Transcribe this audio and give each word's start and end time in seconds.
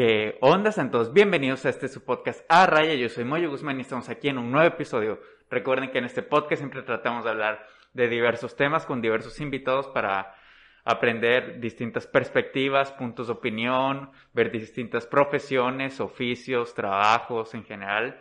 ¿Qué 0.00 0.38
onda, 0.42 0.70
Santos? 0.70 1.12
Bienvenidos 1.12 1.66
a 1.66 1.70
este 1.70 1.88
su 1.88 2.04
podcast 2.04 2.44
A 2.48 2.66
Raya. 2.66 2.94
Yo 2.94 3.08
soy 3.08 3.24
Moyo 3.24 3.50
Guzmán 3.50 3.78
y 3.78 3.80
estamos 3.80 4.08
aquí 4.08 4.28
en 4.28 4.38
un 4.38 4.52
nuevo 4.52 4.68
episodio. 4.68 5.20
Recuerden 5.50 5.90
que 5.90 5.98
en 5.98 6.04
este 6.04 6.22
podcast 6.22 6.60
siempre 6.60 6.82
tratamos 6.82 7.24
de 7.24 7.30
hablar 7.30 7.66
de 7.94 8.06
diversos 8.06 8.54
temas 8.54 8.86
con 8.86 9.02
diversos 9.02 9.40
invitados 9.40 9.88
para 9.88 10.36
aprender 10.84 11.58
distintas 11.58 12.06
perspectivas, 12.06 12.92
puntos 12.92 13.26
de 13.26 13.32
opinión, 13.32 14.12
ver 14.34 14.52
distintas 14.52 15.04
profesiones, 15.04 15.98
oficios, 15.98 16.74
trabajos 16.74 17.54
en 17.54 17.64
general, 17.64 18.20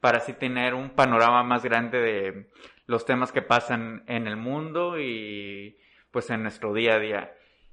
para 0.00 0.18
así 0.18 0.32
tener 0.32 0.74
un 0.74 0.90
panorama 0.90 1.44
más 1.44 1.62
grande 1.62 2.00
de 2.00 2.50
los 2.86 3.06
temas 3.06 3.30
que 3.30 3.42
pasan 3.42 4.02
en 4.08 4.26
el 4.26 4.36
mundo 4.36 4.98
y 4.98 5.78
pues 6.10 6.30
en 6.30 6.42
nuestro 6.42 6.74
día 6.74 6.96
a 6.96 6.98
día. 6.98 7.32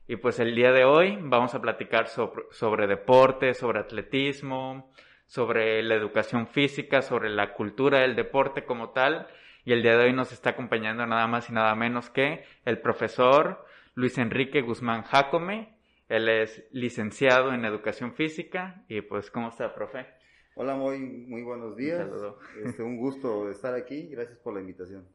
Y 0.10 0.16
pues 0.16 0.40
el 0.40 0.56
día 0.56 0.72
de 0.72 0.86
hoy 0.86 1.20
vamos 1.22 1.54
a 1.54 1.62
platicar 1.62 2.08
sobre, 2.08 2.46
sobre 2.50 2.88
deporte, 2.88 3.54
sobre 3.54 3.80
atletismo, 3.80 4.92
sobre 5.28 5.84
la 5.84 5.94
educación 5.94 6.48
física, 6.48 7.04
sobre 7.04 7.30
la 7.30 7.54
cultura 7.54 8.00
del 8.00 8.16
deporte 8.16 8.66
como 8.66 8.90
tal. 8.90 9.28
Y 9.66 9.72
el 9.72 9.84
día 9.84 9.96
de 9.96 10.06
hoy 10.06 10.14
nos 10.14 10.32
está 10.32 10.50
acompañando 10.50 11.06
nada 11.06 11.28
más 11.28 11.52
y 11.52 11.54
nada 11.54 11.76
menos 11.76 12.10
que 12.10 12.44
el 12.66 12.80
profesor 12.80 13.64
Luis 13.94 14.18
Enrique 14.18 14.62
Guzmán 14.62 15.04
Jacome. 15.04 15.78
Él 16.08 16.28
es 16.28 16.68
licenciado 16.72 17.54
en 17.54 17.64
educación 17.64 18.16
física. 18.16 18.84
Y 18.88 19.02
pues, 19.02 19.30
¿cómo 19.30 19.50
está, 19.50 19.76
profe? 19.76 20.08
Hola, 20.56 20.74
muy, 20.74 20.98
muy 21.02 21.44
buenos 21.44 21.78
días. 21.78 22.10
Un, 22.10 22.34
este, 22.66 22.82
un 22.82 22.98
gusto 22.98 23.48
estar 23.52 23.76
aquí. 23.76 24.08
Gracias 24.08 24.40
por 24.40 24.56
la 24.56 24.62
invitación. 24.62 25.08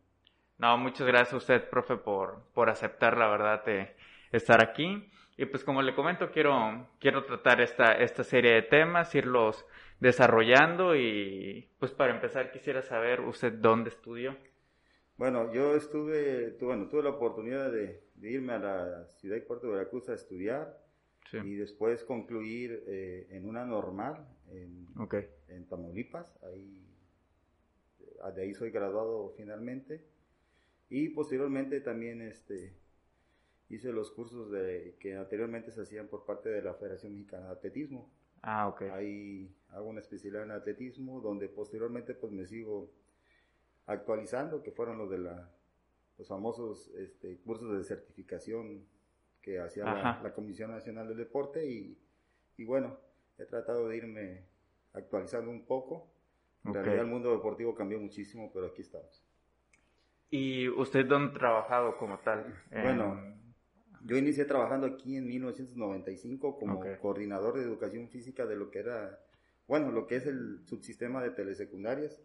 No, 0.57 0.79
muchas 0.79 1.05
gracias 1.05 1.35
a 1.35 1.39
usted, 1.39 1.69
profe, 1.69 1.97
por, 1.97 2.45
por 2.55 2.71
aceptar, 2.71 3.19
la 3.19 3.29
verdad. 3.29 3.65
Te, 3.65 3.97
estar 4.37 4.63
aquí. 4.63 5.11
Y 5.37 5.47
pues 5.47 5.65
como 5.65 5.83
le 5.83 5.95
comento, 5.95 6.31
quiero, 6.31 6.89
quiero 7.01 7.25
tratar 7.25 7.61
esta, 7.61 7.93
esta 7.93 8.23
serie 8.23 8.53
de 8.53 8.63
temas, 8.63 9.15
irlos 9.15 9.67
desarrollando 9.99 10.95
y 10.95 11.69
pues 11.79 11.93
para 11.93 12.15
empezar 12.15 12.53
quisiera 12.53 12.83
saber 12.83 13.21
usted 13.21 13.53
dónde 13.53 13.91
estudió. 13.91 14.37
Bueno, 15.17 15.53
yo 15.53 15.75
estuve, 15.75 16.53
tuve, 16.53 16.75
bueno, 16.75 16.89
tuve 16.89 17.03
la 17.03 17.11
oportunidad 17.11 17.71
de, 17.71 18.03
irme 18.21 18.55
a 18.55 18.59
la 18.59 19.07
ciudad 19.07 19.37
y 19.37 19.41
puerto 19.41 19.67
de 19.67 19.75
Veracruz 19.75 20.09
a 20.09 20.15
estudiar 20.15 20.79
y 21.33 21.55
después 21.57 22.05
concluir 22.05 22.85
eh, 22.87 23.27
en 23.31 23.49
una 23.49 23.65
normal 23.65 24.25
en, 24.53 24.87
en 25.49 25.69
Tamaulipas. 25.69 26.39
Ahí, 26.45 26.81
de 28.35 28.43
ahí 28.43 28.55
soy 28.55 28.71
graduado 28.71 29.35
finalmente 29.37 30.05
y 30.89 31.09
posteriormente 31.09 31.81
también 31.81 32.23
este, 32.23 32.75
hice 33.69 33.93
los 33.93 34.11
cursos 34.11 34.51
de, 34.51 34.97
que 35.01 35.17
anteriormente 35.17 35.71
se 35.73 35.83
hacían 35.83 36.09
por 36.09 36.25
parte 36.25 36.49
de 36.49 36.63
la 36.63 36.75
Federación 36.75 37.13
Mexicana 37.13 37.47
de 37.47 37.53
Atletismo. 37.53 38.11
Ah, 38.43 38.69
ok. 38.69 38.83
Ahí 38.93 39.55
hago 39.71 39.89
una 39.89 40.01
especialidad 40.01 40.43
en 40.43 40.51
atletismo, 40.51 41.21
donde 41.21 41.49
posteriormente 41.49 42.15
pues 42.15 42.33
me 42.33 42.47
sigo 42.47 42.91
actualizando, 43.87 44.63
que 44.63 44.71
fueron 44.71 44.99
los 44.99 45.11
de 45.11 45.19
la, 45.19 45.51
los 46.19 46.29
famosos 46.29 46.89
este, 46.97 47.39
cursos 47.39 47.77
de 47.77 47.85
certificación 47.85 48.87
que 49.41 49.61
hacía 49.61 49.85
la, 49.85 50.33
Comisión 50.35 50.71
Nacional 50.71 51.09
del 51.09 51.19
Deporte 51.19 51.67
y, 51.67 51.99
y, 52.57 52.65
bueno, 52.65 52.99
he 53.39 53.45
tratado 53.45 53.89
de 53.89 53.97
irme 53.97 54.47
actualizando 54.95 55.51
un 55.51 55.67
poco. 55.67 56.11
En 56.65 56.73
realidad 56.73 57.01
el 57.01 57.11
mundo 57.11 57.31
deportivo 57.31 57.75
cambió 57.75 58.01
muchísimo, 58.01 58.51
pero 58.55 58.69
aquí 58.69 58.81
estamos. 58.81 59.23
¿Y 60.31 60.69
usted 60.69 61.07
dónde 61.07 61.33
ha 61.33 61.39
trabajado 61.39 61.99
como 61.99 62.19
tal? 62.21 62.55
Bueno, 62.71 63.21
yo 64.05 64.19
inicié 64.19 64.45
trabajando 64.45 64.87
aquí 64.87 65.17
en 65.17 65.27
1995 65.27 66.59
como 66.59 66.81
coordinador 67.01 67.57
de 67.57 67.63
educación 67.63 68.09
física 68.09 68.45
de 68.45 68.55
lo 68.55 68.71
que 68.71 68.81
era, 68.81 69.19
bueno, 69.67 69.91
lo 69.91 70.07
que 70.07 70.17
es 70.17 70.27
el 70.27 70.61
subsistema 70.67 71.23
de 71.23 71.31
telesecundarias. 71.31 72.21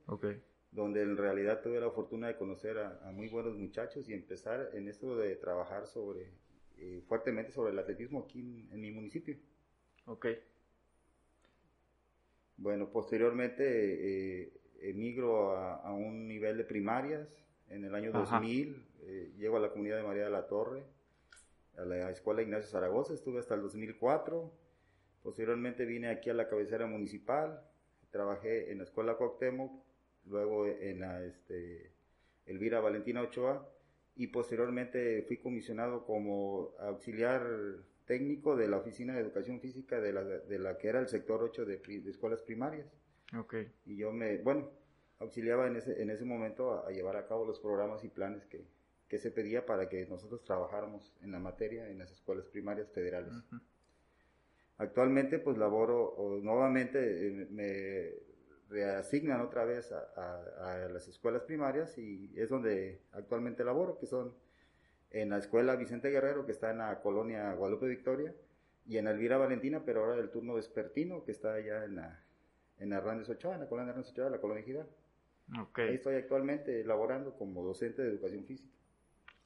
Donde 0.72 1.02
en 1.02 1.18
realidad 1.18 1.62
tuve 1.64 1.80
la 1.80 1.90
fortuna 1.90 2.28
de 2.28 2.36
conocer 2.36 2.78
a, 2.78 3.12
muy 3.12 3.30
buenos 3.30 3.56
muchachos 3.58 4.08
y 4.10 4.14
empezar 4.14 4.70
en 4.74 4.88
esto 4.88 5.18
de 5.18 5.36
trabajar 5.36 5.88
sobre, 5.88 6.34
eh, 6.78 7.02
fuertemente 7.08 7.52
sobre 7.52 7.72
el 7.72 7.80
atletismo 7.80 8.26
aquí 8.28 8.68
en, 8.72 8.80
mi 8.80 8.92
municipio. 8.92 9.38
Ok. 10.06 10.28
Bueno, 12.58 12.90
posteriormente 12.90 13.64
eh, 13.64 14.54
emigro 14.82 15.56
a, 15.56 15.94
un 15.94 16.28
nivel 16.28 16.58
de 16.58 16.66
primarias. 16.66 17.28
En 17.70 17.86
el 17.86 17.96
año 17.96 18.12
2000 18.12 18.86
eh, 19.02 19.32
llego 19.38 19.58
a 19.58 19.60
la 19.60 19.70
comunidad 19.70 19.98
de 19.98 20.04
María 20.04 20.26
de 20.26 20.30
la 20.30 20.46
Torre 20.46 20.99
a 21.82 21.86
la 21.86 22.10
Escuela 22.12 22.42
Ignacio 22.42 22.70
Zaragoza, 22.70 23.14
estuve 23.14 23.40
hasta 23.40 23.56
el 23.56 23.62
2004. 23.62 24.52
Posteriormente 25.24 25.86
vine 25.86 26.10
aquí 26.10 26.30
a 26.30 26.34
la 26.34 26.48
cabecera 26.48 26.86
municipal, 26.86 27.62
trabajé 28.12 28.72
en 28.72 28.80
la 28.80 28.84
Escuela 28.84 29.16
Cuauhtémoc, 29.16 29.84
luego 30.26 30.66
en 30.68 31.02
la 31.02 31.24
este, 31.24 31.92
Elvira 32.46 32.80
Valentina 32.80 33.22
Ochoa 33.22 33.68
y 34.16 34.28
posteriormente 34.28 35.24
fui 35.24 35.38
comisionado 35.38 36.06
como 36.06 36.74
auxiliar 36.80 37.44
técnico 38.06 38.56
de 38.56 38.68
la 38.68 38.78
Oficina 38.78 39.14
de 39.14 39.22
Educación 39.22 39.60
Física 39.60 40.02
de 40.02 40.14
la, 40.14 40.24
de 40.24 40.60
la 40.60 40.78
que 40.78 40.88
era 40.88 41.00
el 41.00 41.08
sector 41.08 41.44
8 41.44 41.66
de, 41.66 41.82
escuelas 42.08 42.42
primarias. 42.42 42.88
Okay. 43.38 43.72
Y 43.86 43.98
yo 43.98 44.12
me, 44.12 44.38
bueno, 44.38 44.72
auxiliaba 45.20 45.68
en 45.68 45.76
ese, 45.76 46.02
en 46.02 46.10
ese 46.10 46.26
momento 46.26 46.86
a 46.86 46.92
llevar 46.92 47.18
a 47.18 47.28
cabo 47.28 47.46
los 47.46 47.60
programas 47.60 48.04
y 48.04 48.10
planes 48.10 48.46
que, 48.48 48.66
que 49.10 49.18
se 49.18 49.32
pedía 49.32 49.66
para 49.66 49.90
que 49.90 50.06
nosotros 50.06 50.44
trabajáramos 50.44 51.18
en 51.22 51.32
la 51.32 51.40
materia 51.40 51.90
en 51.90 51.98
las 51.98 52.12
escuelas 52.12 52.48
primarias 52.48 52.90
federales. 52.92 53.34
Actualmente 54.78 55.40
pues 55.40 55.58
laboro, 55.58 56.40
nuevamente 56.44 57.28
eh, 57.28 57.48
me 57.50 58.14
reasignan 58.70 59.42
otra 59.42 59.66
vez 59.66 59.92
a, 59.92 60.88
las 60.92 61.08
escuelas 61.08 61.42
primarias 61.42 61.98
y 61.98 62.32
es 62.36 62.50
donde 62.50 63.02
actualmente 63.12 63.64
laboro, 63.64 63.98
que 63.98 64.06
son 64.06 64.36
en 65.10 65.32
la 65.32 65.40
escuela 65.40 65.76
Vicente 65.76 66.12
Guerrero, 66.12 66.46
que 66.46 66.52
está 66.52 66.70
en 66.70 66.78
la 66.78 67.02
colonia 67.02 67.52
Guadalupe 67.56 67.88
Victoria, 67.88 68.34
y 68.86 68.98
en 68.98 69.08
Elvira 69.08 69.38
Valentina, 69.38 69.84
pero 69.84 70.02
ahora 70.02 70.18
del 70.18 70.30
turno 70.30 70.54
vespertino, 70.54 71.26
que 71.26 71.32
está 71.32 71.54
allá 71.54 71.84
en 71.84 71.96
la, 71.96 72.24
en 72.78 72.94
Hernández 72.94 73.28
Ochoa, 73.30 73.56
en 73.56 73.62
la 73.62 73.68
colonia 73.68 73.90
Hernández 73.90 74.12
Ochoa, 74.12 74.30
la 74.30 74.40
colonia 74.40 74.64
Gidal. 74.64 74.88
Okay. 75.62 75.90
Ahí 75.90 75.96
estoy 75.96 76.16
actualmente 76.16 76.84
laborando 76.84 77.34
como 77.34 77.64
docente 77.64 78.04
de 78.04 78.10
educación 78.10 78.46
física 78.46 78.79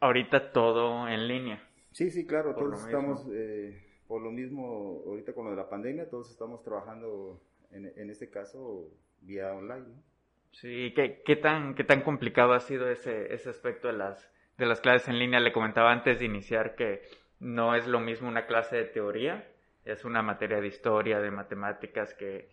ahorita 0.03 0.52
todo 0.52 1.08
en 1.08 1.28
línea. 1.28 1.64
Sí, 1.91 2.12
sí, 2.12 2.25
claro, 2.25 2.56
todos 2.56 2.86
estamos, 2.86 3.25
eh, 3.31 3.81
por 4.08 4.22
lo 4.22 4.31
mismo, 4.31 5.02
ahorita 5.06 5.34
con 5.34 5.46
lo 5.46 5.52
de 5.52 5.58
la 5.58 5.69
pandemia, 5.69 6.09
todos 6.09 6.30
estamos 6.30 6.62
trabajando 6.64 7.40
en, 7.72 7.91
en 7.96 8.09
este 8.09 8.30
caso 8.30 8.90
vía 9.22 9.53
online. 9.53 9.88
¿no? 9.88 10.03
Sí, 10.52 10.92
¿qué, 10.96 11.22
¿qué, 11.24 11.36
tan, 11.36 11.75
¿qué 11.75 11.84
tan 11.84 12.02
complicado 12.02 12.53
ha 12.53 12.59
sido 12.59 12.90
ese, 12.90 13.34
ese 13.34 13.50
aspecto 13.50 13.88
de 13.88 13.94
las, 13.94 14.30
de 14.58 14.66
las 14.66 14.81
clases 14.81 15.08
en 15.08 15.19
línea? 15.19 15.40
Le 15.40 15.53
comentaba 15.53 15.92
antes 15.92 16.19
de 16.19 16.25
iniciar 16.25 16.75
que 16.75 17.02
no 17.40 17.75
es 17.75 17.88
lo 17.88 18.00
mismo 18.00 18.28
una 18.28 18.46
clase 18.46 18.75
de 18.75 18.86
teoría, 18.86 19.47
es 19.86 20.03
una 20.06 20.22
materia 20.22 20.59
de 20.59 20.68
historia, 20.68 21.19
de 21.19 21.31
matemáticas 21.31 22.13
que 22.13 22.50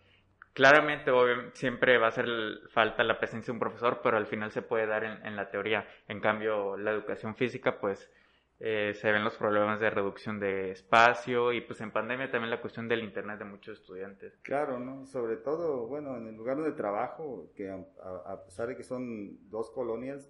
Claramente, 0.53 1.11
siempre 1.53 1.97
va 1.97 2.07
a 2.07 2.09
hacer 2.09 2.27
falta 2.69 3.03
la 3.03 3.17
presencia 3.17 3.51
de 3.51 3.53
un 3.53 3.59
profesor, 3.59 4.01
pero 4.03 4.17
al 4.17 4.27
final 4.27 4.51
se 4.51 4.61
puede 4.61 4.85
dar 4.85 5.03
en, 5.03 5.35
la 5.35 5.49
teoría. 5.49 5.87
En 6.07 6.19
cambio, 6.19 6.75
la 6.77 6.91
educación 6.91 7.35
física, 7.35 7.79
pues 7.79 8.11
eh, 8.59 8.93
se 8.95 9.11
ven 9.11 9.23
los 9.23 9.37
problemas 9.37 9.79
de 9.79 9.89
reducción 9.89 10.39
de 10.39 10.71
espacio 10.71 11.53
y 11.53 11.61
pues 11.61 11.79
en 11.79 11.91
pandemia 11.91 12.29
también 12.29 12.51
la 12.51 12.59
cuestión 12.59 12.89
del 12.89 13.03
internet 13.03 13.39
de 13.39 13.45
muchos 13.45 13.79
estudiantes. 13.79 14.37
Claro, 14.41 14.77
¿no? 14.77 15.05
Sobre 15.05 15.37
todo, 15.37 15.87
bueno, 15.87 16.17
en 16.17 16.27
el 16.27 16.35
lugar 16.35 16.61
de 16.61 16.73
trabajo, 16.73 17.49
que 17.55 17.69
a, 17.69 18.43
pesar 18.43 18.67
de 18.67 18.75
que 18.75 18.83
son 18.83 19.49
dos 19.49 19.71
colonias, 19.71 20.29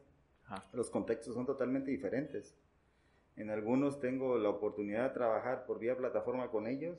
los 0.72 0.92
contextos 0.92 1.34
son 1.34 1.48
totalmente 1.48 1.90
diferentes. 1.90 2.56
En 3.38 3.50
algunos 3.50 4.00
tengo 4.00 4.38
la 4.38 4.50
oportunidad 4.50 5.10
de 5.10 5.14
trabajar 5.14 5.66
por 5.66 5.80
vía 5.80 5.98
plataforma 5.98 6.50
con 6.50 6.68
ellos 6.68 6.98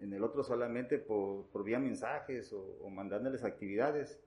en 0.00 0.12
el 0.12 0.22
otro 0.22 0.42
solamente 0.42 0.98
por, 0.98 1.46
por 1.46 1.64
vía 1.64 1.78
mensajes 1.78 2.52
o, 2.52 2.88
mandándoles 2.90 3.44
actividades. 3.44 4.20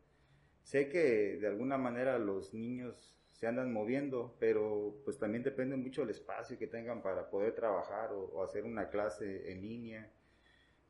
Sé 0.63 0.89
que 0.89 1.37
de 1.37 1.47
alguna 1.47 1.77
manera 1.77 2.17
los 2.17 2.53
niños 2.53 3.13
se 3.31 3.47
andan 3.47 3.71
moviendo, 3.71 4.35
pero 4.39 4.95
pues 5.05 5.17
también 5.19 5.43
depende 5.43 5.75
mucho 5.75 6.01
del 6.01 6.09
espacio 6.09 6.57
que 6.57 6.67
tengan 6.67 7.01
para 7.01 7.29
poder 7.29 7.53
trabajar 7.53 8.11
o, 8.11 8.43
hacer 8.43 8.63
una 8.63 8.89
clase 8.89 9.51
en 9.51 9.61
línea. 9.61 10.09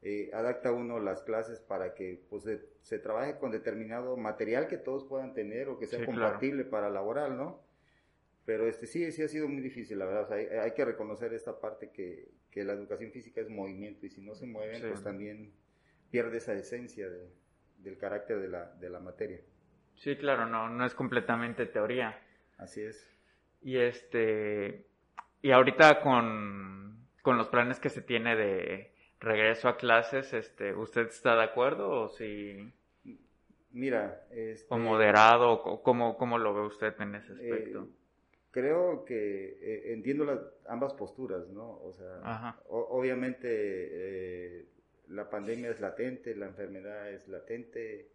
Eh, 0.03 0.29
adapta 0.31 0.71
uno 0.71 0.99
las 0.99 1.23
clases 1.23 1.59
para 1.59 1.95
que 1.95 2.23
pues, 2.29 2.47
se, 2.81 2.99
trabaje 2.99 3.37
con 3.37 3.51
determinado 3.51 4.15
material 4.15 4.67
que 4.67 4.77
todos 4.77 5.03
puedan 5.03 5.33
tener 5.33 5.67
o 5.69 5.79
que 5.79 5.87
sea 5.87 6.05
compatible 6.05 6.63
para 6.63 6.89
laboral, 6.89 7.35
¿no? 7.35 7.59
Pero 8.47 8.65
este 8.65 8.87
sí, 8.87 9.11
sí 9.11 9.21
ha 9.23 9.27
sido 9.27 9.49
muy 9.49 9.61
difícil, 9.61 9.99
la 9.99 10.05
verdad. 10.05 10.31
hay, 10.31 10.71
que 10.71 10.85
reconocer 10.85 11.33
esta 11.33 11.59
parte 11.59 11.91
que, 11.91 12.29
que, 12.49 12.63
la 12.63 12.71
educación 12.71 13.11
física 13.11 13.41
es 13.41 13.49
movimiento 13.49 14.05
y 14.05 14.09
si 14.09 14.21
no 14.21 14.35
se 14.35 14.47
mueven, 14.47 14.81
pues 14.87 15.03
también 15.03 15.51
pierde 16.09 16.37
esa 16.37 16.53
esencia 16.53 17.09
del 17.79 17.97
carácter 17.97 18.39
de 18.39 18.47
la, 18.47 18.71
de 18.75 18.89
la 18.89 19.01
materia. 19.01 19.41
Sí, 19.95 20.15
claro, 20.15 20.45
no, 20.45 20.69
no 20.69 20.85
es 20.85 20.93
completamente 20.93 21.65
teoría. 21.65 22.17
Así 22.57 22.83
es. 22.83 23.13
Y 23.63 23.75
este, 23.75 24.85
y 25.41 25.51
ahorita 25.51 25.99
con, 25.99 27.05
con 27.21 27.37
los 27.37 27.49
planes 27.49 27.81
que 27.81 27.89
se 27.89 28.01
tiene 28.01 28.37
de, 28.37 28.93
regreso 29.19 29.67
a 29.67 29.75
clases, 29.75 30.31
este, 30.33 30.73
¿usted 30.73 31.07
está 31.07 31.35
de 31.35 31.43
acuerdo 31.43 31.89
o 31.89 32.07
si... 32.07 32.73
Mira, 33.71 34.23
este, 34.31 34.73
o 34.73 34.77
moderado, 34.77 35.51
o 35.51 35.83
cómo, 35.83 36.17
cómo 36.17 36.37
lo 36.37 36.53
ve 36.53 36.61
usted 36.61 36.95
en 37.01 37.15
ese 37.15 37.33
aspecto? 37.33 37.83
Eh, 37.83 38.06
creo 38.51 39.05
que 39.05 39.57
eh, 39.61 39.93
entiendo 39.93 40.25
las, 40.25 40.39
ambas 40.67 40.93
posturas, 40.93 41.47
¿no? 41.49 41.79
O 41.81 41.93
sea, 41.93 42.59
obviamente 42.69 43.47
eh, 43.49 44.65
la 45.07 45.29
pandemia 45.29 45.69
es 45.69 45.79
latente, 45.79 46.35
la 46.35 46.47
enfermedad 46.47 47.11
es 47.11 47.27
latente, 47.27 48.11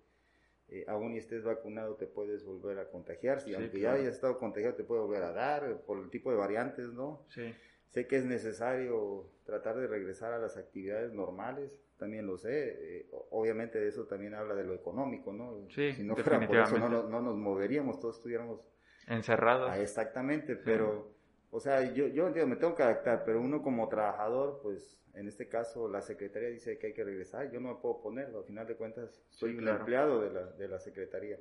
aún 0.87 1.15
y 1.15 1.19
estés 1.19 1.45
vacunado 1.45 1.97
te 1.97 2.07
puedes 2.07 2.45
volver 2.45 2.79
a 2.79 2.89
contagiar, 2.89 3.41
si 3.41 3.55
aunque 3.55 3.81
ya 3.81 3.93
hayas 3.93 4.15
estado 4.15 4.39
contagiado 4.39 4.75
te 4.75 4.85
puede 4.85 5.03
volver 5.03 5.23
a 5.23 5.33
dar 5.33 5.83
por 5.83 5.99
el 5.99 6.09
tipo 6.09 6.31
de 6.31 6.37
variantes, 6.37 6.93
¿no? 6.93 7.27
Sí. 7.29 7.55
Sé 7.93 8.07
que 8.07 8.17
es 8.17 8.25
necesario 8.25 9.31
tratar 9.45 9.77
de 9.77 9.87
regresar 9.87 10.33
a 10.33 10.39
las 10.39 10.57
actividades 10.57 11.13
normales, 11.13 11.79
también 11.99 12.27
lo 12.27 12.39
sé. 12.39 12.77
Eh, 12.81 13.07
obviamente 13.31 13.79
de 13.79 13.89
eso 13.89 14.07
también 14.07 14.35
habla 14.35 14.55
de 14.55 14.65
lo 14.65 14.75
económico, 14.75 15.33
¿no? 15.33 15.69
Sí, 15.69 15.93
si 15.93 16.03
no 16.03 16.17
fuera 16.17 16.47
por 16.47 16.57
eso 16.57 16.79
no, 16.79 16.89
no, 16.89 17.21
nos 17.21 17.37
moveríamos, 17.37 18.01
todos 18.01 18.17
estuviéramos 18.17 18.61
encerrados. 19.07 19.71
Ah, 19.71 19.81
exactamente, 19.81 20.57
pero, 20.57 21.13
o 21.51 21.61
sea, 21.61 21.83
yo, 21.93 22.07
yo 22.09 22.27
entiendo, 22.27 22.55
me 22.55 22.57
tengo 22.57 22.75
que 22.75 22.83
adaptar, 22.83 23.25
pero 23.25 23.41
uno 23.41 23.63
como 23.63 23.89
trabajador, 23.89 24.61
pues 24.63 25.03
en 25.15 25.29
este 25.29 25.49
caso 25.49 25.89
la 25.89 26.01
secretaría 26.01 26.49
dice 26.49 26.79
que 26.79 26.89
hay 26.89 26.93
que 26.95 27.05
regresar, 27.05 27.51
yo 27.51 27.61
no 27.61 27.75
me 27.75 27.81
puedo 27.81 28.01
poner, 28.01 28.35
al 28.35 28.45
final 28.45 28.67
de 28.67 28.77
cuentas 28.77 29.23
soy 29.29 29.57
un 29.57 29.69
empleado 29.69 30.21
de 30.21 30.31
la, 30.31 30.47
de 30.47 30.69
la 30.69 30.79
secretaría. 30.79 31.39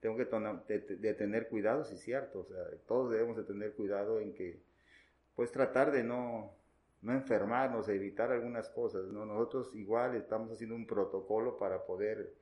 Tengo 0.00 0.16
que 0.16 0.26
de, 0.26 1.14
tener 1.14 1.48
cuidado, 1.48 1.84
sí 1.84 1.94
es 1.94 2.02
cierto, 2.02 2.40
o 2.40 2.44
sea, 2.44 2.62
todos 2.86 3.10
debemos 3.10 3.36
de 3.36 3.44
tener 3.44 3.72
cuidado 3.72 4.20
en 4.20 4.34
que 4.34 4.60
pues 5.34 5.50
tratar 5.50 5.92
de 5.92 6.04
no, 6.04 6.54
no 7.00 7.12
enfermarnos, 7.12 7.88
evitar 7.88 8.30
algunas 8.30 8.68
cosas, 8.68 9.04
¿no? 9.06 9.24
Nosotros 9.24 9.74
igual 9.74 10.14
estamos 10.14 10.52
haciendo 10.52 10.76
un 10.76 10.86
protocolo 10.86 11.56
para 11.56 11.84
poder 11.86 12.34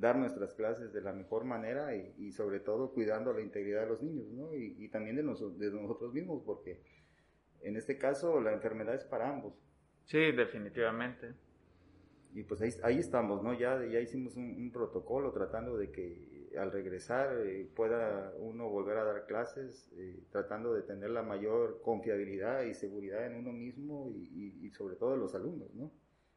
dar 0.00 0.16
nuestras 0.16 0.54
clases 0.54 0.92
de 0.92 1.00
la 1.00 1.12
mejor 1.12 1.44
manera 1.44 1.94
y, 1.94 2.32
sobre 2.32 2.60
todo 2.60 2.92
cuidando 2.92 3.32
la 3.32 3.42
integridad 3.42 3.82
de 3.82 3.88
los 3.88 4.02
niños, 4.02 4.26
¿no? 4.32 4.54
Y, 4.54 4.88
también 4.88 5.16
de, 5.16 5.22
de 5.22 5.70
nosotros 5.70 6.12
mismos, 6.12 6.42
porque 6.44 6.80
en 7.60 7.76
este 7.76 7.98
caso 7.98 8.40
la 8.40 8.52
enfermedad 8.52 8.94
es 8.94 9.04
para 9.04 9.28
ambos. 9.28 9.54
Sí, 10.04 10.32
definitivamente. 10.32 11.34
Y 12.32 12.44
pues 12.44 12.60
ahí, 12.62 12.70
ahí 12.82 12.98
estamos, 12.98 13.42
¿no? 13.42 13.58
Ya, 13.58 13.84
ya 13.84 14.00
hicimos 14.00 14.36
un 14.36 14.70
protocolo 14.72 15.32
tratando 15.32 15.76
de 15.76 15.90
que 15.90 16.40
al 16.58 16.72
regresar 16.72 17.46
eh, 17.46 17.68
pueda 17.74 18.32
uno 18.38 18.68
volver 18.68 18.98
a 18.98 19.04
dar 19.04 19.26
clases, 19.26 19.88
eh, 19.96 20.20
tratando 20.30 20.74
de 20.74 20.82
tener 20.82 21.10
la 21.10 21.22
mayor 21.22 21.80
confiabilidad 21.82 22.64
y 22.64 22.74
seguridad 22.74 23.26
en 23.26 23.36
uno 23.36 23.52
mismo 23.52 24.10
y, 24.10 24.70
sobre 24.70 24.96
todo 24.96 25.14
en 25.14 25.20
los 25.20 25.34
alumnos, 25.34 25.72
¿no? 25.74 25.92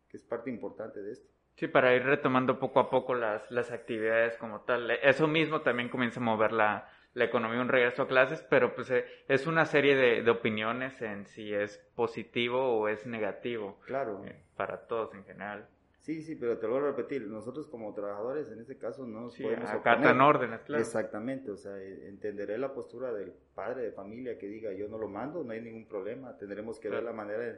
Que 0.10 0.18
es 0.18 0.24
parte 0.24 0.50
importante 0.50 1.02
de 1.02 1.14
esto. 1.14 1.30
Sí, 1.56 1.68
para 1.68 1.96
ir 1.96 2.04
retomando 2.04 2.60
poco 2.60 2.80
a 2.80 2.90
poco 2.90 3.14
las, 3.14 3.50
las 3.52 3.72
actividades 3.72 4.38
como 4.38 4.62
tal. 4.62 4.90
Eso 4.92 5.28
mismo 5.28 5.62
también 5.62 5.90
comienza 5.90 6.20
a 6.20 6.24
mover 6.24 6.52
la, 6.52 6.90
la 7.14 7.26
economía, 7.26 7.62
un 7.62 7.70
regreso 7.70 8.04
a 8.04 8.08
clases, 8.08 8.44
pero 8.50 8.74
pues 8.74 8.90
eh, 8.90 9.06
es 9.28 9.46
una 9.46 9.66
serie 9.66 9.96
de, 9.96 10.24
de, 10.24 10.32
opiniones 10.32 11.02
en 11.02 11.28
si 11.28 11.54
es 11.54 11.78
positivo 11.96 12.80
o 12.80 12.88
es 12.88 13.06
negativo. 13.06 13.80
Claro. 13.86 14.24
para 14.56 14.88
todos 14.88 15.14
en 15.14 15.24
general. 15.26 15.68
Sí, 16.00 16.22
sí, 16.22 16.36
pero 16.36 16.58
te 16.58 16.68
lo 16.68 16.74
voy 16.74 16.84
a 16.84 16.88
repetir, 16.88 17.28
nosotros 17.28 17.68
como 17.68 17.94
trabajadores 17.94 18.52
en 18.52 18.60
este 18.60 18.78
caso 18.78 19.08
no 19.08 19.22
nos 19.22 19.38
podemos 19.38 19.70
acatan 19.70 20.20
órdenes, 20.20 20.60
claro. 20.64 20.82
Exactamente, 20.82 21.50
o 21.50 21.56
sea, 21.56 21.78
e, 21.78 22.10
entenderé 22.10 22.58
la 22.58 22.74
postura 22.74 23.14
del 23.14 23.32
padre 23.56 23.84
de 23.84 23.92
familia 23.94 24.38
que 24.38 24.48
diga 24.48 24.74
yo 24.74 24.90
no 24.90 24.98
lo 24.98 25.08
mando, 25.08 25.46
no 25.46 25.54
hay 25.54 25.62
ningún 25.62 25.88
problema, 25.88 26.36
tendremos 26.38 26.78
que 26.78 26.90
ver 26.90 27.04
la 27.04 27.14
manera 27.14 27.58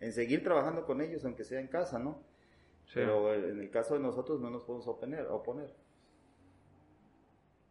en 0.00 0.12
seguir 0.12 0.42
trabajando 0.42 0.84
con 0.84 1.00
ellos 1.00 1.24
aunque 1.24 1.44
sea 1.44 1.60
en 1.60 1.68
casa, 1.68 2.00
¿no? 2.00 2.24
Pero 2.94 3.34
en 3.34 3.60
el 3.60 3.70
caso 3.70 3.94
de 3.94 4.00
nosotros 4.00 4.40
no 4.40 4.50
nos 4.50 4.62
podemos 4.62 4.86
oponer, 4.86 5.26
oponer. 5.28 5.68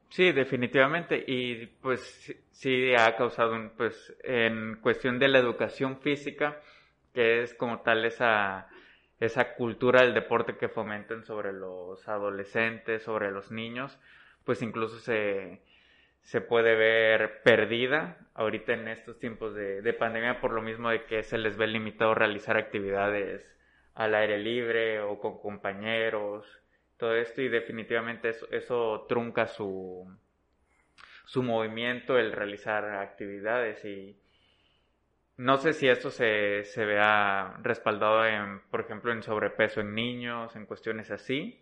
Sí, 0.10 0.32
definitivamente. 0.32 1.24
Y 1.26 1.66
pues 1.66 2.36
sí 2.52 2.94
ha 2.96 3.16
causado 3.16 3.54
un, 3.54 3.72
pues 3.72 4.16
en 4.24 4.78
cuestión 4.82 5.20
de 5.20 5.28
la 5.28 5.40
educación 5.40 6.00
física, 6.00 6.60
que 7.14 7.42
es 7.42 7.54
como 7.54 7.82
tal 7.82 8.06
esa 8.06 8.68
esa 9.20 9.56
cultura 9.56 10.02
del 10.02 10.14
deporte 10.14 10.58
que 10.58 10.68
fomenten 10.68 11.24
sobre 11.24 11.54
los 11.54 12.08
adolescentes, 12.08 13.04
sobre 13.04 13.32
los 13.32 13.52
niños, 13.52 13.98
pues 14.44 14.62
incluso 14.62 15.00
se, 15.00 15.62
se 16.22 16.42
puede 16.42 16.76
ver 16.76 17.42
perdida 17.44 18.18
ahorita 18.34 18.74
en 18.74 18.88
estos 18.88 19.18
tiempos 19.20 19.56
de, 19.56 19.82
de, 19.82 19.94
pandemia 19.94 20.42
por 20.42 20.52
lo 20.52 20.62
mismo 20.62 20.90
de 20.90 21.06
que 21.06 21.24
se 21.24 21.38
les 21.38 21.56
ve 21.58 21.68
limitado 21.68 22.14
realizar 22.14 22.58
actividades 22.58 23.46
al 23.96 24.16
aire 24.16 24.38
libre 24.38 25.02
o 25.02 25.20
con 25.20 25.40
compañeros, 25.40 26.46
todo 26.98 27.16
esto 27.16 27.42
y 27.42 27.50
definitivamente 27.50 28.30
eso, 28.30 28.48
eso 28.52 29.06
trunca 29.10 29.48
su, 29.48 30.08
su 31.26 31.44
movimiento, 31.44 32.18
el 32.18 32.32
realizar 32.32 32.86
actividades 32.86 33.84
y, 33.86 34.18
no 35.38 35.58
sé 35.58 35.74
si 35.74 35.88
esto 35.88 36.12
se, 36.12 36.64
se 36.64 36.86
vea 36.86 37.58
respaldado 37.62 38.26
en, 38.26 38.62
por 38.72 38.80
ejemplo, 38.80 39.12
en 39.12 39.22
sobrepeso 39.22 39.82
en 39.82 39.94
niños, 39.94 40.56
en 40.56 40.66
cuestiones 40.66 41.12
así, 41.12 41.62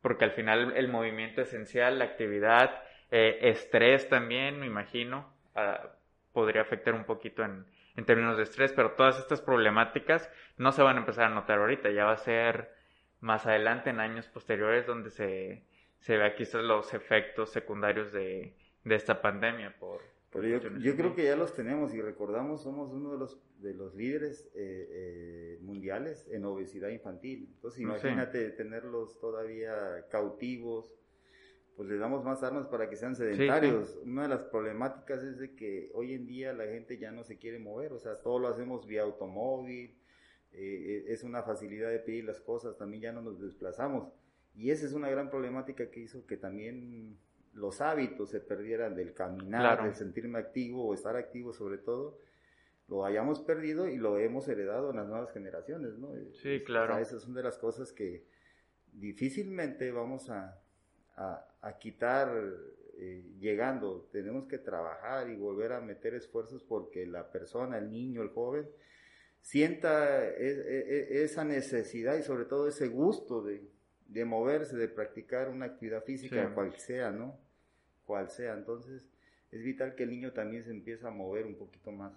porque 0.00 0.24
al 0.24 0.30
final 0.32 0.72
el 0.76 0.88
movimiento 0.88 1.42
esencial, 1.42 1.98
la 1.98 2.04
actividad, 2.04 2.80
eh, 3.10 3.38
estrés 3.42 4.08
también, 4.08 4.60
me 4.60 4.66
imagino, 4.66 5.32
ah, 5.56 5.94
podría 6.32 6.62
afectar 6.62 6.94
un 6.94 7.04
poquito 7.04 7.42
en, 7.44 7.66
en 7.98 8.04
términos 8.04 8.36
de 8.36 8.44
estrés, 8.44 8.72
pero 8.72 8.92
todas 8.92 9.18
estas 9.18 9.40
problemáticas 9.40 10.30
no 10.56 10.70
se 10.70 10.82
van 10.82 10.96
a 10.96 11.00
empezar 11.00 11.24
a 11.24 11.34
notar 11.34 11.58
ahorita, 11.58 11.90
ya 11.90 12.04
va 12.04 12.12
a 12.12 12.16
ser 12.16 12.70
más 13.18 13.44
adelante 13.44 13.90
en 13.90 13.98
años 13.98 14.28
posteriores 14.28 14.86
donde 14.86 15.10
se, 15.10 15.64
se 15.98 16.16
vea 16.16 16.36
quizás 16.36 16.62
los 16.62 16.94
efectos 16.94 17.50
secundarios 17.50 18.12
de, 18.12 18.54
de 18.84 18.94
esta 18.94 19.20
pandemia 19.20 19.74
por, 19.80 20.00
yo, 20.32 20.94
creo 20.94 21.14
que 21.16 21.24
ya 21.24 21.34
los 21.34 21.54
tenemos 21.54 21.92
y 21.92 22.00
recordamos, 22.00 22.62
somos 22.62 22.92
uno 22.92 23.12
de 23.12 23.18
los, 23.18 23.36
de 23.60 23.74
los 23.74 23.96
líderes 23.96 24.48
eh, 24.54 24.88
eh, 24.90 25.58
mundiales 25.62 26.28
en 26.30 26.44
obesidad 26.44 26.90
infantil. 26.90 27.48
Entonces 27.54 27.80
imagínate 27.80 28.50
tenerlos 28.50 29.18
todavía 29.18 30.06
cautivos, 30.08 30.94
pues 31.78 31.88
les 31.90 32.00
damos 32.00 32.24
más 32.24 32.42
armas 32.42 32.66
para 32.66 32.90
que 32.90 32.96
sean 32.96 33.14
sedentarios. 33.14 33.96
Una 34.04 34.22
de 34.22 34.28
las 34.28 34.42
problemáticas 34.42 35.22
es 35.22 35.38
de 35.38 35.54
que 35.54 35.92
hoy 35.94 36.12
en 36.12 36.26
día 36.26 36.52
la 36.52 36.64
gente 36.64 36.98
ya 36.98 37.12
no 37.12 37.22
se 37.22 37.38
quiere 37.38 37.60
mover, 37.60 37.92
o 37.92 38.00
sea, 38.00 38.16
todo 38.16 38.40
lo 38.40 38.48
hacemos 38.48 38.84
vía 38.84 39.02
automóvil, 39.02 39.96
eh, 40.50 41.04
es 41.06 41.22
una 41.22 41.44
facilidad 41.44 41.88
de 41.90 42.00
pedir 42.00 42.24
las 42.24 42.40
cosas, 42.40 42.76
también 42.76 43.02
ya 43.02 43.12
no 43.12 43.22
nos 43.22 43.40
desplazamos. 43.40 44.12
Y 44.56 44.72
esa 44.72 44.86
es 44.86 44.92
una 44.92 45.08
gran 45.08 45.30
problemática 45.30 45.88
que 45.88 46.00
hizo 46.00 46.26
que 46.26 46.36
también 46.36 47.16
los 47.52 47.80
hábitos 47.80 48.30
se 48.30 48.40
perdieran 48.40 48.96
del 48.96 49.14
caminar, 49.14 49.84
del 49.84 49.94
sentirme 49.94 50.40
activo 50.40 50.84
o 50.84 50.94
estar 50.94 51.14
activo 51.14 51.52
sobre 51.52 51.78
todo, 51.78 52.18
lo 52.88 53.04
hayamos 53.04 53.38
perdido 53.38 53.88
y 53.88 53.98
lo 53.98 54.18
hemos 54.18 54.48
heredado 54.48 54.90
en 54.90 54.96
las 54.96 55.06
nuevas 55.06 55.30
generaciones, 55.30 55.96
¿no? 55.96 56.08
Sí, 56.42 56.60
claro. 56.66 56.96
O 56.96 56.98
esas 56.98 57.22
son 57.22 57.34
de 57.34 57.44
las 57.44 57.56
cosas 57.56 57.92
que 57.92 58.26
difícilmente 58.92 59.92
vamos 59.92 60.28
a, 60.28 60.60
a, 61.18 61.78
quitar 61.78 62.30
eh, 62.98 63.24
llegando. 63.38 64.08
Tenemos 64.12 64.46
que 64.46 64.58
trabajar 64.58 65.28
y 65.28 65.36
volver 65.36 65.72
a 65.72 65.80
meter 65.80 66.14
esfuerzos 66.14 66.62
porque 66.62 67.06
la 67.06 67.30
persona, 67.30 67.78
el 67.78 67.90
niño, 67.90 68.22
el 68.22 68.30
joven, 68.30 68.68
sienta 69.40 70.24
e, 70.24 70.50
e, 70.50 71.18
e, 71.18 71.24
esa 71.24 71.44
necesidad 71.44 72.16
y 72.16 72.22
sobre 72.22 72.44
todo 72.44 72.68
ese 72.68 72.88
gusto 72.88 73.42
de, 73.42 73.62
de 74.06 74.24
moverse, 74.24 74.76
de 74.76 74.88
practicar 74.88 75.48
una 75.48 75.66
actividad 75.66 76.04
física, 76.04 76.52
cual 76.54 76.74
sea, 76.74 77.10
¿no? 77.10 77.38
Cual 78.04 78.30
sea. 78.30 78.54
Entonces, 78.54 79.08
es 79.50 79.62
vital 79.62 79.94
que 79.94 80.04
el 80.04 80.10
niño 80.10 80.32
también 80.32 80.64
se 80.64 80.70
empiece 80.70 81.06
a 81.06 81.10
mover 81.10 81.46
un 81.46 81.56
poquito 81.56 81.92
más. 81.92 82.12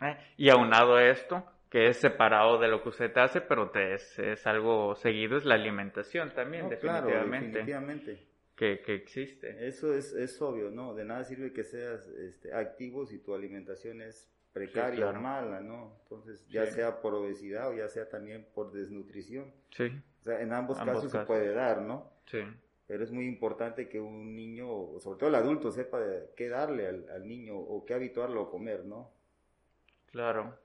Eh, 0.00 0.16
y 0.36 0.48
aunado 0.48 0.96
a 0.96 1.04
esto, 1.04 1.44
que 1.70 1.88
es 1.88 1.98
separado 1.98 2.58
de 2.58 2.68
lo 2.68 2.82
que 2.82 2.88
usted 2.88 3.16
hace, 3.18 3.40
pero 3.40 3.70
te 3.70 3.94
es, 3.94 4.18
es, 4.18 4.46
algo 4.46 4.94
seguido, 4.94 5.36
es 5.36 5.44
la 5.44 5.54
alimentación 5.54 6.32
también, 6.34 6.68
definitivamente. 6.68 7.10
Claro, 7.10 7.30
definitivamente. 7.30 8.28
Que, 8.56 8.80
que, 8.80 8.94
existe. 8.94 9.68
Eso 9.68 9.94
es, 9.94 10.12
es 10.14 10.40
obvio, 10.42 10.70
¿no? 10.70 10.94
De 10.94 11.04
nada 11.04 11.22
sirve 11.24 11.52
que 11.52 11.62
seas 11.62 12.08
este, 12.08 12.52
activo 12.52 13.06
si 13.06 13.18
tu 13.18 13.34
alimentación 13.34 14.02
es 14.02 14.28
precaria 14.52 15.10
o 15.10 15.12
mala, 15.12 15.60
¿no? 15.60 15.96
Entonces, 16.02 16.44
ya 16.48 16.66
sea 16.66 17.00
por 17.00 17.14
obesidad 17.14 17.70
o 17.70 17.74
ya 17.74 17.88
sea 17.88 18.08
también 18.08 18.48
por 18.54 18.72
desnutrición. 18.72 19.52
Sí. 19.70 19.84
O 20.22 20.24
sea, 20.24 20.40
en 20.40 20.52
ambos, 20.52 20.78
casos, 20.78 21.12
se 21.12 21.20
puede 21.20 21.52
dar, 21.52 21.82
¿no? 21.82 22.10
Sí. 22.26 22.40
Pero 22.88 23.04
es 23.04 23.12
muy 23.12 23.26
importante 23.26 23.88
que 23.88 24.00
un 24.00 24.34
niño, 24.34 24.98
sobre 24.98 25.18
todo 25.18 25.28
el 25.28 25.36
adulto, 25.36 25.70
sepa 25.70 26.00
qué 26.34 26.48
darle 26.48 26.88
al, 26.88 27.28
niño 27.28 27.56
o 27.56 27.84
qué 27.84 27.94
habituarlo 27.94 28.42
a 28.42 28.50
comer, 28.50 28.84
¿no? 28.84 29.12
Claro. 30.10 30.58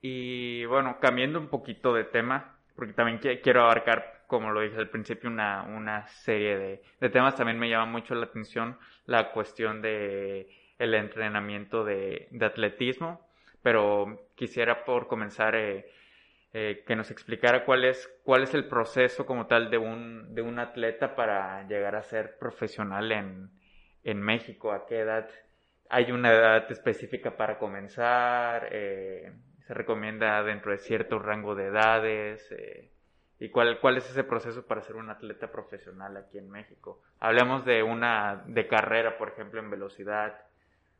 Y 0.00 0.64
bueno, 0.64 0.98
cambiando 1.00 1.38
un 1.38 1.48
poquito 1.48 1.92
de 1.92 2.04
tema, 2.04 2.56
porque 2.74 2.94
también 2.94 3.18
quiero 3.18 3.62
abarcar, 3.62 4.24
como 4.26 4.50
lo 4.50 4.60
dije 4.60 4.76
al 4.76 4.88
principio, 4.88 5.28
una, 5.28 5.62
una 5.62 6.06
serie 6.08 6.58
de, 6.58 6.82
de 7.00 7.08
temas. 7.10 7.36
También 7.36 7.58
me 7.58 7.68
llama 7.68 7.86
mucho 7.86 8.14
la 8.14 8.26
atención 8.26 8.78
la 9.06 9.32
cuestión 9.32 9.82
de 9.82 10.48
el 10.78 10.94
entrenamiento 10.94 11.84
de, 11.84 12.28
de 12.30 12.46
atletismo, 12.46 13.28
pero 13.62 14.30
quisiera 14.34 14.84
por 14.84 15.08
comenzar 15.08 15.54
eh, 15.54 15.90
eh, 16.54 16.84
que 16.86 16.96
nos 16.96 17.10
explicara 17.10 17.66
cuál 17.66 17.84
es, 17.84 18.10
cuál 18.24 18.44
es 18.44 18.54
el 18.54 18.64
proceso 18.64 19.26
como 19.26 19.46
tal 19.46 19.70
de 19.70 19.76
un, 19.76 20.34
de 20.34 20.40
un 20.40 20.58
atleta 20.58 21.14
para 21.14 21.66
llegar 21.68 21.94
a 21.96 22.02
ser 22.02 22.38
profesional 22.38 23.12
en, 23.12 23.50
en 24.04 24.22
México, 24.22 24.72
a 24.72 24.86
qué 24.86 25.00
edad 25.00 25.28
hay 25.90 26.12
una 26.12 26.32
edad 26.32 26.70
específica 26.70 27.36
para 27.36 27.58
comenzar, 27.58 28.68
eh, 28.70 29.32
se 29.70 29.74
recomienda 29.74 30.42
dentro 30.42 30.72
de 30.72 30.78
cierto 30.78 31.20
rango 31.20 31.54
de 31.54 31.66
edades, 31.66 32.44
eh, 32.50 32.90
y 33.38 33.50
cuál, 33.50 33.78
cuál 33.80 33.98
es 33.98 34.10
ese 34.10 34.24
proceso 34.24 34.66
para 34.66 34.82
ser 34.82 34.96
un 34.96 35.10
atleta 35.10 35.52
profesional 35.52 36.16
aquí 36.16 36.38
en 36.38 36.50
México. 36.50 37.00
Hablemos 37.20 37.64
de 37.64 37.84
una, 37.84 38.42
de 38.48 38.66
carrera, 38.66 39.16
por 39.16 39.28
ejemplo, 39.28 39.60
en 39.60 39.70
velocidad 39.70 40.40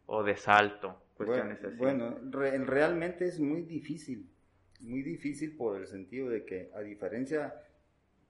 o 0.07 0.23
de 0.23 0.37
salto, 0.37 1.03
cuestiones 1.17 1.65
así. 1.65 1.75
Bueno, 1.79 2.17
realmente 2.31 3.25
es 3.25 3.41
muy 3.41 3.63
difícil, 3.63 4.31
muy 4.79 5.03
difícil 5.03 5.57
por 5.57 5.81
el 5.81 5.89
sentido 5.89 6.29
de 6.29 6.45
que, 6.45 6.71
a 6.77 6.79
diferencia, 6.79 7.53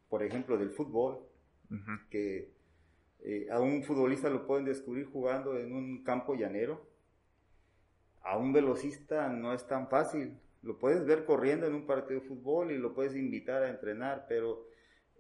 por 0.09 0.23
ejemplo, 0.23 0.57
del 0.57 0.71
fútbol, 0.71 1.19
que 2.09 2.49
eh, 3.25 3.47
a 3.51 3.61
un 3.61 3.83
futbolista 3.83 4.31
lo 4.31 4.47
pueden 4.47 4.65
descubrir 4.65 5.05
jugando 5.05 5.59
en 5.59 5.75
un 5.75 6.03
campo 6.03 6.35
llanero. 6.35 6.89
A 8.23 8.37
un 8.37 8.53
velocista 8.53 9.29
no 9.29 9.53
es 9.53 9.67
tan 9.67 9.89
fácil. 9.89 10.39
Lo 10.63 10.79
puedes 10.79 11.05
ver 11.07 11.25
corriendo 11.25 11.67
en 11.67 11.75
un 11.75 11.87
partido 11.87 12.21
de 12.21 12.27
fútbol 12.27 12.71
y 12.71 12.79
lo 12.79 12.95
puedes 12.95 13.17
invitar 13.17 13.63
a 13.63 13.71
entrenar, 13.71 14.27
pero 14.29 14.67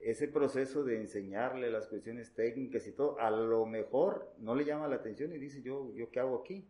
ese 0.01 0.29
proceso 0.29 0.85
de 0.85 0.99
enseñarle 1.01 1.71
las 1.71 1.87
cuestiones 1.89 2.35
técnicas 2.35 2.87
y 2.87 2.93
todo, 2.93 3.19
a 3.19 3.31
lo 3.31 3.67
mejor 3.67 4.33
no 4.39 4.55
le 4.55 4.65
llama 4.65 4.89
la 4.89 4.97
atención 4.97 5.33
y 5.33 5.39
dice, 5.39 5.63
yo, 5.63 5.95
yo 5.95 6.11
qué 6.11 6.21
hago 6.21 6.41
aquí. 6.41 6.67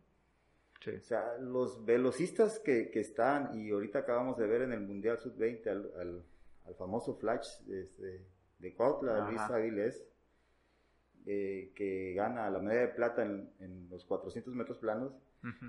O 0.86 1.00
sea, 1.00 1.36
los 1.38 1.84
velocistas 1.84 2.58
que, 2.58 2.90
que, 2.90 3.00
están, 3.00 3.54
y 3.54 3.70
ahorita 3.70 4.00
acabamos 4.00 4.38
de 4.38 4.46
ver 4.46 4.62
en 4.62 4.72
el 4.72 4.80
Mundial 4.80 5.18
Sub-20 5.18 5.66
al, 5.68 6.24
al, 6.64 6.74
famoso 6.76 7.16
Flash 7.16 7.58
de, 7.66 7.84
de, 7.98 8.24
de 8.60 8.74
Cuautla, 8.74 9.28
Luis 9.28 9.40
Avilés, 9.40 10.06
eh, 11.26 11.72
que 11.74 12.14
gana 12.14 12.48
la 12.48 12.60
medalla 12.60 12.86
de 12.86 12.94
plata 12.94 13.22
en, 13.24 13.88
los 13.90 14.04
400 14.06 14.54
metros 14.54 14.78
planos, 14.78 15.12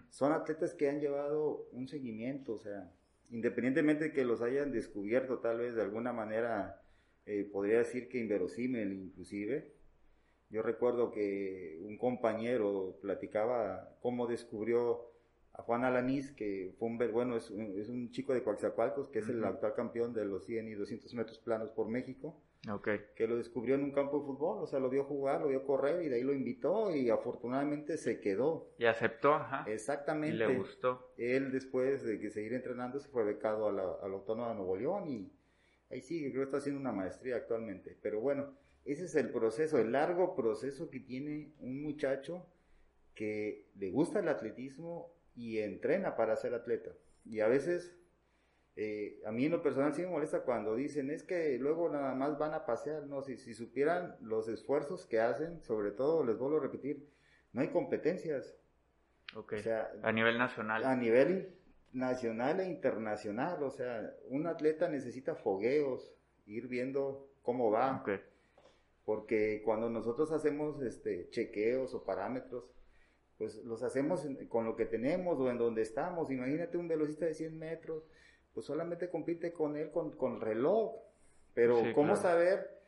son 0.09 0.33
atletas 0.33 0.73
que 0.73 0.89
han 0.89 0.99
llevado 0.99 1.67
un 1.71 1.87
seguimiento, 1.87 2.53
o 2.53 2.59
sea, 2.59 2.91
independientemente 3.29 4.05
de 4.05 4.11
que 4.11 4.25
los 4.25 4.41
hayan 4.41 4.71
descubierto 4.71 5.39
tal 5.39 5.59
vez 5.59 5.75
de 5.75 5.81
alguna 5.81 6.11
manera, 6.11 6.81
eh, 7.25 7.49
podría 7.51 7.79
decir 7.79 8.09
que 8.09 8.19
inverosímil 8.19 8.91
inclusive. 8.93 9.73
Yo 10.49 10.61
recuerdo 10.61 11.11
que 11.11 11.79
un 11.81 11.97
compañero 11.97 12.97
platicaba 13.01 13.95
cómo 14.01 14.27
descubrió 14.27 15.09
a 15.53 15.61
Juan 15.63 15.85
Alanís, 15.85 16.31
que 16.31 16.73
fue 16.77 16.89
un, 16.89 16.97
bueno, 16.97 17.37
es 17.37 17.49
un, 17.49 17.79
es 17.79 17.87
un 17.87 18.11
chico 18.11 18.33
de 18.33 18.43
Coaxacualcos, 18.43 19.09
que 19.09 19.19
es 19.19 19.29
el 19.29 19.43
actual 19.45 19.73
campeón 19.73 20.13
de 20.13 20.25
los 20.25 20.45
100 20.45 20.67
y 20.67 20.73
200 20.73 21.13
metros 21.13 21.39
planos 21.39 21.71
por 21.71 21.87
México 21.87 22.41
que 23.15 23.27
lo 23.27 23.37
descubrió 23.37 23.75
en 23.75 23.83
un 23.83 23.91
campo 23.91 24.19
de 24.19 24.25
fútbol, 24.25 24.59
o 24.61 24.67
sea, 24.67 24.79
lo 24.79 24.89
vio 24.89 25.03
jugar, 25.03 25.41
lo 25.41 25.47
vio 25.47 25.65
correr 25.65 26.03
y 26.03 26.09
de 26.09 26.17
ahí 26.17 26.23
lo 26.23 26.33
invitó 26.33 26.95
y 26.95 27.09
afortunadamente 27.09 27.97
se 27.97 28.19
quedó. 28.19 28.71
Y 28.77 28.85
aceptó, 28.85 29.33
ajá. 29.33 29.65
Exactamente. 29.67 30.35
Y 30.35 30.37
le 30.37 30.57
gustó. 30.57 31.11
Él 31.17 31.51
después 31.51 32.03
de 32.03 32.19
que 32.19 32.29
seguir 32.29 32.53
entrenando 32.53 32.99
se 32.99 33.09
fue 33.09 33.23
becado 33.23 33.67
a 33.67 33.71
la, 33.71 33.81
a 33.81 34.07
la 34.07 34.13
Autónoma 34.13 34.49
de 34.49 34.55
Nuevo 34.55 34.77
León 34.77 35.07
y 35.07 35.31
ahí 35.89 36.01
sigue, 36.01 36.29
creo 36.29 36.41
que 36.41 36.45
está 36.45 36.57
haciendo 36.57 36.79
una 36.79 36.91
maestría 36.91 37.37
actualmente. 37.37 37.97
Pero 38.01 38.19
bueno, 38.19 38.55
ese 38.85 39.05
es 39.05 39.15
el 39.15 39.31
proceso, 39.31 39.79
el 39.79 39.91
largo 39.91 40.35
proceso 40.35 40.89
que 40.91 40.99
tiene 40.99 41.53
un 41.59 41.81
muchacho 41.81 42.45
que 43.15 43.69
le 43.75 43.89
gusta 43.89 44.19
el 44.19 44.27
atletismo 44.27 45.13
y 45.35 45.57
entrena 45.59 46.15
para 46.15 46.35
ser 46.35 46.53
atleta. 46.53 46.91
Y 47.25 47.39
a 47.39 47.47
veces 47.47 47.95
eh, 48.75 49.21
a 49.25 49.31
mí 49.31 49.45
en 49.45 49.51
lo 49.51 49.61
personal 49.61 49.93
sí 49.93 50.01
me 50.01 50.07
molesta 50.07 50.43
cuando 50.43 50.75
dicen 50.75 51.11
es 51.11 51.23
que 51.23 51.57
luego 51.59 51.89
nada 51.89 52.15
más 52.15 52.37
van 52.37 52.53
a 52.53 52.65
pasear, 52.65 53.03
no, 53.07 53.21
si, 53.21 53.37
si 53.37 53.53
supieran 53.53 54.15
los 54.21 54.47
esfuerzos 54.47 55.05
que 55.05 55.19
hacen, 55.19 55.61
sobre 55.61 55.91
todo, 55.91 56.23
les 56.23 56.37
vuelvo 56.37 56.57
a 56.57 56.61
repetir, 56.61 57.07
no 57.53 57.61
hay 57.61 57.69
competencias. 57.69 58.57
A 60.03 60.11
nivel 60.11 60.37
nacional. 60.37 60.83
A 60.85 60.95
nivel 60.95 61.55
nacional 61.93 62.59
e 62.61 62.65
internacional, 62.65 63.61
o 63.63 63.71
sea, 63.71 64.13
un 64.29 64.47
atleta 64.47 64.87
necesita 64.87 65.35
fogueos, 65.35 66.13
ir 66.45 66.67
viendo 66.67 67.29
cómo 67.41 67.71
va. 67.71 68.03
Porque 69.03 69.61
cuando 69.65 69.89
nosotros 69.89 70.31
hacemos 70.31 70.81
este, 70.81 71.29
chequeos 71.29 71.93
o 71.93 72.03
parámetros, 72.05 72.71
pues 73.37 73.63
los 73.65 73.83
hacemos 73.83 74.25
con 74.49 74.65
lo 74.65 74.75
que 74.75 74.85
tenemos 74.85 75.39
o 75.39 75.49
en 75.49 75.57
donde 75.57 75.81
estamos. 75.81 76.29
Imagínate 76.29 76.77
un 76.77 76.87
velocista 76.87 77.25
de 77.25 77.33
100 77.33 77.57
metros, 77.57 78.03
pues 78.53 78.65
solamente 78.65 79.09
compite 79.09 79.53
con 79.53 79.77
él 79.77 79.91
con, 79.91 80.11
con 80.11 80.41
reloj. 80.41 80.95
Pero 81.53 81.81
¿cómo 81.93 82.15
saber 82.15 82.79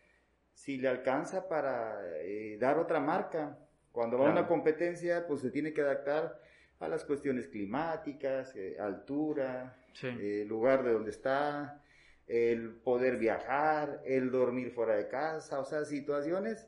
si 0.53 0.77
le 0.77 0.87
alcanza 0.87 1.47
para 1.47 1.99
eh, 2.21 2.57
dar 2.59 2.77
otra 2.79 2.99
marca? 2.99 3.57
Cuando 3.91 4.17
va 4.17 4.29
a 4.29 4.31
una 4.31 4.47
competencia, 4.47 5.27
pues 5.27 5.41
se 5.41 5.51
tiene 5.51 5.73
que 5.73 5.81
adaptar 5.81 6.39
a 6.79 6.87
las 6.87 7.05
cuestiones 7.05 7.47
climáticas, 7.47 8.55
eh, 8.55 8.77
altura, 8.79 9.77
eh, 10.01 10.45
lugar 10.47 10.83
de 10.83 10.93
donde 10.93 11.11
está, 11.11 11.81
el 12.27 12.71
poder 12.71 13.17
viajar, 13.17 14.01
el 14.05 14.31
dormir 14.31 14.71
fuera 14.71 14.95
de 14.95 15.07
casa, 15.07 15.59
o 15.59 15.65
sea, 15.65 15.85
situaciones 15.85 16.67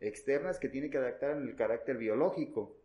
externas 0.00 0.58
que 0.58 0.68
tiene 0.68 0.90
que 0.90 0.98
adaptar 0.98 1.36
en 1.36 1.48
el 1.48 1.56
carácter 1.56 1.96
biológico. 1.96 2.76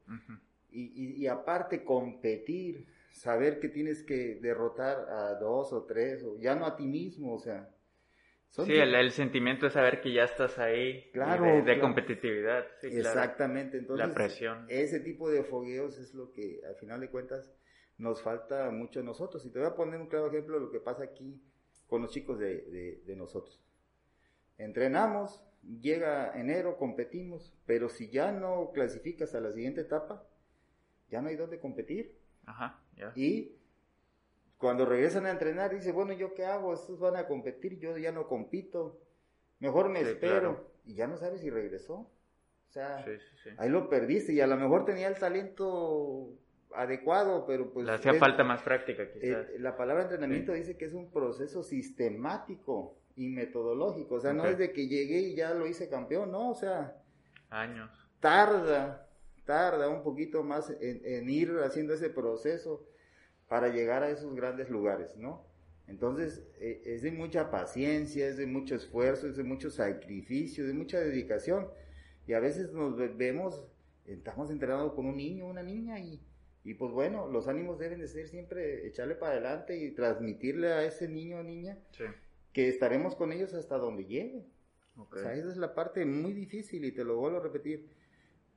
y, 0.72 1.22
y, 1.22 1.27
aparte 1.27 1.84
competir, 1.84 2.88
saber 3.12 3.60
que 3.60 3.70
tienes 3.70 4.03
que 4.03 4.36
derrotar 4.41 5.10
a 5.10 5.36
dos 5.36 5.74
o 5.74 5.84
tres, 5.84 6.24
o 6.24 6.38
ya 6.39 6.56
no 6.56 6.65
a 6.65 6.75
ti 6.75 6.86
mismo, 6.86 7.36
o 7.36 7.39
sea. 7.39 7.70
sí, 8.50 8.74
el, 8.74 9.12
sentimiento 9.12 9.65
de 9.65 9.72
saber 9.72 10.01
que 10.01 10.13
ya 10.13 10.24
estás 10.24 10.58
ahí, 10.60 11.10
claro, 11.12 11.63
de, 11.63 11.80
competitividad. 11.80 12.65
Exactamente, 12.82 13.77
entonces 13.77 14.08
la 14.08 14.13
presión. 14.13 14.65
ese 14.70 15.00
tipo 15.00 15.30
de 15.30 15.44
fogueos 15.44 15.98
es 15.98 16.13
lo 16.13 16.32
que 16.32 16.62
al 16.68 16.75
final 16.75 17.01
de 17.01 17.10
cuentas 17.10 17.53
nos 17.98 18.22
falta 18.22 18.70
mucho 18.72 19.01
a 19.01 19.03
nosotros. 19.03 19.46
Y 19.46 19.51
te 19.51 19.60
voy 19.60 19.68
a 19.68 19.75
poner 19.75 20.00
un 20.00 20.08
claro 20.08 20.27
ejemplo 20.27 20.56
de 20.56 20.65
lo 20.65 20.72
que 20.72 20.80
pasa 20.80 21.03
aquí 21.03 21.39
con 21.88 22.01
los 22.01 22.12
chicos 22.12 22.39
de, 22.39 23.01
de 23.06 23.15
nosotros. 23.15 23.62
Entrenamos, 24.58 25.44
llega 25.82 26.39
enero, 26.39 26.77
competimos, 26.77 27.53
pero 27.65 27.89
si 27.89 28.10
ya 28.10 28.32
no 28.32 28.72
clasificas 28.74 29.36
a 29.36 29.41
la 29.41 29.51
siguiente 29.51 29.82
etapa, 29.82 30.24
ya 31.10 31.22
no 31.22 31.30
hay 31.30 31.36
dónde 31.36 31.60
competir. 31.60 32.21
Ajá. 32.45 32.79
Y 33.15 33.53
cuando 34.57 34.86
regresan 34.86 35.25
a 35.25 35.31
entrenar, 35.31 35.71
dice, 35.71 35.91
bueno, 35.91 36.13
¿yo 36.13 36.33
qué 36.33 36.45
hago? 36.45 36.74
Estos 36.74 37.00
van 37.00 37.15
a 37.15 37.27
competir, 37.27 37.79
yo 37.79 37.98
ya 37.98 38.12
no 38.12 38.27
compito, 38.27 39.00
mejor 39.60 39.89
me 39.89 40.01
espero. 40.01 40.69
Y 40.86 40.95
ya 40.95 41.07
no 41.07 41.17
sabes 41.17 41.41
si 41.41 41.50
regresó. 41.50 41.93
O 42.71 42.74
sea, 42.74 43.05
ahí 43.57 43.69
lo 43.69 43.89
perdiste 43.89 44.33
y 44.33 44.39
a 44.39 44.48
lo 44.48 44.55
mejor 44.55 44.86
tenía 44.86 45.07
el 45.07 45.19
talento 45.19 46.29
adecuado, 46.74 47.45
pero 47.45 47.71
pues... 47.74 47.86
Le 47.86 47.93
hacía 47.93 48.13
falta 48.13 48.43
más 48.43 48.62
práctica, 48.62 49.12
quizás. 49.12 49.50
Eh, 49.50 49.60
la 49.60 49.75
palabra 49.75 50.03
entrenamiento 50.03 50.53
dice 50.53 50.77
que 50.77 50.86
es 50.86 50.93
un 50.93 51.12
proceso 51.12 51.63
sistemático 51.63 52.98
y 53.15 53.27
metodológico. 53.27 54.15
O 54.15 54.19
sea, 54.21 54.31
no 54.31 54.45
es 54.45 54.57
de 54.57 54.71
que 54.71 54.88
llegué 54.88 55.19
y 55.19 55.36
ya 55.36 55.53
lo 55.53 55.67
hice 55.67 55.89
campeón, 55.89 56.31
no, 56.31 56.51
o 56.51 56.55
sea... 56.55 56.95
Años. 57.50 57.91
Tarda, 58.21 59.07
tarda 59.45 59.89
un 59.89 60.03
poquito 60.03 60.43
más 60.43 60.74
en, 60.79 61.29
ir 61.29 61.51
haciendo 61.63 61.93
ese 61.93 62.10
proceso 62.10 62.88
para 63.48 63.69
llegar 63.69 64.03
a 64.03 64.10
esos 64.10 64.33
grandes 64.36 64.69
lugares, 64.69 65.15
¿no? 65.17 65.45
Entonces, 65.88 66.43
e, 66.60 66.81
es 66.86 67.01
de 67.01 67.12
mucha 67.12 67.51
paciencia, 67.51 68.27
es 68.27 68.38
de 68.38 68.45
mucho 68.45 68.75
esfuerzo, 68.75 69.27
es 69.27 69.36
de 69.36 69.43
mucho 69.43 69.69
sacrificio, 69.69 70.65
de 70.65 70.74
mucha 70.74 71.00
dedicación. 71.00 71.67
Y 72.27 72.33
a 72.33 72.39
veces 72.39 72.71
nos 72.71 72.95
vemos, 73.17 73.65
estamos 74.05 74.51
entrenando 74.51 74.95
con 74.95 75.05
un 75.05 75.17
niño, 75.17 75.48
una 75.48 75.63
niña, 75.63 76.00
y, 76.00 76.21
y 76.63 76.75
pues 76.75 76.91
bueno, 76.93 77.27
los 77.27 77.48
ánimos 77.48 77.79
deben 77.79 78.00
de 78.00 78.07
ser 78.07 78.27
siempre 78.27 78.88
echarle 78.88 79.15
para 79.15 79.33
adelante 79.33 79.77
y 79.77 79.91
transmitirle 79.91 80.71
a 80.71 80.86
ese 80.86 81.10
niño 81.10 81.39
o 81.39 81.43
niña 81.43 81.77
que 82.53 82.67
estaremos 82.69 83.15
con 83.15 83.31
ellos 83.31 83.53
hasta 83.53 83.77
donde 83.77 84.05
llegue. 84.05 84.45
O 84.98 85.07
sea, 85.15 85.33
esa 85.33 85.50
es 85.50 85.57
la 85.57 85.74
parte 85.74 86.05
muy 86.05 86.33
difícil 86.33 86.86
y 86.86 86.91
te 86.91 87.03
lo 87.03 87.17
vuelvo 87.17 87.38
a 87.38 87.41
repetir 87.41 87.89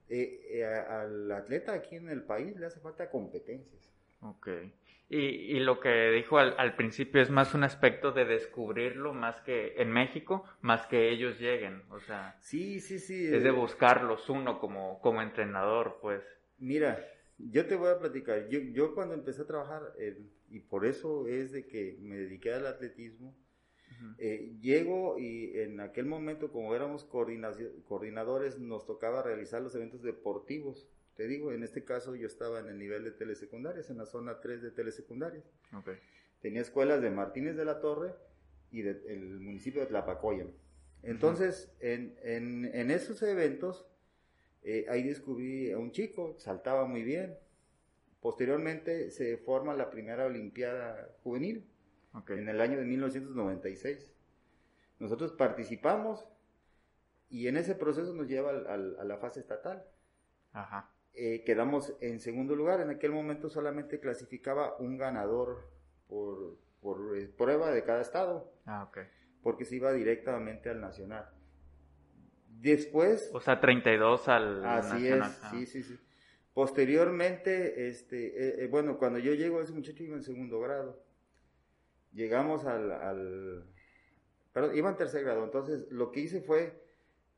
eh, 0.08 0.40
eh, 0.50 0.64
al 0.64 1.30
atleta 1.32 1.72
aquí 1.72 1.96
en 1.96 2.08
el 2.08 2.22
país 2.22 2.56
le 2.56 2.66
hace 2.66 2.80
falta 2.80 3.10
competencias. 3.10 3.92
Ok. 4.20 4.48
Y, 5.08 5.18
y 5.18 5.60
lo 5.60 5.80
que 5.80 6.10
dijo 6.10 6.38
al, 6.38 6.54
al, 6.58 6.76
principio 6.76 7.20
es 7.20 7.30
más 7.30 7.54
un 7.54 7.62
aspecto 7.62 8.12
de 8.12 8.24
descubrirlo 8.24 9.12
más 9.12 9.40
que 9.42 9.74
en 9.76 9.90
México, 9.90 10.44
más 10.62 10.86
que 10.86 11.10
ellos 11.10 11.38
lleguen. 11.38 11.82
O 11.90 12.00
sea, 12.00 12.36
sí, 12.40 12.80
sí, 12.80 12.98
sí. 12.98 13.26
Es 13.26 13.42
de 13.42 13.50
eh, 13.50 13.52
buscarlos 13.52 14.28
uno 14.30 14.58
como, 14.58 15.00
como 15.00 15.20
entrenador, 15.22 15.98
pues. 16.00 16.22
Mira, 16.58 16.98
yo 17.38 17.66
te 17.66 17.76
voy 17.76 17.90
a 17.90 17.98
platicar. 17.98 18.48
Yo, 18.48 18.60
yo 18.60 18.94
cuando 18.94 19.14
empecé 19.14 19.42
a 19.42 19.46
trabajar, 19.46 19.92
y 20.48 20.60
por 20.60 20.86
eso 20.86 21.26
es 21.28 21.52
de 21.52 21.66
que 21.66 21.98
me 22.00 22.16
dediqué 22.16 22.54
al 22.54 22.66
atletismo, 22.66 23.36
eh, 24.18 24.56
llego 24.60 25.18
y 25.18 25.58
en 25.58 25.80
aquel 25.80 26.06
momento, 26.06 26.50
como 26.50 26.74
éramos 26.74 27.04
coordinadores, 27.04 28.58
nos 28.58 28.86
tocaba 28.86 29.22
realizar 29.22 29.62
los 29.62 29.74
eventos 29.74 30.02
deportivos. 30.02 30.88
Te 31.16 31.26
digo, 31.26 31.52
en 31.52 31.62
este 31.62 31.84
caso 31.84 32.14
yo 32.14 32.26
estaba 32.26 32.60
en 32.60 32.68
el 32.68 32.78
nivel 32.78 33.04
de 33.04 33.12
telesecundarias, 33.12 33.90
en 33.90 33.98
la 33.98 34.06
zona 34.06 34.40
3 34.40 34.62
de 34.62 34.70
telesecundarias. 34.70 35.44
tenía 36.40 36.62
escuelas 36.62 37.00
de 37.00 37.10
Martínez 37.10 37.56
de 37.56 37.64
la 37.64 37.80
Torre 37.80 38.14
y 38.70 38.82
del 38.82 39.40
municipio 39.40 39.80
de 39.80 39.86
Tlapacoya. 39.86 40.46
Entonces, 41.02 41.70
en, 41.80 42.16
en, 42.22 42.90
esos 42.90 43.22
eventos, 43.22 43.86
eh, 44.62 44.86
ahí 44.88 45.02
descubrí 45.02 45.70
a 45.70 45.78
un 45.78 45.92
chico, 45.92 46.34
saltaba 46.38 46.86
muy 46.86 47.02
bien. 47.02 47.36
Posteriormente 48.20 49.10
se 49.10 49.36
forma 49.36 49.74
la 49.74 49.90
primera 49.90 50.24
Olimpiada 50.24 51.14
Juvenil 51.22 51.64
en 52.28 52.48
el 52.48 52.60
año 52.60 52.78
de 52.78 52.84
1996. 52.84 54.10
Nosotros 54.98 55.32
participamos 55.32 56.26
y 57.28 57.48
en 57.48 57.56
ese 57.56 57.74
proceso 57.74 58.14
nos 58.14 58.28
lleva 58.28 58.50
a 58.50 58.76
la 59.04 59.16
fase 59.18 59.40
estatal. 59.40 59.84
Eh, 61.14 61.42
quedamos 61.44 61.94
en 62.00 62.20
segundo 62.20 62.54
lugar. 62.54 62.80
En 62.80 62.90
aquel 62.90 63.12
momento 63.12 63.48
solamente 63.48 64.00
clasificaba 64.00 64.76
un 64.78 64.98
ganador 64.98 65.68
por, 66.08 66.58
por 66.80 67.16
eh, 67.16 67.28
prueba 67.28 67.70
de 67.70 67.84
cada 67.84 68.00
estado. 68.00 68.52
Ah, 68.66 68.84
ok 68.84 68.98
porque 69.44 69.66
se 69.66 69.76
iba 69.76 69.92
directamente 69.92 70.70
al 70.70 70.80
Nacional. 70.80 71.28
Después... 72.48 73.30
O 73.34 73.40
sea, 73.40 73.60
32 73.60 74.26
al 74.28 74.64
así 74.64 75.06
es, 75.06 75.24
sí, 75.50 75.66
sí, 75.66 75.82
sí. 75.84 75.98
Posteriormente, 76.54 77.88
este, 77.88 78.26
eh, 78.26 78.64
eh, 78.64 78.68
bueno, 78.68 78.96
cuando 78.96 79.18
yo 79.18 79.34
llego, 79.34 79.60
ese 79.60 79.72
muchacho 79.72 80.02
iba 80.02 80.16
en 80.16 80.22
segundo 80.22 80.60
grado. 80.60 81.03
Llegamos 82.14 82.64
al, 82.64 82.92
al, 82.92 83.64
perdón, 84.52 84.76
iba 84.76 84.88
en 84.88 84.96
tercer 84.96 85.24
grado. 85.24 85.44
Entonces, 85.44 85.86
lo 85.90 86.10
que 86.12 86.20
hice 86.20 86.40
fue 86.40 86.82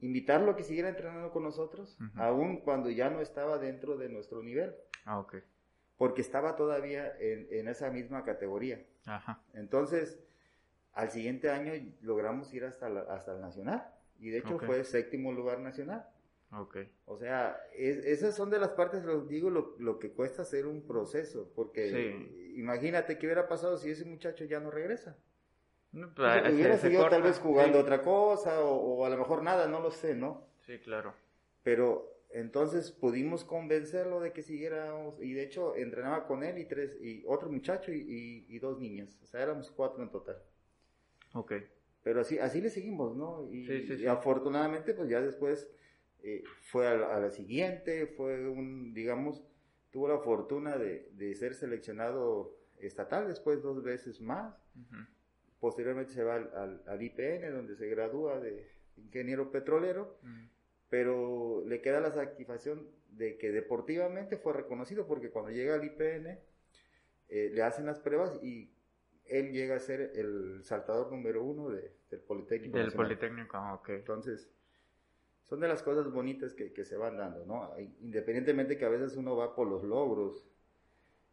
invitarlo 0.00 0.52
a 0.52 0.56
que 0.56 0.62
siguiera 0.62 0.88
entrenando 0.88 1.30
con 1.30 1.42
nosotros, 1.42 1.98
aún 2.14 2.60
cuando 2.60 2.90
ya 2.90 3.10
no 3.10 3.20
estaba 3.20 3.58
dentro 3.58 3.96
de 3.96 4.08
nuestro 4.08 4.42
nivel. 4.42 4.74
Ah, 5.04 5.18
ok. 5.18 5.36
Porque 5.96 6.20
estaba 6.20 6.56
todavía 6.56 7.16
en, 7.18 7.48
en 7.50 7.68
esa 7.68 7.90
misma 7.90 8.22
categoría. 8.22 8.84
Ajá. 9.06 9.42
Entonces, 9.54 10.18
al 10.92 11.10
siguiente 11.10 11.50
año 11.50 11.72
logramos 12.00 12.52
ir 12.54 12.64
hasta, 12.64 12.86
hasta 12.86 13.34
el 13.34 13.40
nacional 13.40 13.86
y 14.18 14.30
de 14.30 14.38
hecho 14.38 14.58
fue 14.58 14.82
séptimo 14.84 15.30
lugar 15.32 15.60
nacional. 15.60 16.08
Okay. 16.52 16.88
O 17.06 17.16
sea, 17.18 17.60
esas 17.74 18.36
son 18.36 18.50
de 18.50 18.58
las 18.58 18.70
partes, 18.70 19.04
lo 19.04 19.22
digo, 19.22 19.50
lo, 19.50 19.98
que 19.98 20.12
cuesta 20.12 20.42
hacer 20.42 20.66
un 20.66 20.86
proceso, 20.86 21.52
porque 21.54 22.52
imagínate 22.54 23.18
qué 23.18 23.26
hubiera 23.26 23.48
pasado 23.48 23.76
si 23.76 23.90
ese 23.90 24.04
muchacho 24.04 24.44
ya 24.44 24.60
no 24.60 24.70
regresa. 24.70 25.18
No, 25.92 26.14
pues, 26.14 26.54
hubiera 26.54 26.78
seguido 26.78 27.08
tal 27.08 27.22
vez 27.22 27.38
jugando 27.38 27.80
otra 27.80 28.02
cosa 28.02 28.60
o, 28.60 29.04
a 29.04 29.10
lo 29.10 29.16
mejor 29.18 29.42
nada, 29.42 29.66
no 29.66 29.80
lo 29.80 29.90
sé, 29.90 30.14
¿no? 30.14 30.46
Sí, 30.66 30.78
claro. 30.78 31.14
Pero 31.62 32.12
entonces 32.30 32.92
pudimos 32.92 33.44
convencerlo 33.44 34.20
de 34.20 34.32
que 34.32 34.42
siguiéramos 34.42 35.20
y 35.20 35.32
de 35.32 35.42
hecho 35.42 35.74
entrenaba 35.74 36.26
con 36.26 36.44
él 36.44 36.58
y 36.58 36.66
tres 36.66 36.96
y 37.00 37.24
otro 37.26 37.50
muchacho 37.50 37.92
y, 37.92 38.46
y 38.48 38.58
dos 38.58 38.78
niñas, 38.78 39.18
o 39.22 39.26
sea, 39.26 39.42
éramos 39.42 39.70
cuatro 39.70 40.02
en 40.02 40.10
total. 40.10 40.36
Ok. 41.32 41.52
Pero 42.06 42.20
así, 42.20 42.38
así 42.38 42.60
le 42.60 42.70
seguimos, 42.70 43.16
¿no? 43.16 43.48
Y, 43.52 44.06
afortunadamente, 44.06 44.94
pues 44.94 45.08
ya 45.08 45.20
después 45.20 45.68
eh, 46.28 46.42
fue 46.60 46.88
a 46.88 47.20
la, 47.20 47.30
siguiente, 47.30 48.08
fue 48.08 48.48
un, 48.48 48.92
digamos, 48.92 49.44
tuvo 49.92 50.08
la 50.08 50.18
fortuna 50.18 50.76
de, 50.76 51.34
ser 51.36 51.54
seleccionado 51.54 52.58
estatal 52.80 53.28
después 53.28 53.62
dos 53.62 53.84
veces 53.84 54.20
más. 54.20 54.60
Posteriormente 55.60 56.12
se 56.12 56.24
va 56.24 56.34
al, 56.34 57.00
IPN, 57.00 57.52
donde 57.52 57.76
se 57.76 57.86
gradúa 57.88 58.40
de 58.40 58.68
ingeniero 58.96 59.52
petrolero, 59.52 60.18
pero 60.88 61.62
le 61.64 61.80
queda 61.80 62.00
la 62.00 62.10
satisfacción 62.10 62.90
de 63.10 63.38
que 63.38 63.52
deportivamente 63.52 64.36
fue 64.36 64.52
reconocido, 64.52 65.06
porque 65.06 65.30
cuando 65.30 65.52
llega 65.52 65.76
al 65.76 65.84
IPN, 65.84 66.40
eh, 67.28 67.50
le 67.54 67.62
hacen 67.62 67.86
las 67.86 68.00
pruebas 68.00 68.36
y 68.42 68.74
él 69.26 69.52
llega 69.52 69.76
a 69.76 69.78
ser 69.78 70.10
el 70.16 70.64
saltador 70.64 71.12
número 71.12 71.44
uno 71.44 71.68
de, 71.68 71.94
del 72.10 72.20
Politécnico. 72.22 72.78
Del 72.78 72.92
Politécnico, 72.92 73.56
ah, 73.56 73.74
ok. 73.74 73.90
Entonces, 73.90 74.50
son 75.48 75.60
de 75.60 75.68
las 75.68 75.82
cosas 75.82 76.10
bonitas 76.10 76.52
que, 76.54 76.72
que, 76.72 76.84
se 76.84 76.96
van 76.96 77.16
dando, 77.16 77.44
¿no? 77.46 77.72
Independientemente 78.00 78.76
que 78.76 78.84
a 78.84 78.88
veces 78.88 79.16
uno 79.16 79.36
va 79.36 79.54
por 79.54 79.68
los 79.68 79.84
logros, 79.84 80.44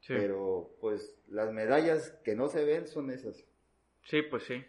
sí. 0.01 0.13
pero 0.15 0.75
pues 0.79 1.19
las 1.27 1.51
medallas 1.51 2.11
que 2.23 2.35
no 2.35 2.47
se 2.47 2.63
ven 2.63 2.87
son 2.87 3.09
esas. 3.09 3.43
Sí, 4.03 4.21
pues 4.21 4.43
sí. 4.43 4.63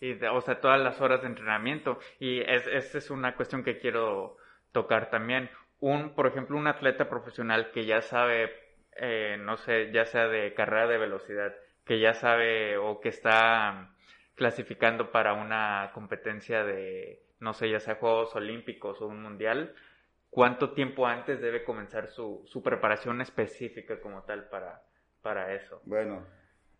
Y 0.00 0.12
o 0.24 0.40
sea, 0.40 0.60
todas 0.60 0.80
las 0.80 1.00
horas 1.00 1.22
de 1.22 1.28
entrenamiento. 1.28 1.98
Y 2.18 2.40
es, 2.40 2.66
esa 2.66 2.98
es 2.98 3.10
una 3.10 3.36
cuestión 3.36 3.62
que 3.62 3.78
quiero 3.78 4.36
tocar 4.72 5.10
también. 5.10 5.48
Un, 5.80 6.14
por 6.14 6.26
ejemplo, 6.26 6.56
un 6.56 6.66
atleta 6.66 7.08
profesional 7.08 7.70
que 7.72 7.86
ya 7.86 8.02
sabe, 8.02 8.50
eh, 8.96 9.36
no 9.40 9.56
sé, 9.56 9.90
ya 9.92 10.04
sea 10.04 10.28
de 10.28 10.54
carrera 10.54 10.88
de 10.88 10.98
velocidad, 10.98 11.54
que 11.84 12.00
ya 12.00 12.14
sabe 12.14 12.76
o 12.76 13.00
que 13.00 13.08
está 13.08 13.94
clasificando 14.34 15.12
para 15.12 15.34
una 15.34 15.92
competencia 15.94 16.64
de, 16.64 17.22
no 17.42 17.54
sé, 17.54 17.68
ya 17.68 17.80
sea 17.80 17.96
Juegos 17.96 18.34
Olímpicos 18.36 19.02
o 19.02 19.08
un 19.08 19.20
Mundial, 19.20 19.74
¿cuánto 20.30 20.72
tiempo 20.72 21.06
antes 21.06 21.40
debe 21.40 21.64
comenzar 21.64 22.08
su, 22.08 22.42
su 22.46 22.62
preparación 22.62 23.20
específica 23.20 24.00
como 24.00 24.22
tal 24.22 24.48
para, 24.48 24.82
para 25.20 25.52
eso? 25.52 25.82
Bueno, 25.84 26.24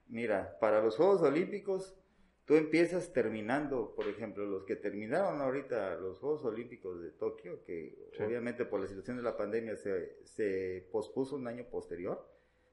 mira, 0.08 0.56
para 0.60 0.80
los 0.80 0.96
Juegos 0.96 1.20
Olímpicos, 1.22 1.96
tú 2.44 2.54
empiezas 2.54 3.12
terminando, 3.12 3.92
por 3.96 4.06
ejemplo, 4.06 4.46
los 4.46 4.64
que 4.64 4.76
terminaron 4.76 5.40
ahorita 5.40 5.96
los 5.96 6.20
Juegos 6.20 6.44
Olímpicos 6.44 7.02
de 7.02 7.10
Tokio, 7.10 7.64
que 7.64 8.10
obviamente 8.20 8.64
por 8.64 8.80
la 8.80 8.86
situación 8.86 9.16
de 9.16 9.24
la 9.24 9.36
pandemia 9.36 9.76
se, 9.76 10.24
se 10.24 10.88
pospuso 10.92 11.34
un 11.34 11.48
año 11.48 11.64
posterior, 11.64 12.24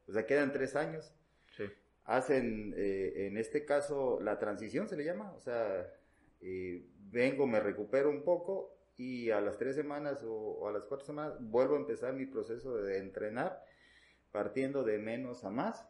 o 0.07 0.11
sea, 0.11 0.27
quedan 0.27 0.53
tres 0.53 0.75
años. 0.75 1.11
Sí 1.57 1.65
hacen, 2.09 2.73
eh, 2.75 3.27
en 3.27 3.37
este 3.37 3.65
caso, 3.65 4.19
la 4.19 4.39
transición 4.39 4.87
se 4.87 4.97
le 4.97 5.05
llama, 5.05 5.31
o 5.33 5.39
sea, 5.39 5.87
eh, 6.41 6.85
vengo, 7.11 7.47
me 7.47 7.59
recupero 7.59 8.09
un 8.09 8.23
poco 8.23 8.75
y 8.97 9.31
a 9.31 9.41
las 9.41 9.57
tres 9.57 9.75
semanas 9.75 10.23
o, 10.25 10.67
a 10.67 10.71
las 10.71 10.85
cuatro 10.85 11.05
semanas 11.05 11.33
vuelvo 11.39 11.75
a 11.75 11.79
empezar 11.79 12.13
mi 12.13 12.25
proceso 12.25 12.75
de 12.77 12.97
entrenar 12.97 13.63
partiendo 14.31 14.83
de 14.83 14.99
menos 14.99 15.43
a 15.43 15.49
más 15.49 15.87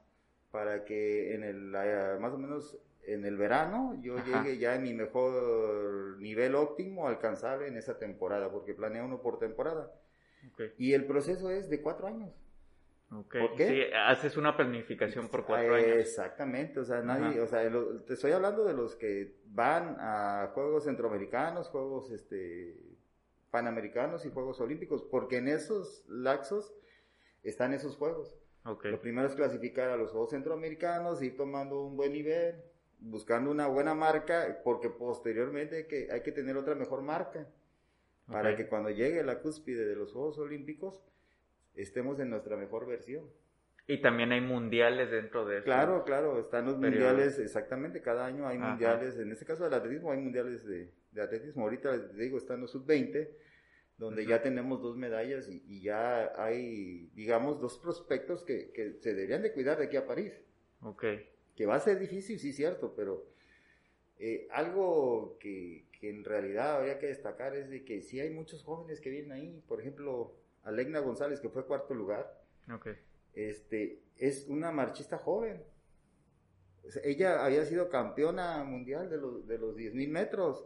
para 0.52 0.86
que 0.86 1.34
en 1.34 1.44
el, 1.44 1.72
más 2.20 2.34
o 2.34 2.38
menos 2.38 2.80
en 3.04 3.26
el 3.26 3.38
verano 3.38 3.98
yo 4.02 4.16
llegue 4.24 4.58
ya 4.58 4.76
en 4.76 4.84
mi 4.84 4.94
mejor 4.94 6.18
nivel 6.20 6.56
óptimo 6.56 7.08
alcanzable 7.08 7.68
en 7.68 7.78
esa 7.78 7.98
temporada, 7.98 8.52
porque 8.52 8.74
planea 8.74 9.04
uno 9.04 9.22
por 9.22 9.40
temporada. 9.40 9.92
Y 10.78 10.94
el 10.94 11.06
proceso 11.06 11.50
es 11.50 11.70
de 11.70 11.82
cuatro 11.82 12.08
años. 12.08 12.32
Okay. 13.12 13.48
¿Por 13.48 13.58
Sí, 13.58 13.82
haces 14.06 14.38
una 14.38 14.56
planificación 14.56 15.30
por 15.30 15.46
cuatro 15.46 15.74
años. 15.74 15.88
Exactamente, 15.88 16.80
o 16.80 16.86
sea, 16.86 17.02
nadie, 17.02 17.42
o 17.42 17.48
sea, 17.48 17.68
te 18.06 18.14
estoy 18.14 18.32
hablando 18.32 18.64
de 18.66 18.74
los 18.74 18.96
que 18.96 19.36
van 19.48 19.96
a 20.00 20.52
Juegos 20.54 20.84
Centroamericanos, 20.84 21.70
Juegos 21.70 22.12
este, 22.12 22.78
Panamericanos 23.50 24.26
y 24.26 24.30
Juegos 24.30 24.62
Olímpicos, 24.62 25.02
porque 25.02 25.38
en 25.38 25.48
esos 25.48 26.06
laxos 26.08 26.76
están 27.42 27.74
esos 27.74 27.98
Juegos. 27.98 28.38
Okay. 28.64 28.92
Lo 28.92 29.02
primero 29.02 29.28
es 29.28 29.34
clasificar 29.34 29.90
a 29.90 29.98
los 29.98 30.12
Juegos 30.12 30.30
Centroamericanos, 30.30 31.24
ir 31.24 31.36
tomando 31.36 31.82
un 31.82 31.98
buen 31.98 32.14
nivel, 32.14 32.62
buscando 33.00 33.50
una 33.50 33.66
buena 33.66 33.96
marca, 33.96 34.62
porque 34.64 34.90
posteriormente 34.90 35.78
hay 35.78 35.88
que, 35.88 36.12
hay 36.12 36.22
que 36.22 36.32
tener 36.32 36.58
otra 36.58 36.76
mejor 36.76 37.02
marca, 37.02 37.48
para 38.28 38.56
que 38.56 38.68
cuando 38.68 38.92
llegue 38.92 39.24
la 39.24 39.40
cúspide 39.40 39.88
de 39.88 39.96
los 39.96 40.14
Juegos 40.14 40.38
Olímpicos, 40.38 41.02
estemos 41.82 42.20
en 42.20 42.30
nuestra 42.30 42.58
mejor 42.58 42.88
versión. 42.88 43.26
Y 43.88 44.02
también 44.02 44.32
hay 44.32 44.42
mundiales 44.42 45.10
dentro 45.10 45.46
de 45.46 45.58
eso. 45.58 45.66
Claro, 45.66 46.04
claro, 46.04 46.40
están 46.40 46.66
los 46.66 46.78
mundiales, 46.78 47.40
exactamente, 47.40 48.02
cada 48.02 48.26
año 48.26 48.48
hay 48.48 48.60
mundiales, 48.60 49.18
en 49.18 49.32
este 49.32 49.46
caso 49.46 49.64
del 49.64 49.74
atletismo 49.74 50.12
hay 50.12 50.20
mundiales 50.20 50.64
de, 50.64 50.92
atletismo, 51.20 51.64
ahorita 51.64 51.98
les 51.98 52.16
digo, 52.16 52.38
están 52.38 52.62
los 52.62 52.72
sub-20, 52.72 53.30
donde 53.98 54.26
ya 54.28 54.44
tenemos 54.44 54.82
dos 54.82 54.96
medallas 54.96 55.50
y, 55.50 55.82
ya 55.82 56.32
hay, 56.38 57.10
digamos, 57.16 57.60
dos 57.60 57.80
prospectos 57.80 58.44
que, 58.44 58.72
que, 58.72 58.94
se 59.00 59.16
deberían 59.16 59.42
de 59.42 59.54
cuidar 59.54 59.80
de 59.80 59.86
aquí 59.86 59.98
a 59.98 60.06
París. 60.06 60.40
Ok. 60.82 61.06
Que 61.56 61.66
va 61.66 61.76
a 61.76 61.80
ser 61.80 62.00
difícil, 62.00 62.40
sí, 62.40 62.54
cierto, 62.54 62.94
pero 62.96 63.26
eh, 64.20 64.48
algo 64.52 65.38
que, 65.40 65.86
que 66.00 66.10
en 66.10 66.24
realidad 66.24 66.78
habría 66.78 67.00
que 67.00 67.08
destacar 67.08 67.56
es 67.56 67.70
de 67.70 67.84
que 67.84 68.02
sí 68.02 68.20
hay 68.20 68.30
muchos 68.30 68.64
jóvenes 68.64 69.02
que 69.02 69.10
vienen 69.10 69.32
ahí, 69.32 69.64
por 69.68 69.82
ejemplo, 69.82 70.36
Alegna 70.70 71.00
González, 71.00 71.40
que 71.40 71.50
fue 71.50 71.66
cuarto 71.66 71.94
lugar. 71.94 72.42
Este, 73.34 74.04
es 74.18 74.48
una 74.48 74.72
marchista 74.72 75.18
joven. 75.18 75.64
ella 77.04 77.44
había 77.44 77.66
sido 77.66 77.90
campeona 77.90 78.64
mundial 78.64 79.10
de 79.10 79.18
los, 79.18 79.48
de 79.48 79.58
los 79.58 79.76
10.000 79.76 80.10
metros. 80.10 80.66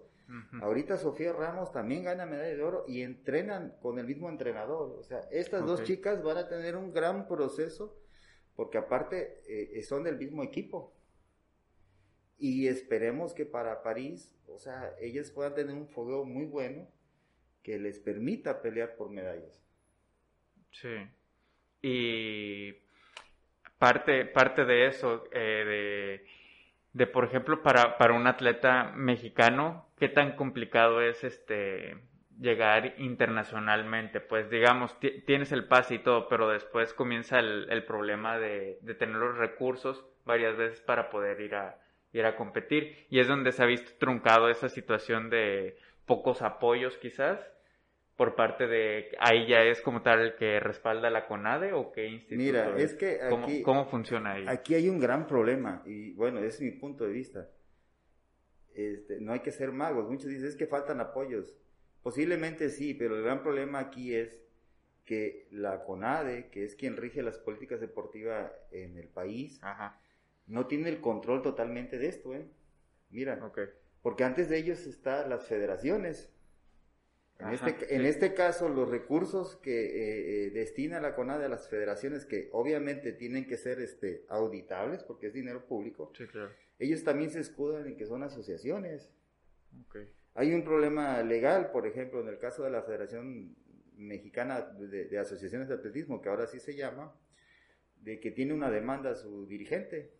Ahorita 0.61 0.97
Sofía 0.97 1.31
Ramos 1.31 1.71
también 1.71 2.05
gana 2.05 2.25
medalla 2.25 2.55
de 2.55 2.63
oro 2.63 2.85
y 2.87 3.01
entrenan 3.01 3.77
con 3.81 3.99
el 3.99 4.07
mismo 4.07 4.29
entrenador. 4.29 4.97
O 4.97 5.03
sea, 5.03 5.19
estas 5.31 5.65
dos 5.65 5.83
chicas 5.83 6.23
van 6.23 6.37
a 6.37 6.47
tener 6.47 6.75
un 6.75 6.91
gran 6.91 7.27
proceso 7.27 7.95
porque 8.55 8.77
aparte 8.79 9.41
eh, 9.47 9.81
son 9.83 10.03
del 10.03 10.17
mismo 10.17 10.41
equipo. 10.43 10.95
Y 12.37 12.67
esperemos 12.67 13.33
que 13.33 13.45
para 13.45 13.83
París, 13.83 14.35
o 14.47 14.57
sea, 14.57 14.95
ellas 14.99 15.29
puedan 15.29 15.53
tener 15.53 15.75
un 15.75 15.87
fogueo 15.87 16.25
muy 16.25 16.45
bueno 16.45 16.87
que 17.61 17.79
les 17.79 17.99
permita 17.99 18.61
pelear 18.61 18.95
por 18.95 19.09
medallas. 19.09 19.62
Sí. 20.73 21.07
Y 21.81 22.73
parte, 23.77 24.25
parte 24.25 24.65
de 24.65 24.87
eso, 24.87 25.25
eh, 25.31 25.65
de, 25.65 26.25
de, 26.93 27.07
por 27.07 27.25
ejemplo, 27.25 27.61
para, 27.61 27.97
para 27.97 28.13
un 28.13 28.27
atleta 28.27 28.91
mexicano, 28.95 29.87
¿qué 29.99 30.09
tan 30.09 30.35
complicado 30.35 31.01
es 31.01 31.23
este 31.23 31.97
llegar 32.39 32.95
internacionalmente? 32.97 34.19
Pues 34.19 34.49
digamos, 34.49 34.97
tienes 35.25 35.51
el 35.51 35.65
pase 35.65 35.95
y 35.95 35.99
todo, 35.99 36.27
pero 36.27 36.49
después 36.49 36.93
comienza 36.93 37.39
el, 37.39 37.67
el 37.69 37.85
problema 37.85 38.39
de, 38.39 38.79
de, 38.81 38.95
tener 38.95 39.17
los 39.17 39.37
recursos 39.37 40.05
varias 40.25 40.57
veces 40.57 40.81
para 40.81 41.09
poder 41.09 41.39
ir 41.41 41.55
a, 41.55 41.77
ir 42.13 42.25
a 42.25 42.35
competir. 42.35 43.05
Y 43.09 43.19
es 43.19 43.27
donde 43.27 43.51
se 43.51 43.61
ha 43.63 43.65
visto 43.65 43.91
truncado 43.99 44.49
esa 44.49 44.69
situación 44.69 45.29
de 45.29 45.77
pocos 46.05 46.41
apoyos 46.41 46.97
quizás 46.97 47.39
por 48.15 48.35
parte 48.35 48.67
de 48.67 49.11
ahí 49.19 49.47
ya 49.47 49.63
es 49.63 49.81
como 49.81 50.01
tal 50.01 50.19
el 50.19 50.35
que 50.35 50.59
respalda 50.59 51.09
la 51.09 51.27
CONADE 51.27 51.73
o 51.73 51.91
qué 51.91 52.07
instituto 52.07 52.43
Mira, 52.43 52.77
es, 52.77 52.93
que 52.93 53.19
aquí, 53.21 53.63
¿Cómo, 53.63 53.85
funciona 53.85 54.33
ahí? 54.33 54.45
Aquí 54.47 54.75
hay 54.75 54.89
un 54.89 54.99
gran 54.99 55.25
problema 55.25 55.81
y 55.85 56.13
bueno, 56.13 56.39
ese 56.39 56.47
es 56.47 56.61
mi 56.61 56.71
punto 56.71 57.05
de 57.05 57.11
vista. 57.11 57.49
Este, 58.75 59.19
no 59.19 59.33
hay 59.33 59.39
que 59.39 59.51
ser 59.51 59.71
magos. 59.71 60.09
Muchos 60.09 60.29
dicen 60.29 60.47
es 60.47 60.55
que 60.55 60.67
faltan 60.67 60.99
apoyos. 60.99 61.55
Posiblemente 62.01 62.69
sí, 62.69 62.93
pero 62.93 63.15
el 63.15 63.23
gran 63.23 63.41
problema 63.41 63.79
aquí 63.79 64.13
es 64.13 64.39
que 65.05 65.47
la 65.51 65.83
CONADE, 65.83 66.49
que 66.49 66.65
es 66.65 66.75
quien 66.75 66.97
rige 66.97 67.23
las 67.23 67.37
políticas 67.37 67.81
deportivas 67.81 68.51
en 68.71 68.97
el 68.97 69.07
país, 69.07 69.59
no 70.47 70.67
tiene 70.67 70.89
el 70.89 71.01
control 71.01 71.41
totalmente 71.41 71.97
de 71.97 72.07
esto, 72.07 72.33
¿eh? 72.33 72.45
Mira, 73.09 73.39
porque 74.01 74.23
antes 74.23 74.49
de 74.49 74.57
ellos 74.57 74.85
están 74.85 75.29
las 75.29 75.45
federaciones, 75.47 76.33
en, 77.39 77.49
este, 77.49 77.95
en 77.95 78.05
este 78.05 78.33
caso, 78.33 78.69
los 78.69 78.89
recursos 78.89 79.55
que 79.57 79.85
eh, 79.85 80.47
eh, 80.47 80.49
destina 80.51 81.01
la 81.01 81.15
CONADE 81.15 81.45
a 81.45 81.49
las 81.49 81.67
federaciones, 81.67 82.25
que 82.25 82.49
obviamente 82.51 83.11
tienen 83.11 83.47
que 83.47 83.57
ser 83.57 83.79
este, 83.79 84.25
auditables 84.29 85.03
porque 85.03 85.27
es 85.27 85.33
dinero 85.33 85.65
público, 85.65 86.11
ellos 86.79 87.03
también 87.03 87.31
se 87.31 87.39
escudan 87.39 87.87
en 87.87 87.97
que 87.97 88.05
son 88.05 88.23
asociaciones. 88.23 89.09
Hay 90.35 90.53
un 90.53 90.63
problema 90.63 91.21
legal, 91.21 91.71
por 91.71 91.87
ejemplo, 91.87 92.21
en 92.21 92.27
el 92.27 92.39
caso 92.39 92.63
de 92.63 92.71
la 92.71 92.83
Federación 92.83 93.55
Mexicana 93.95 94.61
de, 94.61 95.17
Asociaciones 95.19 95.67
de 95.67 95.75
Atletismo, 95.75 96.21
que 96.21 96.29
ahora 96.29 96.47
sí 96.47 96.59
se 96.59 96.75
llama, 96.75 97.15
de 97.97 98.19
que 98.19 98.31
tiene 98.31 98.53
una 98.53 98.71
demanda 98.71 99.11
a 99.11 99.15
su 99.15 99.45
dirigente, 99.47 100.11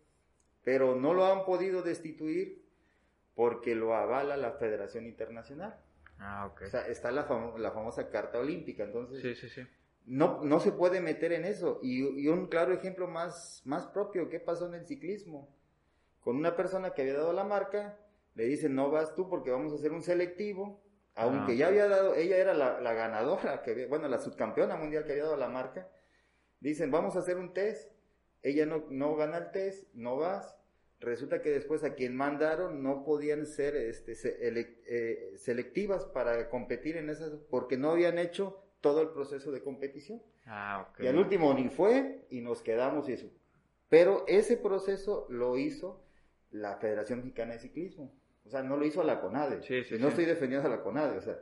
pero 0.62 0.94
no 0.94 1.14
lo 1.14 1.26
han 1.26 1.44
podido 1.44 1.82
destituir 1.82 2.64
porque 3.34 3.74
lo 3.74 3.94
avala 3.94 4.36
la 4.36 4.52
Federación 4.52 5.06
Internacional. 5.06 5.83
Ah, 6.18 6.52
O 6.54 6.66
sea, 6.66 6.86
está 6.86 7.10
la, 7.10 7.26
la 7.58 7.70
famosa 7.72 8.08
Carta 8.08 8.38
Olímpica, 8.38 8.84
entonces... 8.84 9.22
No, 10.06 10.44
no 10.44 10.60
se 10.60 10.72
puede 10.72 11.00
meter 11.00 11.32
en 11.32 11.44
eso. 11.44 11.80
Y, 11.82 12.28
un 12.28 12.46
claro 12.48 12.72
ejemplo 12.72 13.08
más, 13.08 13.62
más 13.64 13.86
propio, 13.86 14.28
¿qué 14.28 14.38
pasó 14.38 14.66
en 14.66 14.74
el 14.74 14.86
ciclismo? 14.86 15.48
Con 16.20 16.36
una 16.36 16.56
persona 16.56 16.90
que 16.90 17.02
había 17.02 17.14
dado 17.14 17.32
la 17.32 17.44
marca, 17.44 17.98
le 18.34 18.44
dicen, 18.44 18.74
no 18.74 18.90
vas 18.90 19.14
tú 19.14 19.28
porque 19.28 19.50
vamos 19.50 19.72
a 19.72 19.76
hacer 19.76 19.92
un 19.92 20.02
selectivo, 20.02 20.82
aunque 21.14 21.52
ah, 21.52 21.54
ya 21.54 21.66
había 21.68 21.88
dado, 21.88 22.14
ella 22.14 22.36
era 22.36 22.54
la, 22.54 22.92
ganadora, 22.92 23.62
que 23.62 23.86
bueno, 23.86 24.08
la 24.08 24.18
subcampeona 24.18 24.76
mundial 24.76 25.04
que 25.04 25.12
había 25.12 25.24
dado 25.24 25.36
la 25.36 25.48
marca, 25.48 25.88
dicen, 26.60 26.90
vamos 26.90 27.16
a 27.16 27.20
hacer 27.20 27.38
un 27.38 27.54
test, 27.54 27.92
ella 28.42 28.66
no, 28.66 28.84
no 28.90 29.14
gana 29.16 29.38
el 29.38 29.50
test, 29.52 29.88
no 29.94 30.16
vas, 30.16 30.56
resulta 31.04 31.42
que 31.42 31.50
después 31.50 31.84
a 31.84 31.94
quien 31.94 32.16
mandaron 32.16 32.82
no 32.82 33.04
podían 33.04 33.46
ser 33.46 33.76
este, 33.76 34.14
eh, 34.22 35.32
selectivas 35.36 36.04
para 36.06 36.48
competir 36.48 36.96
en 36.96 37.10
esas, 37.10 37.32
porque 37.50 37.76
no 37.76 37.90
habían 37.90 38.18
hecho 38.18 38.62
todo 38.80 39.00
el 39.02 39.08
proceso 39.10 39.52
de 39.52 39.62
competición. 39.62 40.22
Ah, 40.46 40.92
Y 40.98 41.06
al 41.06 41.16
último 41.18 41.54
ni 41.54 41.68
fue 41.68 42.26
y 42.30 42.40
nos 42.40 42.62
quedamos 42.62 43.08
y 43.08 43.12
eso. 43.14 43.30
Pero 43.88 44.24
ese 44.26 44.56
proceso 44.56 45.26
lo 45.30 45.56
hizo 45.56 46.04
la 46.50 46.76
Federación 46.76 47.20
Mexicana 47.20 47.54
de 47.54 47.60
Ciclismo. 47.60 48.12
O 48.44 48.50
sea, 48.50 48.62
no 48.62 48.76
lo 48.76 48.84
hizo 48.84 49.02
la 49.02 49.20
CONADE. 49.20 49.60
no 49.98 50.08
estoy 50.08 50.26
defendiendo 50.26 50.66
a 50.68 50.70
la 50.70 50.82
CONADE, 50.82 51.16
o 51.16 51.22
sea, 51.22 51.38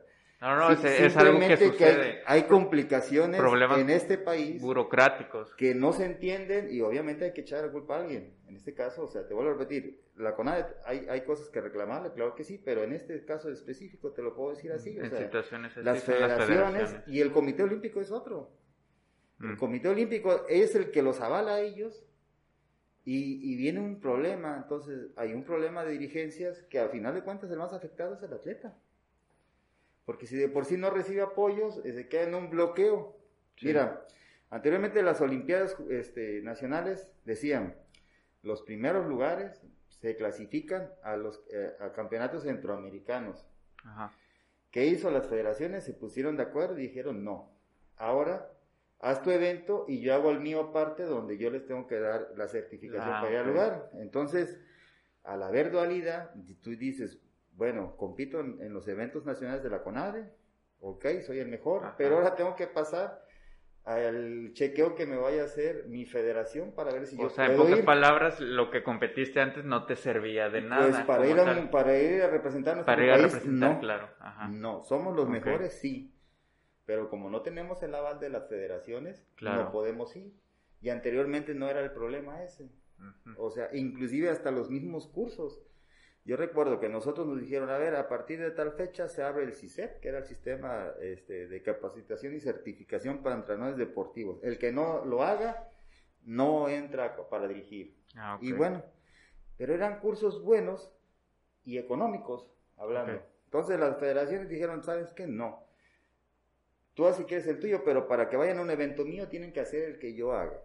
no, 0.51 0.57
no, 0.57 0.71
es, 0.71 1.17
algo 1.17 1.39
que 1.39 1.57
sucede. 1.57 2.23
hay, 2.27 2.43
complicaciones 2.45 3.41
en 3.41 3.91
este 3.91 4.19
país. 4.19 4.61
Burocráticos. 4.61 5.55
Que 5.55 5.75
no 5.75 5.93
se 5.93 6.05
entienden 6.05 6.69
y 6.69 6.81
obviamente 6.81 7.27
hay 7.27 7.33
que 7.33 7.43
echar 7.43 7.65
la 7.65 7.71
culpa 7.71 7.97
a 7.97 8.01
alguien. 8.01 8.35
En 8.49 8.57
este 8.57 8.75
caso, 8.75 9.05
o 9.05 9.09
sea, 9.09 9.27
te 9.27 9.35
vuelvo 9.35 9.51
a 9.51 9.55
repetir, 9.55 10.03
la 10.17 10.35
CONADE 10.35 10.67
hay, 10.85 11.07
hay 11.09 11.21
cosas 11.23 11.49
que 11.49 11.61
reclamarle, 11.61 12.13
claro 12.13 12.35
que 12.35 12.43
sí, 12.43 12.61
pero 12.63 12.83
en 12.83 12.93
este 12.93 13.25
caso 13.25 13.51
específico 13.51 14.11
te 14.11 14.23
lo 14.23 14.35
puedo 14.35 14.51
decir 14.51 14.73
así. 14.73 14.99
en 14.99 15.11
situaciones 15.17 15.77
así 15.77 15.85
las 15.85 16.03
federaciones, 16.03 16.97
y 17.07 17.21
el 17.21 17.31
Comité 17.31 17.63
Olímpico 17.63 18.01
es 18.01 18.11
otro. 18.11 18.51
El 19.41 19.55
mm. 19.55 19.57
Comité 19.59 19.89
Olímpico 19.89 20.47
es 20.49 20.75
el 20.75 20.91
que 20.91 21.03
los 21.03 21.21
avala 21.21 21.55
a 21.55 21.61
ellos 21.61 22.05
y, 23.05 23.53
y, 23.53 23.57
viene 23.57 23.81
un 23.81 24.01
problema, 24.01 24.57
entonces 24.57 25.11
hay 25.17 25.35
un 25.35 25.45
problema 25.45 25.85
de 25.85 25.93
dirigencias 25.93 26.63
que 26.65 26.79
al 26.79 26.91
final 26.91 27.15
de 27.15 27.23
cuentas 27.23 27.51
el 27.51 27.59
más 27.59 27.73
afectado 27.73 28.15
es 28.15 28.23
el 28.23 28.33
atleta. 28.33 28.77
Porque 30.05 30.27
si 30.27 30.37
de 30.37 30.49
por 30.49 30.65
sí 30.65 30.77
no 30.77 30.91
recibe 30.91 31.23
apoyos, 31.23 31.81
eh, 31.85 31.93
se 31.93 32.09
queda 32.09 32.23
en 32.25 32.35
un 32.35 32.51
bloqueo. 32.51 33.17
Mira, 33.63 34.05
anteriormente 34.51 35.03
las 35.03 35.21
Olimpiadas 35.21 35.77
este, 35.91 36.43
Nacionales 36.43 37.13
decían, 37.25 37.77
los 38.43 38.63
primeros 38.63 39.07
lugares 39.07 39.63
se 39.89 40.17
clasifican 40.17 40.91
a 41.05 41.17
los 41.17 41.45
eh, 41.53 41.73
a 41.81 41.93
campeonatos 41.93 42.43
centroamericanos. 42.43 43.47
Ajá. 43.85 44.13
¿Qué 44.73 44.87
hizo 44.87 45.11
las 45.11 45.29
federaciones? 45.29 45.85
Se 45.85 45.93
pusieron 45.93 46.37
de 46.37 46.45
acuerdo 46.45 46.79
y 46.79 46.83
dijeron, 46.83 47.23
no, 47.23 47.53
ahora 47.97 48.51
haz 49.01 49.23
tu 49.23 49.31
evento 49.31 49.85
y 49.87 50.01
yo 50.01 50.15
hago 50.15 50.31
el 50.31 50.41
mío 50.41 50.61
aparte 50.61 51.03
donde 51.03 51.37
yo 51.37 51.51
les 51.51 51.67
tengo 51.67 51.87
que 51.87 51.99
dar 52.01 52.33
la 52.37 52.49
certificación 52.49 53.15
ah, 53.15 53.21
para 53.21 53.33
ir 53.33 53.39
al 53.39 53.49
lugar. 53.49 53.91
Entonces, 53.95 54.59
al 55.25 55.43
haber 55.43 55.71
dualidad, 55.71 56.33
tú 56.63 56.71
dices, 56.71 57.21
bueno, 57.63 57.95
compito 57.97 58.41
en, 58.41 58.75
los 58.75 58.89
eventos 58.89 59.25
nacionales 59.25 59.63
de 59.63 59.71
la 59.71 59.85
CONADE, 59.85 60.29
ok, 60.81 61.07
soy 61.25 61.39
el 61.39 61.47
mejor, 61.47 61.95
pero 61.97 62.17
ahora 62.17 62.35
tengo 62.35 62.57
que 62.57 62.67
pasar 62.67 63.25
al 63.85 64.51
chequeo 64.53 64.97
que 64.97 65.07
me 65.07 65.17
vaya 65.17 65.43
a 65.43 65.45
hacer 65.45 65.85
mi 65.87 66.05
federación 66.05 66.73
para 66.73 66.93
ver 66.93 67.07
si 67.07 67.17
yo 67.17 67.27
O 67.27 67.31
sea, 67.31 67.47
en 67.47 67.57
pocas 67.57 67.79
palabras, 67.83 68.41
lo 68.41 68.73
que 68.73 68.83
competiste 68.83 69.41
antes 69.41 69.65
no 69.65 69.87
te 69.87 69.95
servía 69.95 70.51
de 70.51 70.63
nada. 70.63 70.89
Pues 70.89 71.05
para, 71.05 71.29
ir 71.29 71.39
a, 71.39 71.71
para 71.71 71.97
ir 71.97 72.21
a 72.21 72.31
representar 72.31 72.75
nuestro 72.75 72.93
para 72.93 73.05
ir 73.05 73.13
a 73.13 73.17
representar, 73.19 73.79
claro. 73.79 74.09
No, 74.51 74.83
somos 74.83 75.15
los 75.15 75.29
mejores, 75.29 75.73
sí. 75.73 76.13
Pero 76.85 77.09
como 77.09 77.31
no 77.31 77.43
tenemos 77.43 77.81
el 77.85 77.95
aval 77.95 78.19
de 78.19 78.29
las 78.29 78.49
federaciones, 78.49 79.25
no 79.41 79.71
podemos 79.71 80.17
ir. 80.17 80.33
Y 80.81 80.89
anteriormente 80.89 81.55
no 81.55 81.69
era 81.69 81.79
el 81.79 81.93
problema 81.93 82.43
ese. 82.43 82.73
O 83.37 83.53
sea, 83.53 83.69
inclusive 83.73 84.31
hasta 84.31 84.51
los 84.51 84.69
mismos 84.69 85.07
cursos 85.07 85.63
yo 86.25 86.37
recuerdo 86.37 86.79
que 86.79 86.89
nosotros 86.89 87.27
nos 87.27 87.41
dijeron, 87.41 87.69
a 87.71 87.79
ver, 87.79 87.97
a 87.97 88.09
partir 88.09 88.39
de 88.39 88.53
tal 88.53 88.73
fecha 88.73 89.09
se 89.09 89.23
abre 89.23 89.43
el 89.43 89.55
CICEP, 89.55 90.01
que 90.01 90.09
era 90.09 90.19
el 90.19 90.25
sistema 90.25 90.93
este, 91.01 91.49
de 91.49 91.63
capacitación 91.63 92.35
y 92.35 92.41
certificación 92.41 93.23
para 93.23 93.35
entrenadores 93.35 93.77
deportivos. 93.77 94.39
El 94.45 94.59
que 94.59 94.71
no 94.71 95.05
lo 95.05 95.25
haga, 95.25 95.69
no 96.25 96.69
entra 96.69 97.17
para 97.29 97.49
dirigir. 97.49 97.97
Ah, 98.15 98.39
y 98.41 98.53
bueno, 98.53 98.85
pero 99.57 99.75
eran 99.75 99.99
cursos 99.99 100.43
buenos 100.45 100.93
y 101.65 101.79
económicos, 101.79 102.49
hablando. 102.77 103.21
Entonces 103.47 103.81
las 103.81 103.99
federaciones 103.99 104.49
dijeron, 104.49 104.85
¿sabes 104.85 105.11
qué? 105.11 105.27
No. 105.27 105.65
Tú 106.95 107.07
así 107.07 107.25
quieres 107.25 107.49
el 107.49 107.59
tuyo, 107.59 107.83
pero 107.85 108.07
para 108.07 108.29
que 108.29 108.37
vayan 108.37 108.59
a 108.59 108.63
un 108.63 108.71
evento 108.71 109.05
mío 109.05 109.29
tienen 109.29 109.53
que 109.53 109.61
hacer 109.61 109.89
el 109.89 109.99
que 109.99 110.15
yo 110.15 110.33
haga. 110.33 110.63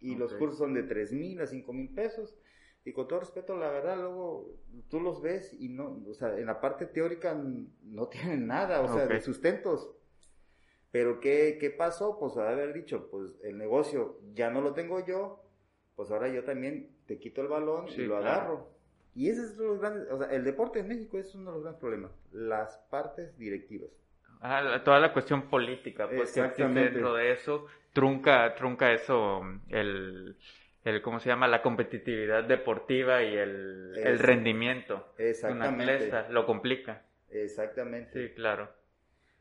Y 0.00 0.16
los 0.16 0.34
cursos 0.34 0.58
son 0.58 0.74
de 0.74 0.82
tres 0.82 1.12
mil 1.12 1.40
a 1.40 1.46
cinco 1.46 1.72
mil 1.72 1.88
pesos 1.92 2.34
y 2.88 2.92
con 2.92 3.06
todo 3.06 3.20
respeto, 3.20 3.56
la 3.56 3.70
verdad, 3.70 3.98
luego 3.98 4.48
tú 4.88 5.00
los 5.00 5.20
ves 5.20 5.52
y 5.52 5.68
no, 5.68 6.02
o 6.08 6.14
sea, 6.14 6.38
en 6.38 6.46
la 6.46 6.60
parte 6.60 6.86
teórica 6.86 7.38
no 7.82 8.08
tienen 8.08 8.46
nada, 8.46 8.80
o 8.80 8.88
sea, 8.88 9.06
de 9.06 9.20
sustentos. 9.20 9.90
Pero 10.90 11.20
¿qué, 11.20 11.58
¿qué 11.60 11.70
pasó? 11.70 12.18
Pues 12.18 12.36
haber 12.38 12.72
dicho, 12.72 13.10
pues 13.10 13.36
el 13.42 13.58
negocio 13.58 14.18
ya 14.32 14.48
no 14.48 14.62
lo 14.62 14.72
tengo 14.72 15.04
yo, 15.04 15.44
pues 15.96 16.10
ahora 16.10 16.28
yo 16.28 16.44
también 16.44 16.96
te 17.06 17.18
quito 17.18 17.42
el 17.42 17.48
balón 17.48 17.88
y 17.88 18.06
lo 18.06 18.16
agarro. 18.16 18.70
Y 19.14 19.28
ese 19.28 19.42
es 19.42 19.58
los 19.58 19.80
grandes, 19.80 20.10
o 20.10 20.16
sea, 20.16 20.28
el 20.28 20.44
deporte 20.44 20.78
en 20.78 20.88
México 20.88 21.18
es 21.18 21.34
uno 21.34 21.50
de 21.50 21.56
los 21.56 21.62
grandes 21.64 21.80
problemas, 21.80 22.12
las 22.32 22.78
partes 22.90 23.36
directivas. 23.36 23.90
Ah, 24.40 24.80
toda 24.82 24.98
la 25.00 25.12
cuestión 25.12 25.50
política, 25.50 26.08
pues 26.08 26.34
dentro 26.34 27.14
de 27.14 27.32
eso 27.32 27.66
trunca, 27.92 28.54
trunca 28.54 28.92
eso, 28.92 29.42
el, 29.68 30.36
el 30.88 31.02
¿cómo 31.02 31.20
se 31.20 31.28
llama? 31.28 31.48
La 31.48 31.62
competitividad 31.62 32.44
deportiva 32.44 33.22
y 33.22 33.36
el, 33.36 33.92
el 33.96 34.18
rendimiento. 34.18 35.12
Exactamente. 35.18 36.08
Una 36.08 36.28
lo 36.30 36.46
complica. 36.46 37.02
Exactamente. 37.30 38.28
Sí, 38.28 38.34
claro. 38.34 38.70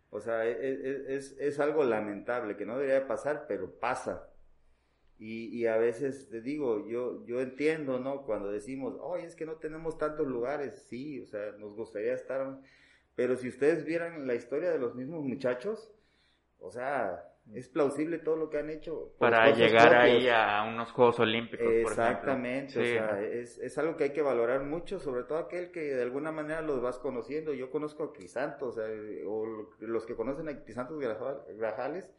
O 0.09 0.19
sea, 0.19 0.45
e, 0.45 0.51
e, 0.51 1.15
es, 1.15 1.35
es, 1.39 1.59
algo 1.59 1.83
lamentable 1.83 2.55
que 2.55 2.65
no 2.65 2.77
debería 2.77 3.07
pasar, 3.07 3.45
pero 3.47 3.79
pasa. 3.79 4.29
Y, 5.19 5.47
y, 5.57 5.65
a 5.65 5.77
veces 5.77 6.29
te 6.29 6.41
digo, 6.41 6.87
yo, 6.87 7.25
yo 7.25 7.41
entiendo, 7.41 7.99
¿no? 7.99 8.23
Cuando 8.23 8.51
decimos, 8.51 8.95
oye, 9.01 9.25
es 9.25 9.35
que 9.35 9.45
no 9.45 9.55
tenemos 9.55 9.97
tantos 9.97 10.27
lugares, 10.27 10.85
sí, 10.87 11.21
o 11.21 11.25
sea, 11.25 11.53
nos 11.57 11.75
gustaría 11.75 12.13
estar, 12.13 12.59
pero 13.15 13.35
si 13.35 13.49
ustedes 13.49 13.83
vieran 13.83 14.27
la 14.27 14.35
historia 14.35 14.69
de 14.69 14.77
los 14.77 14.93
mismos 14.93 15.23
muchachos, 15.23 15.91
o 16.59 16.69
sea, 16.71 17.33
Es 17.53 17.69
plausible 17.69 18.19
todo 18.19 18.35
lo 18.35 18.49
que 18.49 18.57
han 18.57 18.69
hecho. 18.69 19.13
Para 19.19 19.51
llegar 19.51 19.95
ahí 19.95 20.27
a 20.27 20.65
unos 20.67 20.91
Juegos 20.91 21.19
Olímpicos. 21.19 21.67
Exactamente, 21.67 22.73
por 22.73 22.83
ejemplo. 22.83 23.05
o 23.05 23.09
sea, 23.09 23.23
es, 23.23 23.57
es, 23.59 23.77
algo 23.77 23.95
que 23.95 24.05
hay 24.05 24.09
que 24.11 24.21
valorar 24.21 24.63
mucho, 24.63 24.99
sobre 24.99 25.23
todo 25.23 25.37
aquel 25.37 25.71
que 25.71 25.81
de 25.95 26.01
alguna 26.01 26.31
manera 26.31 26.61
los 26.61 26.81
vas 26.81 26.99
conociendo. 26.99 27.53
Yo 27.53 27.71
conozco 27.71 28.03
a 28.03 28.13
Crisantos, 28.13 28.77
o, 29.25 29.67
los 29.79 30.05
que 30.05 30.15
conocen 30.15 30.49
a 30.49 30.63
Crisantos 30.63 30.99
Grajales. 30.99 32.09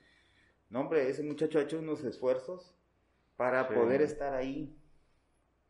No, 0.71 0.81
hombre, 0.81 1.09
ese 1.09 1.23
muchacho 1.23 1.59
ha 1.59 1.63
hecho 1.63 1.79
unos 1.79 2.05
esfuerzos 2.05 2.75
para 3.37 3.69
poder 3.69 4.03
estar 4.03 4.35
ahí. 4.35 4.75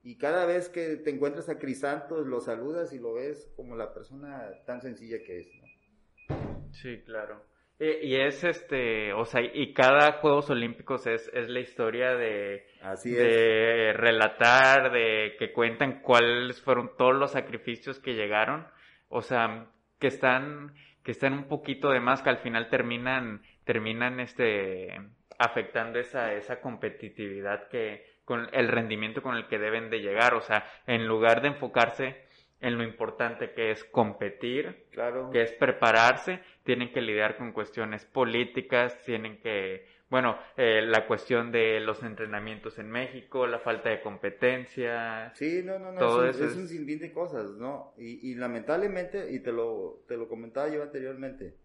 Y 0.02 0.16
cada 0.18 0.46
vez 0.46 0.68
que 0.68 0.96
te 0.96 1.10
encuentras 1.10 1.48
a 1.48 1.58
Crisantos, 1.58 2.26
lo 2.26 2.40
saludas 2.40 2.92
y 2.92 2.98
lo 2.98 3.14
ves 3.14 3.52
como 3.56 3.76
la 3.76 3.92
persona 3.92 4.50
tan 4.64 4.80
sencilla 4.80 5.18
que 5.24 5.40
es, 5.40 5.48
¿no? 5.54 6.72
Sí, 6.72 7.02
claro. 7.04 7.47
Y, 7.80 8.16
es 8.16 8.42
este, 8.42 9.12
o 9.12 9.24
sea, 9.24 9.40
y 9.40 9.72
cada 9.72 10.12
Juegos 10.14 10.50
Olímpicos 10.50 11.06
es, 11.06 11.30
es 11.32 11.48
la 11.48 11.60
historia 11.60 12.16
de, 12.16 12.66
de 13.04 13.92
relatar, 13.92 14.90
de 14.90 15.36
que 15.38 15.52
cuentan 15.52 16.00
cuáles 16.00 16.60
fueron 16.60 16.90
todos 16.98 17.14
los 17.14 17.30
sacrificios 17.30 18.00
que 18.00 18.14
llegaron, 18.14 18.66
o 19.08 19.22
sea, 19.22 19.68
que 20.00 20.08
están, 20.08 20.74
que 21.04 21.12
están 21.12 21.34
un 21.34 21.44
poquito 21.44 21.90
de 21.90 22.00
más, 22.00 22.20
que 22.20 22.30
al 22.30 22.38
final 22.38 22.68
terminan, 22.68 23.42
terminan 23.62 24.18
este, 24.18 25.00
afectando 25.38 26.00
esa, 26.00 26.34
esa 26.34 26.60
competitividad 26.60 27.68
que, 27.68 28.18
con 28.24 28.48
el 28.52 28.66
rendimiento 28.66 29.22
con 29.22 29.36
el 29.36 29.46
que 29.46 29.58
deben 29.60 29.88
de 29.88 30.00
llegar, 30.00 30.34
o 30.34 30.40
sea, 30.40 30.66
en 30.88 31.06
lugar 31.06 31.42
de 31.42 31.48
enfocarse 31.48 32.28
en 32.60 32.76
lo 32.76 32.82
importante 32.82 33.52
que 33.52 33.70
es 33.70 33.84
competir, 33.84 34.86
claro. 34.90 35.30
que 35.30 35.42
es 35.42 35.52
prepararse, 35.52 36.40
tienen 36.68 36.92
que 36.92 37.00
lidiar 37.00 37.38
con 37.38 37.52
cuestiones 37.52 38.04
políticas, 38.04 39.02
tienen 39.06 39.40
que, 39.40 39.86
bueno, 40.10 40.36
eh, 40.54 40.82
la 40.82 41.06
cuestión 41.06 41.50
de 41.50 41.80
los 41.80 42.02
entrenamientos 42.02 42.78
en 42.78 42.90
México, 42.90 43.46
la 43.46 43.58
falta 43.58 43.88
de 43.88 44.02
competencia. 44.02 45.32
Sí, 45.34 45.62
no, 45.64 45.78
no, 45.78 45.92
no, 45.92 45.98
todo 45.98 46.26
es, 46.26 46.36
un, 46.36 46.42
eso 46.42 46.52
es, 46.52 46.58
un 46.58 46.68
sinfín 46.68 46.98
de 46.98 47.10
cosas, 47.10 47.52
¿no? 47.52 47.94
Y, 47.96 48.32
y 48.32 48.34
lamentablemente, 48.34 49.32
y 49.32 49.40
te 49.40 49.50
lo, 49.50 50.04
te 50.06 50.18
lo 50.18 50.28
comentaba 50.28 50.68
yo 50.68 50.82
anteriormente, 50.82 51.56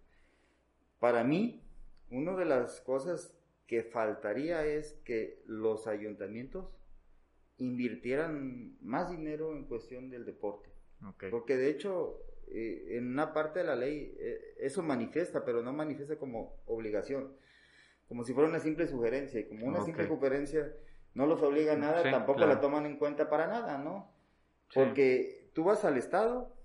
para 1.01 1.25
mí, 1.25 1.61
una 2.09 2.33
de 2.37 2.45
las 2.45 2.79
cosas 2.79 3.37
que 3.67 3.83
faltaría 3.83 4.65
es 4.65 4.93
que 5.03 5.43
los 5.47 5.85
ayuntamientos 5.85 6.69
invirtieran 7.57 8.77
más 8.79 9.11
dinero 9.11 9.51
en 9.51 9.65
cuestión 9.65 10.09
del 10.09 10.23
deporte. 10.23 10.69
Porque 11.29 11.57
de 11.57 11.71
hecho, 11.71 12.21
eh, 12.47 12.97
en 12.97 13.07
una 13.07 13.33
parte 13.33 13.59
de 13.59 13.65
la 13.65 13.75
ley 13.75 14.15
eh, 14.19 14.55
eso 14.59 14.81
manifiesta, 14.83 15.43
pero 15.45 15.61
no 15.61 15.73
manifiesta 15.73 16.17
como 16.17 16.61
obligación, 16.65 17.35
como 18.07 18.23
si 18.23 18.33
fuera 18.33 18.49
una 18.49 18.59
simple 18.59 18.87
sugerencia. 18.87 19.39
Y 19.39 19.45
como 19.45 19.65
una 19.67 19.83
simple 19.83 20.07
sugerencia 20.07 20.71
no 21.13 21.25
los 21.25 21.41
obliga 21.41 21.73
a 21.73 21.77
nada, 21.77 22.03
tampoco 22.03 22.45
la 22.45 22.59
toman 22.59 22.85
en 22.85 22.97
cuenta 22.97 23.29
para 23.29 23.47
nada, 23.47 23.77
¿no? 23.77 24.11
Porque 24.73 25.51
tú 25.53 25.63
vas 25.63 25.85
al 25.85 25.97
Estado 25.97 26.55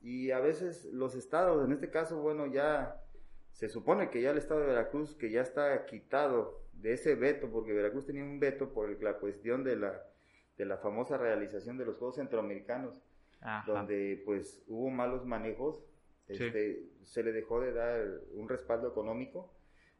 y 0.00 0.30
a 0.30 0.40
veces 0.40 0.86
los 0.86 1.14
estados, 1.14 1.64
en 1.64 1.72
este 1.72 1.90
caso, 1.90 2.20
bueno, 2.20 2.46
ya 2.46 3.02
se 3.52 3.68
supone 3.68 4.10
que 4.10 4.22
ya 4.22 4.30
el 4.30 4.38
Estado 4.38 4.60
de 4.60 4.66
Veracruz, 4.68 5.14
que 5.16 5.30
ya 5.30 5.42
está 5.42 5.84
quitado 5.86 6.62
de 6.72 6.92
ese 6.92 7.14
veto, 7.14 7.50
porque 7.50 7.72
Veracruz 7.72 8.06
tenía 8.06 8.22
un 8.22 8.38
veto 8.38 8.72
por 8.72 9.02
la 9.02 9.14
cuestión 9.14 9.64
de 9.64 9.76
la, 9.76 10.02
de 10.56 10.64
la 10.64 10.78
famosa 10.78 11.18
realización 11.18 11.76
de 11.76 11.84
los 11.84 11.98
Juegos 11.98 12.16
Centroamericanos 12.16 13.02
donde 13.66 14.22
pues 14.24 14.62
hubo 14.66 14.90
malos 14.90 15.24
manejos, 15.24 15.84
este, 16.26 16.90
se 17.04 17.22
le 17.22 17.32
dejó 17.32 17.60
de 17.60 17.72
dar 17.72 18.04
un 18.34 18.48
respaldo 18.48 18.88
económico, 18.88 19.54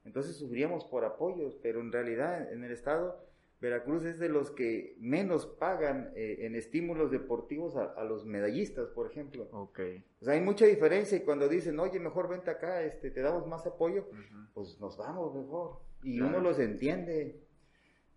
entonces 0.04 0.36
sufríamos 0.36 0.84
por 0.84 1.04
apoyos, 1.04 1.56
pero 1.62 1.80
en 1.80 1.92
realidad 1.92 2.52
en 2.52 2.64
el 2.64 2.72
estado 2.72 3.28
Veracruz 3.60 4.04
es 4.04 4.20
de 4.20 4.28
los 4.28 4.52
que 4.52 4.96
menos 5.00 5.46
pagan 5.46 6.12
eh, 6.14 6.46
en 6.46 6.54
estímulos 6.54 7.10
deportivos 7.10 7.74
a, 7.76 8.04
los 8.04 8.24
medallistas, 8.24 8.88
por 8.90 9.10
ejemplo. 9.10 9.48
Okay. 9.50 10.04
O 10.20 10.24
sea, 10.24 10.34
hay 10.34 10.40
mucha 10.40 10.64
diferencia 10.64 11.18
y 11.18 11.24
cuando 11.24 11.48
dicen, 11.48 11.78
oye, 11.80 11.98
mejor 11.98 12.28
vente 12.28 12.50
acá, 12.50 12.82
este, 12.82 13.10
te 13.10 13.20
damos 13.20 13.48
más 13.48 13.66
apoyo, 13.66 14.08
pues 14.54 14.78
nos 14.78 14.96
vamos 14.96 15.34
mejor. 15.34 15.80
Y 16.04 16.20
uno 16.20 16.40
los 16.40 16.60
entiende. 16.60 17.42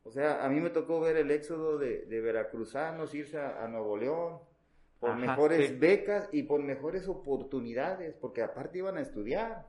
O 0.03 0.11
sea, 0.11 0.45
a 0.45 0.49
mí 0.49 0.59
me 0.59 0.69
tocó 0.69 0.99
ver 0.99 1.17
el 1.17 1.31
éxodo 1.31 1.79
de, 1.79 2.05
de 2.05 2.21
veracruzanos 2.21 3.15
irse 3.15 3.39
a 3.39 3.67
Nuevo 3.67 3.97
León, 3.97 4.39
por 5.01 5.15
mejores 5.15 5.79
becas 5.79 6.29
y 6.31 6.43
por 6.43 6.61
mejores 6.61 7.07
oportunidades, 7.07 8.13
porque 8.13 8.43
aparte 8.43 8.77
iban 8.77 8.97
a 8.97 9.01
estudiar. 9.01 9.65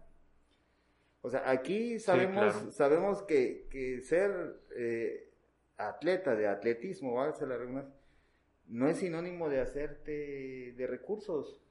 O 1.22 1.30
sea, 1.30 1.48
aquí 1.50 1.98
sabemos, 1.98 2.76
sabemos 2.76 3.22
que, 3.22 3.66
que 3.70 4.02
ser 4.02 4.60
eh, 4.76 5.32
atleta 5.78 6.36
de 6.36 6.48
atletismo, 6.48 7.24
la 7.24 7.86
no 8.68 8.88
es 8.88 8.98
sinónimo 8.98 9.48
de 9.48 9.60
hacerte 9.62 10.74
de 10.76 10.86
recursos. 10.86 11.62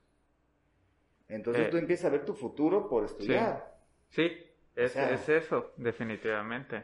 Entonces 1.27 1.67
eh, 1.67 1.69
tú 1.69 1.77
empiezas 1.77 2.05
a 2.05 2.09
ver 2.09 2.25
tu 2.25 2.33
futuro 2.33 2.89
por 2.89 3.05
estudiar. 3.05 3.77
Sí, 4.09 4.31
es, 4.75 4.95
es, 4.95 5.29
eso, 5.29 5.73
definitivamente. 5.77 6.83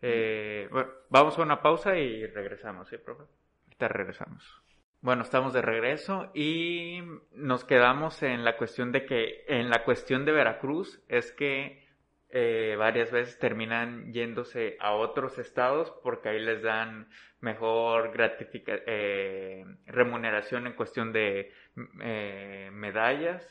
Eh, 0.00 0.68
bueno, 0.70 0.88
vamos 1.10 1.36
a 1.36 1.42
una 1.42 1.60
pausa 1.60 1.98
y 1.98 2.26
regresamos, 2.26 2.88
¿sí, 2.88 2.96
profe? 2.96 3.24
Ahorita 3.64 3.88
regresamos. 3.88 4.63
Bueno, 5.04 5.22
estamos 5.22 5.52
de 5.52 5.60
regreso 5.60 6.30
y 6.32 7.02
nos 7.32 7.66
quedamos 7.66 8.22
en 8.22 8.42
la 8.42 8.56
cuestión 8.56 8.90
de 8.90 9.04
que, 9.04 9.44
en 9.48 9.68
la 9.68 9.84
cuestión 9.84 10.24
de 10.24 10.32
Veracruz, 10.32 10.98
es 11.08 11.30
que 11.30 11.86
eh, 12.30 12.74
varias 12.78 13.12
veces 13.12 13.38
terminan 13.38 14.14
yéndose 14.14 14.78
a 14.80 14.94
otros 14.94 15.38
estados 15.38 15.92
porque 16.02 16.30
ahí 16.30 16.40
les 16.40 16.62
dan 16.62 17.10
mejor 17.40 18.12
gratifica 18.12 18.72
eh, 18.86 19.66
remuneración 19.84 20.66
en 20.66 20.72
cuestión 20.72 21.12
de 21.12 21.52
eh, 22.00 22.70
medallas, 22.72 23.46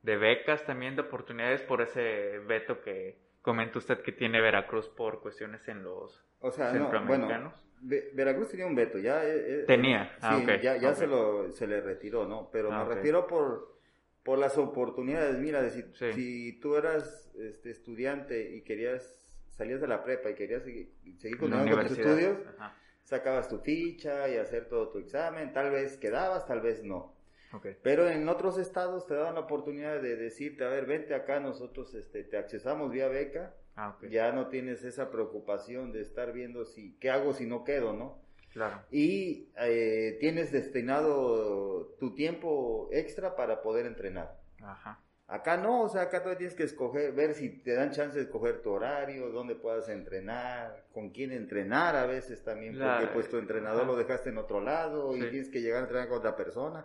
de 0.00 0.16
becas 0.16 0.64
también, 0.64 0.96
de 0.96 1.02
oportunidades 1.02 1.60
por 1.60 1.82
ese 1.82 2.38
veto 2.46 2.80
que 2.80 3.18
comenta 3.42 3.78
usted 3.78 4.00
que 4.00 4.12
tiene 4.12 4.40
Veracruz 4.40 4.88
por 4.88 5.20
cuestiones 5.20 5.68
en 5.68 5.82
los 5.82 6.24
o 6.40 6.50
sea, 6.50 6.72
centroamericanos. 6.72 7.67
Veracruz 7.80 8.48
tenía 8.48 8.66
un 8.66 8.74
veto, 8.74 8.98
ya. 8.98 9.24
Eh, 9.24 9.60
eh, 9.60 9.64
tenía, 9.66 10.16
ah, 10.20 10.40
ya, 10.60 10.76
ya 10.76 10.94
se, 10.94 11.06
lo, 11.06 11.50
se 11.52 11.66
le 11.66 11.80
retiró, 11.80 12.26
¿no? 12.26 12.50
Pero 12.50 12.72
ah, 12.72 12.84
me 12.84 12.94
refiero 12.94 13.26
por, 13.26 13.76
por 14.22 14.38
las 14.38 14.58
oportunidades. 14.58 15.38
Mira, 15.38 15.62
de 15.62 15.70
si, 15.70 15.84
si 16.12 16.52
tú 16.60 16.76
eras 16.76 17.30
este, 17.38 17.70
estudiante 17.70 18.54
y 18.54 18.62
querías, 18.62 19.30
salías 19.50 19.80
de 19.80 19.88
la 19.88 20.02
prepa 20.02 20.30
y 20.30 20.34
querías 20.34 20.62
seguir, 20.62 20.92
seguir 21.18 21.38
con 21.38 21.50
tus 21.50 21.98
estudios, 21.98 22.38
sacabas 23.04 23.48
tu 23.48 23.58
ficha 23.58 24.28
y 24.28 24.36
hacer 24.36 24.68
todo 24.68 24.88
tu 24.88 24.98
examen, 24.98 25.52
tal 25.52 25.70
vez 25.70 25.96
quedabas, 25.96 26.46
tal 26.46 26.60
vez 26.60 26.84
no. 26.84 27.16
Pero 27.82 28.08
en 28.08 28.28
otros 28.28 28.58
estados 28.58 29.06
te 29.06 29.14
daban 29.14 29.34
la 29.34 29.40
oportunidad 29.40 30.02
de 30.02 30.16
decirte, 30.16 30.64
a 30.64 30.68
ver, 30.68 30.84
vente 30.84 31.14
acá, 31.14 31.40
nosotros 31.40 31.94
este, 31.94 32.22
te 32.24 32.36
accesamos 32.36 32.90
vía 32.90 33.08
beca 33.08 33.54
Ah, 33.80 33.96
ya 34.10 34.32
no 34.32 34.48
tienes 34.48 34.82
esa 34.82 35.08
preocupación 35.08 35.92
de 35.92 36.00
estar 36.00 36.32
viendo 36.32 36.64
si 36.64 36.96
qué 36.98 37.10
hago 37.10 37.32
si 37.32 37.46
no 37.46 37.62
quedo, 37.62 37.92
¿no? 37.92 38.20
Claro. 38.52 38.82
Y 38.90 39.52
eh, 39.56 40.16
tienes 40.18 40.50
destinado 40.50 41.94
tu 42.00 42.12
tiempo 42.16 42.88
extra 42.90 43.36
para 43.36 43.62
poder 43.62 43.86
entrenar. 43.86 44.36
Ajá. 44.60 45.00
Acá 45.28 45.58
no, 45.58 45.82
o 45.82 45.88
sea, 45.88 46.02
acá 46.02 46.18
todavía 46.18 46.38
tienes 46.38 46.56
que 46.56 46.64
escoger, 46.64 47.12
ver 47.12 47.34
si 47.34 47.50
te 47.50 47.74
dan 47.74 47.92
chance 47.92 48.16
de 48.16 48.24
escoger 48.24 48.62
tu 48.62 48.70
horario, 48.70 49.28
dónde 49.28 49.54
puedas 49.54 49.88
entrenar, 49.90 50.86
con 50.92 51.10
quién 51.10 51.30
entrenar 51.30 51.94
a 51.94 52.06
veces 52.06 52.42
también, 52.42 52.76
porque 52.76 53.06
pues 53.12 53.28
tu 53.28 53.36
entrenador 53.36 53.86
lo 53.86 53.94
dejaste 53.94 54.30
en 54.30 54.38
otro 54.38 54.60
lado 54.60 55.14
y 55.14 55.20
tienes 55.20 55.50
que 55.50 55.60
llegar 55.60 55.80
a 55.80 55.82
entrenar 55.82 56.08
con 56.08 56.18
otra 56.18 56.34
persona. 56.34 56.84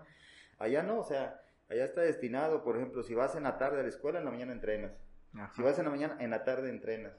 Allá 0.59 0.83
no, 0.83 0.99
o 0.99 1.03
sea, 1.03 1.41
allá 1.69 1.85
está 1.85 2.01
destinado, 2.01 2.63
por 2.63 2.75
ejemplo, 2.75 3.01
si 3.01 3.15
vas 3.15 3.35
en 3.35 3.43
la 3.43 3.57
tarde 3.57 3.79
a 3.79 3.83
la 3.83 3.89
escuela, 3.89 4.19
en 4.19 4.25
la 4.25 4.31
mañana 4.31 4.51
entrenas. 4.51 4.91
Si 5.55 5.61
vas 5.61 5.77
en 5.79 5.85
la 5.85 5.91
mañana, 5.91 6.17
en 6.19 6.29
la 6.29 6.43
tarde 6.43 6.69
entrenas. 6.69 7.13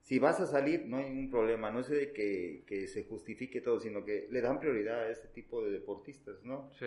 Si 0.00 0.18
vas 0.18 0.40
a 0.40 0.46
salir, 0.46 0.84
no 0.86 0.98
hay 0.98 1.10
ningún 1.10 1.30
problema. 1.30 1.70
No 1.70 1.80
es 1.80 1.88
de 1.88 2.12
que, 2.12 2.64
que 2.66 2.86
se 2.86 3.04
justifique 3.04 3.60
todo, 3.60 3.80
sino 3.80 4.04
que 4.04 4.28
le 4.30 4.40
dan 4.40 4.60
prioridad 4.60 5.00
a 5.00 5.10
este 5.10 5.28
tipo 5.28 5.64
de 5.64 5.70
deportistas, 5.70 6.42
¿no? 6.44 6.70
Sí. 6.78 6.86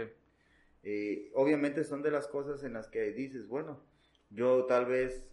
Eh, 0.83 1.31
obviamente 1.33 1.83
son 1.83 2.01
de 2.01 2.11
las 2.11 2.27
cosas 2.27 2.63
en 2.63 2.73
las 2.73 2.87
que 2.87 3.11
dices, 3.11 3.47
bueno, 3.47 3.83
yo 4.29 4.65
tal 4.65 4.85
vez 4.85 5.27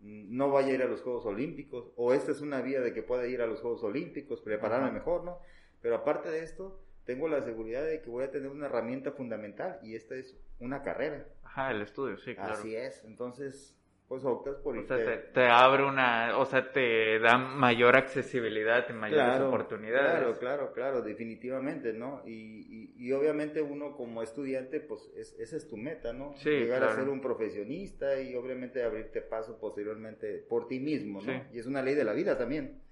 no 0.00 0.50
vaya 0.50 0.68
a 0.68 0.74
ir 0.74 0.82
a 0.82 0.86
los 0.86 1.02
Juegos 1.02 1.26
Olímpicos, 1.26 1.92
o 1.96 2.12
esta 2.14 2.30
es 2.32 2.40
una 2.40 2.60
vía 2.62 2.80
de 2.80 2.92
que 2.92 3.02
pueda 3.02 3.26
ir 3.26 3.42
a 3.42 3.46
los 3.46 3.60
Juegos 3.60 3.82
Olímpicos, 3.82 4.40
prepararme 4.40 4.92
mejor, 4.92 5.24
¿no? 5.24 5.38
Pero 5.80 5.96
aparte 5.96 6.30
de 6.30 6.42
esto, 6.42 6.80
tengo 7.04 7.28
la 7.28 7.42
seguridad 7.42 7.84
de 7.84 8.00
que 8.02 8.10
voy 8.10 8.24
a 8.24 8.30
tener 8.30 8.50
una 8.50 8.66
herramienta 8.66 9.12
fundamental 9.12 9.78
y 9.82 9.94
esta 9.94 10.14
es 10.14 10.38
una 10.58 10.82
carrera. 10.82 11.26
Ajá, 11.42 11.70
el 11.70 11.82
estudio, 11.82 12.16
sí, 12.18 12.34
claro. 12.34 12.52
Así 12.52 12.76
es, 12.76 13.02
entonces 13.04 13.76
pues 14.10 14.24
optas 14.24 14.56
por 14.56 14.76
o 14.76 14.82
sea, 14.88 15.32
te, 15.32 15.46
abre 15.46 15.84
una, 15.84 16.36
o 16.36 16.44
sea, 16.44 16.72
te 16.72 17.20
da 17.20 17.38
mayor 17.38 17.96
accesibilidad 17.96 18.84
y 18.90 18.92
mayores 18.92 19.40
oportunidades. 19.40 20.10
Claro, 20.10 20.38
claro, 20.40 20.72
claro, 20.72 21.02
definitivamente, 21.02 21.92
¿no? 21.92 22.20
Y, 22.26 22.92
y, 22.96 23.12
obviamente 23.12 23.62
uno 23.62 23.96
como 23.96 24.24
estudiante, 24.24 24.80
pues 24.80 25.08
es, 25.14 25.38
esa 25.38 25.56
es 25.56 25.68
tu 25.68 25.76
meta, 25.76 26.12
¿no? 26.12 26.34
Sí, 26.38 26.50
Llegar 26.50 26.82
a 26.82 26.96
ser 26.96 27.08
un 27.08 27.20
profesionista 27.20 28.20
y 28.20 28.34
obviamente 28.34 28.82
abrirte 28.82 29.20
paso 29.22 29.60
posteriormente 29.60 30.44
por 30.48 30.66
ti 30.66 30.80
mismo, 30.80 31.22
¿no? 31.22 31.44
Y 31.52 31.60
es 31.60 31.66
una 31.66 31.80
ley 31.80 31.94
de 31.94 32.02
la 32.02 32.12
vida 32.12 32.36
también. 32.36 32.82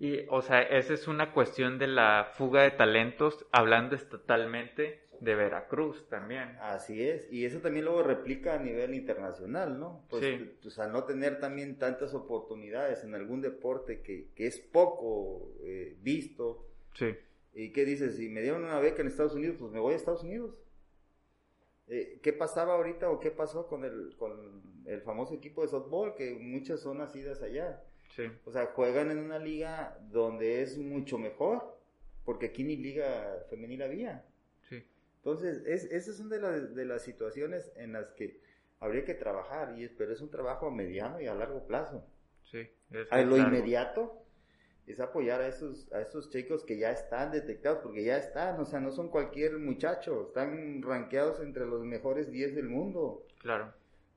Y, 0.00 0.26
o 0.30 0.42
sea, 0.42 0.62
esa 0.62 0.94
es 0.94 1.06
una 1.06 1.32
cuestión 1.32 1.78
de 1.78 1.86
la 1.86 2.32
fuga 2.32 2.62
de 2.62 2.72
talentos, 2.72 3.46
hablando 3.52 3.94
estatalmente 3.94 5.07
de 5.20 5.34
Veracruz 5.34 6.08
también. 6.08 6.56
Así 6.60 7.02
es, 7.02 7.30
y 7.32 7.44
eso 7.44 7.60
también 7.60 7.84
luego 7.84 8.02
replica 8.02 8.54
a 8.54 8.58
nivel 8.58 8.94
internacional, 8.94 9.78
¿no? 9.78 10.04
Pues, 10.08 10.24
sí. 10.24 10.50
pues 10.62 10.78
al 10.78 10.92
no 10.92 11.04
tener 11.04 11.40
también 11.40 11.78
tantas 11.78 12.14
oportunidades 12.14 13.04
en 13.04 13.14
algún 13.14 13.40
deporte 13.40 14.02
que, 14.02 14.30
que 14.34 14.46
es 14.46 14.58
poco 14.58 15.52
eh, 15.62 15.96
visto. 16.00 16.66
Sí. 16.94 17.16
¿Y 17.54 17.72
qué 17.72 17.84
dices? 17.84 18.16
Si 18.16 18.28
me 18.28 18.42
dieron 18.42 18.64
una 18.64 18.78
beca 18.78 19.02
en 19.02 19.08
Estados 19.08 19.34
Unidos, 19.34 19.56
pues 19.58 19.72
me 19.72 19.80
voy 19.80 19.94
a 19.94 19.96
Estados 19.96 20.22
Unidos. 20.22 20.62
Eh, 21.88 22.20
¿Qué 22.22 22.32
pasaba 22.32 22.74
ahorita 22.74 23.10
o 23.10 23.18
qué 23.18 23.30
pasó 23.30 23.66
con 23.66 23.84
el, 23.84 24.14
con 24.18 24.62
el 24.84 25.00
famoso 25.00 25.34
equipo 25.34 25.62
de 25.62 25.68
softball? 25.68 26.14
Que 26.14 26.34
muchas 26.34 26.80
son 26.80 26.98
nacidas 26.98 27.42
allá. 27.42 27.82
Sí. 28.14 28.24
O 28.44 28.52
sea, 28.52 28.66
juegan 28.66 29.10
en 29.10 29.18
una 29.18 29.38
liga 29.38 29.98
donde 30.10 30.62
es 30.62 30.76
mucho 30.76 31.18
mejor, 31.18 31.78
porque 32.24 32.46
aquí 32.46 32.62
ni 32.62 32.76
liga 32.76 33.44
femenil 33.48 33.82
había. 33.82 34.24
Entonces, 35.30 35.62
es, 35.66 35.84
esas 35.92 36.16
son 36.16 36.30
de, 36.30 36.38
de 36.38 36.84
las 36.86 37.02
situaciones 37.02 37.70
en 37.76 37.92
las 37.92 38.12
que 38.12 38.40
habría 38.80 39.04
que 39.04 39.12
trabajar, 39.12 39.78
y, 39.78 39.86
pero 39.88 40.12
es 40.12 40.22
un 40.22 40.30
trabajo 40.30 40.68
a 40.68 40.70
mediano 40.70 41.20
y 41.20 41.26
a 41.26 41.34
largo 41.34 41.66
plazo. 41.66 42.02
Sí, 42.44 42.66
a 43.10 43.20
lo 43.20 43.36
inmediato 43.36 44.24
es 44.86 45.00
apoyar 45.00 45.42
a 45.42 45.48
esos, 45.48 45.92
a 45.92 46.00
esos 46.00 46.30
chicos 46.30 46.64
que 46.64 46.78
ya 46.78 46.92
están 46.92 47.30
detectados, 47.30 47.80
porque 47.82 48.04
ya 48.04 48.16
están, 48.16 48.58
o 48.58 48.64
sea, 48.64 48.80
no 48.80 48.90
son 48.90 49.10
cualquier 49.10 49.58
muchacho, 49.58 50.28
están 50.28 50.80
rankeados 50.80 51.40
entre 51.40 51.66
los 51.66 51.84
mejores 51.84 52.30
10 52.30 52.54
del 52.54 52.70
mundo. 52.70 53.26
Claro. 53.40 53.74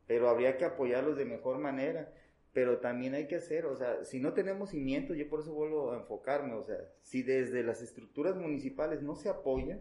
Pero 0.07 0.29
habría 0.29 0.55
que 0.55 0.63
apoyarlos 0.63 1.17
de 1.17 1.25
mejor 1.25 1.57
manera. 1.57 2.13
Pero 2.53 2.79
también 2.79 3.15
hay 3.15 3.27
que 3.27 3.35
hacer, 3.35 3.65
o 3.65 3.77
sea, 3.77 4.03
si 4.03 4.19
no 4.19 4.33
tenemos 4.33 4.71
cimientos, 4.71 5.15
yo 5.15 5.29
por 5.29 5.39
eso 5.39 5.53
vuelvo 5.53 5.93
a 5.93 5.97
enfocarme, 5.97 6.53
o 6.53 6.63
sea, 6.63 6.77
si 7.01 7.23
desde 7.23 7.63
las 7.63 7.81
estructuras 7.81 8.35
municipales 8.35 9.01
no 9.01 9.15
se 9.15 9.29
apoya, 9.29 9.79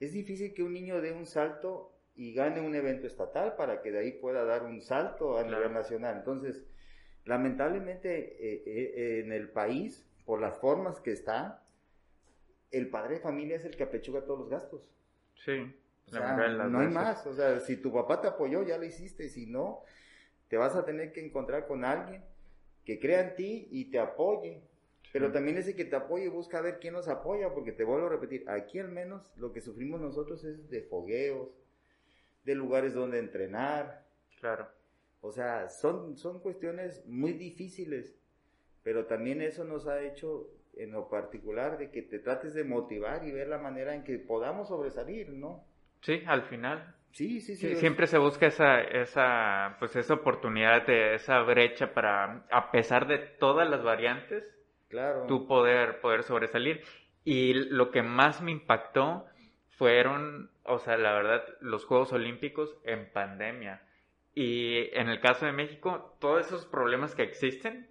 es 0.00 0.12
difícil 0.12 0.54
que 0.54 0.62
un 0.62 0.72
niño 0.72 1.00
dé 1.00 1.12
un 1.12 1.26
salto 1.26 1.92
y 2.14 2.34
gane 2.34 2.60
un 2.60 2.74
evento 2.74 3.06
estatal 3.06 3.54
para 3.56 3.80
que 3.80 3.92
de 3.92 4.00
ahí 4.00 4.12
pueda 4.12 4.44
dar 4.44 4.64
un 4.64 4.80
salto 4.80 5.38
a 5.38 5.44
nivel 5.44 5.72
nacional. 5.72 6.16
Entonces, 6.18 6.64
lamentablemente 7.24 8.52
eh, 8.52 8.62
eh, 8.66 9.20
en 9.20 9.32
el 9.32 9.50
país, 9.50 10.04
por 10.24 10.40
las 10.40 10.58
formas 10.58 11.00
que 11.00 11.12
está, 11.12 11.62
el 12.70 12.90
padre 12.90 13.14
de 13.14 13.20
familia 13.20 13.56
es 13.56 13.64
el 13.64 13.76
que 13.76 13.84
apechuga 13.84 14.24
todos 14.24 14.40
los 14.40 14.48
gastos. 14.48 14.90
Sí. 15.44 15.74
no 16.12 16.80
hay 16.80 16.88
más. 16.88 17.26
O 17.26 17.34
sea, 17.34 17.60
si 17.60 17.76
tu 17.76 17.92
papá 17.92 18.20
te 18.20 18.28
apoyó, 18.28 18.62
ya 18.62 18.78
lo 18.78 18.84
hiciste. 18.84 19.28
Si 19.28 19.46
no, 19.46 19.82
te 20.48 20.56
vas 20.56 20.74
a 20.74 20.84
tener 20.84 21.12
que 21.12 21.24
encontrar 21.24 21.66
con 21.66 21.84
alguien 21.84 22.24
que 22.84 22.98
crea 22.98 23.20
en 23.20 23.34
ti 23.36 23.68
y 23.70 23.90
te 23.90 23.98
apoye. 23.98 24.62
Pero 25.12 25.32
también 25.32 25.56
ese 25.56 25.74
que 25.74 25.84
te 25.84 25.96
apoye 25.96 26.28
busca 26.28 26.60
ver 26.60 26.78
quién 26.80 26.94
nos 26.94 27.08
apoya, 27.08 27.54
porque 27.54 27.72
te 27.72 27.84
vuelvo 27.84 28.06
a 28.06 28.10
repetir, 28.10 28.48
aquí 28.48 28.78
al 28.78 28.90
menos 28.90 29.32
lo 29.36 29.52
que 29.52 29.60
sufrimos 29.60 30.00
nosotros 30.00 30.44
es 30.44 30.68
de 30.68 30.82
fogueos, 30.82 31.48
de 32.44 32.54
lugares 32.54 32.94
donde 32.94 33.18
entrenar. 33.18 34.06
Claro. 34.40 34.68
O 35.20 35.32
sea, 35.32 35.68
son, 35.68 36.16
son 36.16 36.40
cuestiones 36.40 37.04
muy 37.06 37.32
difíciles, 37.32 38.18
pero 38.82 39.06
también 39.06 39.42
eso 39.42 39.64
nos 39.64 39.86
ha 39.86 40.02
hecho 40.02 40.50
en 40.76 40.92
lo 40.92 41.08
particular 41.08 41.78
de 41.78 41.90
que 41.90 42.02
te 42.02 42.18
trates 42.18 42.54
de 42.54 42.64
motivar 42.64 43.26
y 43.26 43.32
ver 43.32 43.48
la 43.48 43.58
manera 43.58 43.94
en 43.94 44.04
que 44.04 44.18
podamos 44.18 44.68
sobresalir, 44.68 45.30
¿no? 45.30 45.64
Sí, 46.02 46.22
al 46.26 46.42
final. 46.42 46.94
Sí, 47.10 47.40
sí, 47.40 47.56
sí. 47.56 47.74
siempre 47.76 48.06
se 48.06 48.18
busca 48.18 48.46
esa, 48.46 48.80
esa, 48.80 49.76
pues 49.78 49.96
esa 49.96 50.14
oportunidad, 50.14 50.86
de, 50.86 51.14
esa 51.14 51.40
brecha 51.40 51.92
para, 51.92 52.46
a 52.50 52.70
pesar 52.70 53.08
de 53.08 53.18
todas 53.18 53.68
las 53.68 53.82
variantes, 53.82 54.57
claro. 54.88 55.26
tu 55.26 55.46
poder, 55.46 56.00
poder 56.00 56.22
sobresalir. 56.22 56.82
Y 57.24 57.54
lo 57.54 57.90
que 57.90 58.02
más 58.02 58.42
me 58.42 58.50
impactó 58.50 59.26
fueron, 59.70 60.50
o 60.64 60.78
sea, 60.78 60.96
la 60.96 61.12
verdad, 61.12 61.44
los 61.60 61.84
Juegos 61.84 62.12
Olímpicos 62.12 62.76
en 62.84 63.10
pandemia. 63.12 63.82
Y 64.34 64.88
en 64.92 65.08
el 65.08 65.20
caso 65.20 65.46
de 65.46 65.52
México, 65.52 66.16
todos 66.20 66.46
esos 66.46 66.66
problemas 66.66 67.14
que 67.14 67.22
existen, 67.22 67.88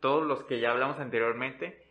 todos 0.00 0.24
los 0.26 0.44
que 0.44 0.60
ya 0.60 0.70
hablamos 0.70 0.98
anteriormente, 0.98 1.86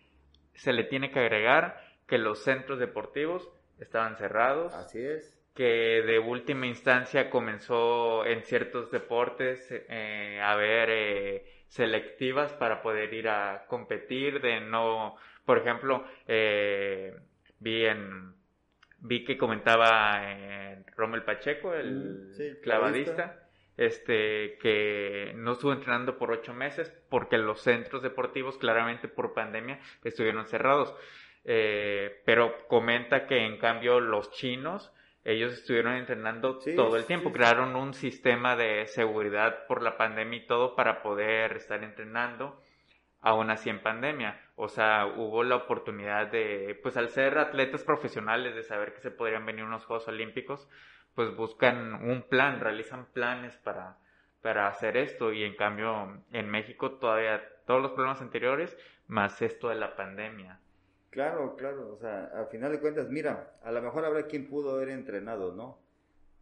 se 0.54 0.74
le 0.74 0.84
tiene 0.84 1.12
que 1.12 1.20
agregar 1.20 1.82
que 2.08 2.18
los 2.18 2.40
centros 2.44 2.80
deportivos 2.80 3.50
estaban 3.80 4.16
cerrados. 4.18 4.74
Así 4.74 5.00
es. 5.00 5.38
Que 5.54 6.02
de 6.06 6.20
última 6.20 6.68
instancia 6.68 7.30
comenzó 7.30 8.26
en 8.26 8.44
ciertos 8.44 8.92
deportes 8.92 9.68
eh, 9.72 10.40
a 10.42 10.52
haber 10.52 10.90
eh, 10.90 11.46
selectivas 11.68 12.54
para 12.54 12.82
poder 12.82 13.14
ir 13.14 13.28
a 13.28 13.66
competir, 13.68 14.42
de 14.42 14.62
no, 14.62 15.16
por 15.46 15.58
ejemplo, 15.58 16.06
eh, 16.28 17.16
vi 17.60 17.86
en 17.86 18.34
vi 19.00 19.24
que 19.24 19.38
comentaba 19.38 20.32
en 20.32 20.86
Rommel 20.96 21.24
Pacheco, 21.24 21.74
el 21.74 22.60
clavadista, 22.64 23.48
este 23.78 24.58
que 24.62 25.34
no 25.36 25.54
estuvo 25.54 25.74
entrenando 25.74 26.18
por 26.18 26.32
ocho 26.32 26.54
meses 26.54 26.92
porque 27.10 27.38
los 27.38 27.62
centros 27.62 28.02
deportivos 28.02 28.58
claramente 28.58 29.08
por 29.08 29.34
pandemia 29.34 29.80
estuvieron 30.04 30.48
cerrados. 30.48 30.96
Eh, 31.48 32.24
pero 32.26 32.68
comenta 32.68 33.28
que 33.28 33.46
en 33.46 33.60
cambio 33.60 34.00
los 34.00 34.32
chinos 34.32 34.92
ellos 35.26 35.54
estuvieron 35.54 35.96
entrenando 35.96 36.60
todo 36.76 36.96
el 36.98 37.06
tiempo, 37.06 37.32
crearon 37.32 37.76
un 37.76 37.96
sistema 37.96 38.56
de 38.56 38.86
seguridad 38.86 39.66
por 39.68 39.82
la 39.82 39.98
pandemia 39.98 40.38
y 40.38 40.46
todo 40.46 40.76
para 40.76 41.02
poder 41.02 41.58
estar 41.58 41.84
entrenando 41.84 42.62
aún 43.22 43.50
así 43.50 43.72
en 43.72 43.82
pandemia. 43.82 44.40
O 44.56 44.68
sea, 44.68 45.08
hubo 45.08 45.44
la 45.44 45.56
oportunidad 45.56 46.28
de, 46.28 46.80
pues 46.84 46.96
al 46.96 47.10
ser 47.10 47.40
atletas 47.40 47.84
profesionales, 47.84 48.54
de 48.54 48.62
saber 48.62 48.94
que 48.94 49.02
se 49.02 49.10
podrían 49.10 49.48
venir 49.48 49.64
unos 49.64 49.84
Juegos 49.86 50.08
Olímpicos, 50.08 50.70
pues 51.16 51.36
buscan 51.36 52.08
un 52.08 52.22
plan, 52.30 52.60
realizan 52.60 53.08
planes 53.12 53.58
para, 53.58 53.98
para 54.44 54.68
hacer 54.68 54.96
esto 54.96 55.34
y 55.34 55.44
en 55.44 55.56
cambio 55.56 56.22
en 56.34 56.50
México 56.52 56.92
todavía 57.00 57.42
todos 57.66 57.82
los 57.82 57.94
problemas 57.94 58.22
anteriores 58.22 58.78
más 59.08 59.42
esto 59.42 59.70
de 59.70 59.76
la 59.76 59.96
pandemia. 59.96 60.60
Claro, 61.16 61.56
claro, 61.56 61.94
o 61.94 61.98
sea, 61.98 62.26
al 62.26 62.48
final 62.48 62.74
de 62.74 62.82
cuentas, 62.82 63.10
mira, 63.10 63.54
a 63.64 63.72
lo 63.72 63.82
mejor 63.82 64.04
habrá 64.04 64.28
quien 64.28 64.50
pudo 64.50 64.72
haber 64.72 64.90
entrenado, 64.90 65.56
¿no? 65.56 65.80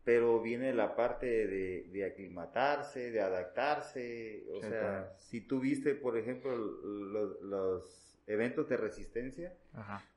Pero 0.03 0.41
viene 0.41 0.73
la 0.73 0.95
parte 0.95 1.27
de, 1.27 1.89
de 1.91 2.05
aclimatarse, 2.05 3.11
de 3.11 3.21
adaptarse, 3.21 4.43
o 4.51 4.61
sea, 4.61 5.13
si 5.15 5.41
tú 5.41 5.59
viste, 5.59 5.93
por 5.93 6.17
ejemplo, 6.17 6.55
los, 6.55 8.17
eventos 8.25 8.67
de 8.67 8.77
resistencia, 8.77 9.55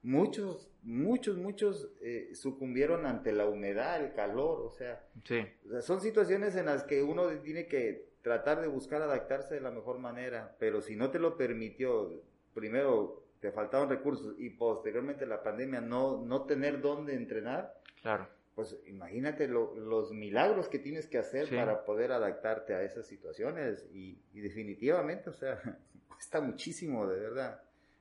muchos, 0.03 0.71
muchos, 0.83 1.37
muchos 1.37 1.91
eh, 2.01 2.31
sucumbieron 2.35 3.05
ante 3.05 3.33
la 3.33 3.45
humedad, 3.45 4.03
el 4.03 4.15
calor, 4.15 4.63
o 4.63 4.71
sea, 4.71 5.05
sí. 5.25 5.47
o 5.67 5.71
sea, 5.71 5.83
son 5.83 6.01
situaciones 6.01 6.57
en 6.57 6.67
las 6.67 6.85
que 6.85 7.03
uno 7.03 7.29
tiene 7.43 7.67
que 7.67 8.09
tratar 8.23 8.63
de 8.63 8.69
buscar 8.69 9.03
adaptarse 9.03 9.57
de 9.57 9.61
la 9.61 9.71
mejor 9.71 9.99
manera, 9.99 10.57
pero 10.59 10.81
si 10.81 10.97
no 10.97 11.11
te 11.11 11.19
lo 11.19 11.37
permitió, 11.37 12.23
primero 12.55 13.26
te 13.41 13.53
faltaban 13.53 13.89
recursos 13.89 14.35
y 14.39 14.51
posteriormente 14.51 15.27
la 15.27 15.43
pandemia 15.43 15.81
no, 15.81 16.25
no 16.25 16.45
tener 16.45 16.81
dónde 16.81 17.15
entrenar, 17.15 17.75
claro. 18.03 18.29
pues 18.55 18.77
imagínate 18.87 19.49
los 19.49 20.13
milagros 20.13 20.69
que 20.69 20.79
tienes 20.79 21.07
que 21.07 21.19
hacer 21.19 21.49
para 21.51 21.85
poder 21.85 22.13
adaptarte 22.13 22.75
a 22.75 22.83
esas 22.83 23.07
situaciones 23.07 23.87
y, 23.93 24.19
definitivamente, 24.33 25.31
o 25.31 25.35
sea, 25.35 25.61
cuesta 26.09 26.41
muchísimo, 26.41 27.07
de 27.07 27.21
verdad, 27.21 27.61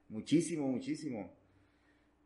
muchísimo, 0.10 0.68
muchísimo. 0.68 1.34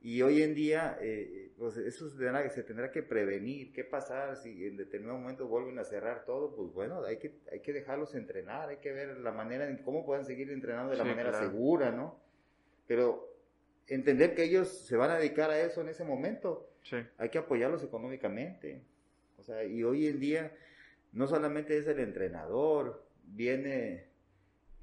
Y 0.01 0.21
hoy 0.21 0.43
en 0.43 0.55
día, 0.55 0.97
eh, 1.01 1.51
pues 1.57 1.75
eso 1.75 2.09
se 2.09 2.49
se 2.49 2.63
tendrá 2.63 2.89
que 2.89 3.03
prevenir. 3.03 3.73
¿Qué 3.73 3.83
pasar 3.83 4.37
si 4.37 4.65
en 4.65 4.77
determinado 4.77 5.19
momento 5.19 5.45
vuelven 5.45 5.77
a 5.77 5.83
cerrar 5.83 6.23
todo? 6.23 6.55
Pues 6.55 6.71
bueno, 6.71 7.03
hay 7.03 7.17
que, 7.17 7.33
hay 7.51 7.59
que 7.59 7.73
dejarlos 7.73 8.15
entrenar, 8.15 8.69
hay 8.69 8.77
que 8.77 8.93
ver 8.93 9.17
la 9.17 9.33
manera 9.33 9.69
en 9.69 9.83
cómo 9.83 10.05
pueden 10.05 10.23
seguir 10.23 10.51
entrenando 10.51 10.91
de 10.91 10.97
la 10.97 11.03
manera 11.03 11.33
segura, 11.33 11.91
¿no? 11.91 12.28
Pero 12.89 13.37
entender 13.85 14.33
que 14.33 14.43
ellos 14.43 14.67
se 14.67 14.97
van 14.97 15.11
a 15.11 15.19
dedicar 15.19 15.51
a 15.51 15.61
eso 15.61 15.81
en 15.81 15.89
ese 15.89 16.03
momento. 16.03 16.71
Hay 17.19 17.29
que 17.29 17.37
apoyarlos 17.37 17.83
económicamente. 17.83 18.81
O 19.37 19.43
sea, 19.43 19.63
y 19.63 19.83
hoy 19.83 20.07
en 20.07 20.19
día 20.19 20.57
no 21.11 21.27
solamente 21.27 21.77
es 21.77 21.87
el 21.87 21.99
entrenador, 21.99 23.05
viene 23.25 24.07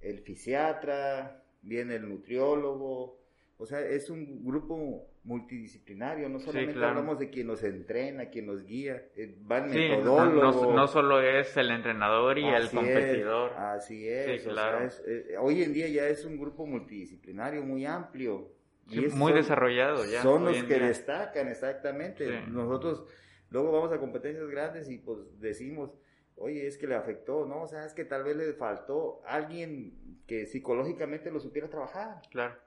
el 0.01 0.21
fisiatra, 0.21 1.43
viene 1.63 1.97
el 1.97 2.09
nutriólogo, 2.09 3.19
O 3.59 3.65
sea, 3.65 3.81
es 3.81 4.11
un 4.11 4.45
grupo 4.45 5.09
multidisciplinario, 5.25 6.29
no 6.29 6.39
solamente 6.39 6.85
hablamos 6.85 7.19
de 7.19 7.31
quien 7.31 7.47
nos 7.47 7.65
entrena, 7.65 8.27
quien 8.27 8.47
nos 8.47 8.63
guía, 8.63 9.03
eh, 9.17 9.35
va 9.51 9.59
el 9.59 9.71
metodólogo. 9.71 10.75
No, 10.75 10.87
solo 10.87 11.23
es 11.23 11.57
el 11.57 11.71
entrenador 11.71 12.39
y 12.39 12.47
el 12.47 12.71
competidor. 12.71 13.53
así 13.55 14.07
es, 14.07 14.47
eh, 14.47 15.37
hoy 15.41 15.63
en 15.63 15.73
día 15.73 15.89
ya 15.89 16.07
es 16.07 16.25
un 16.27 16.39
grupo 16.39 16.67
multidisciplinario 16.67 17.63
muy 17.63 17.87
amplio. 17.87 18.53
Y 18.89 19.01
muy 19.09 19.33
desarrollado 19.33 20.05
ya. 20.05 20.23
Son 20.23 20.45
los 20.45 20.63
que 20.63 20.79
destacan, 20.79 21.49
exactamente. 21.49 22.43
Nosotros 22.49 23.05
luego 23.51 23.73
vamos 23.73 23.91
a 23.91 23.99
competencias 23.99 24.47
grandes 24.49 24.91
y 24.91 24.99
pues 24.99 25.19
decimos, 25.41 25.95
oye, 26.37 26.67
es 26.67 26.77
que 26.77 26.87
le 26.87 26.95
afectó, 26.95 27.47
¿no? 27.47 27.63
O 27.63 27.67
sea, 27.67 27.87
es 27.87 27.95
que 27.95 28.05
tal 28.05 28.23
vez 28.23 28.37
le 28.37 28.53
faltó 28.53 29.23
alguien 29.27 29.95
que 30.27 30.45
psicológicamente 30.45 31.31
lo 31.31 31.41
supiera 31.41 31.69
trabajar. 31.69 32.21
Claro 32.31 32.66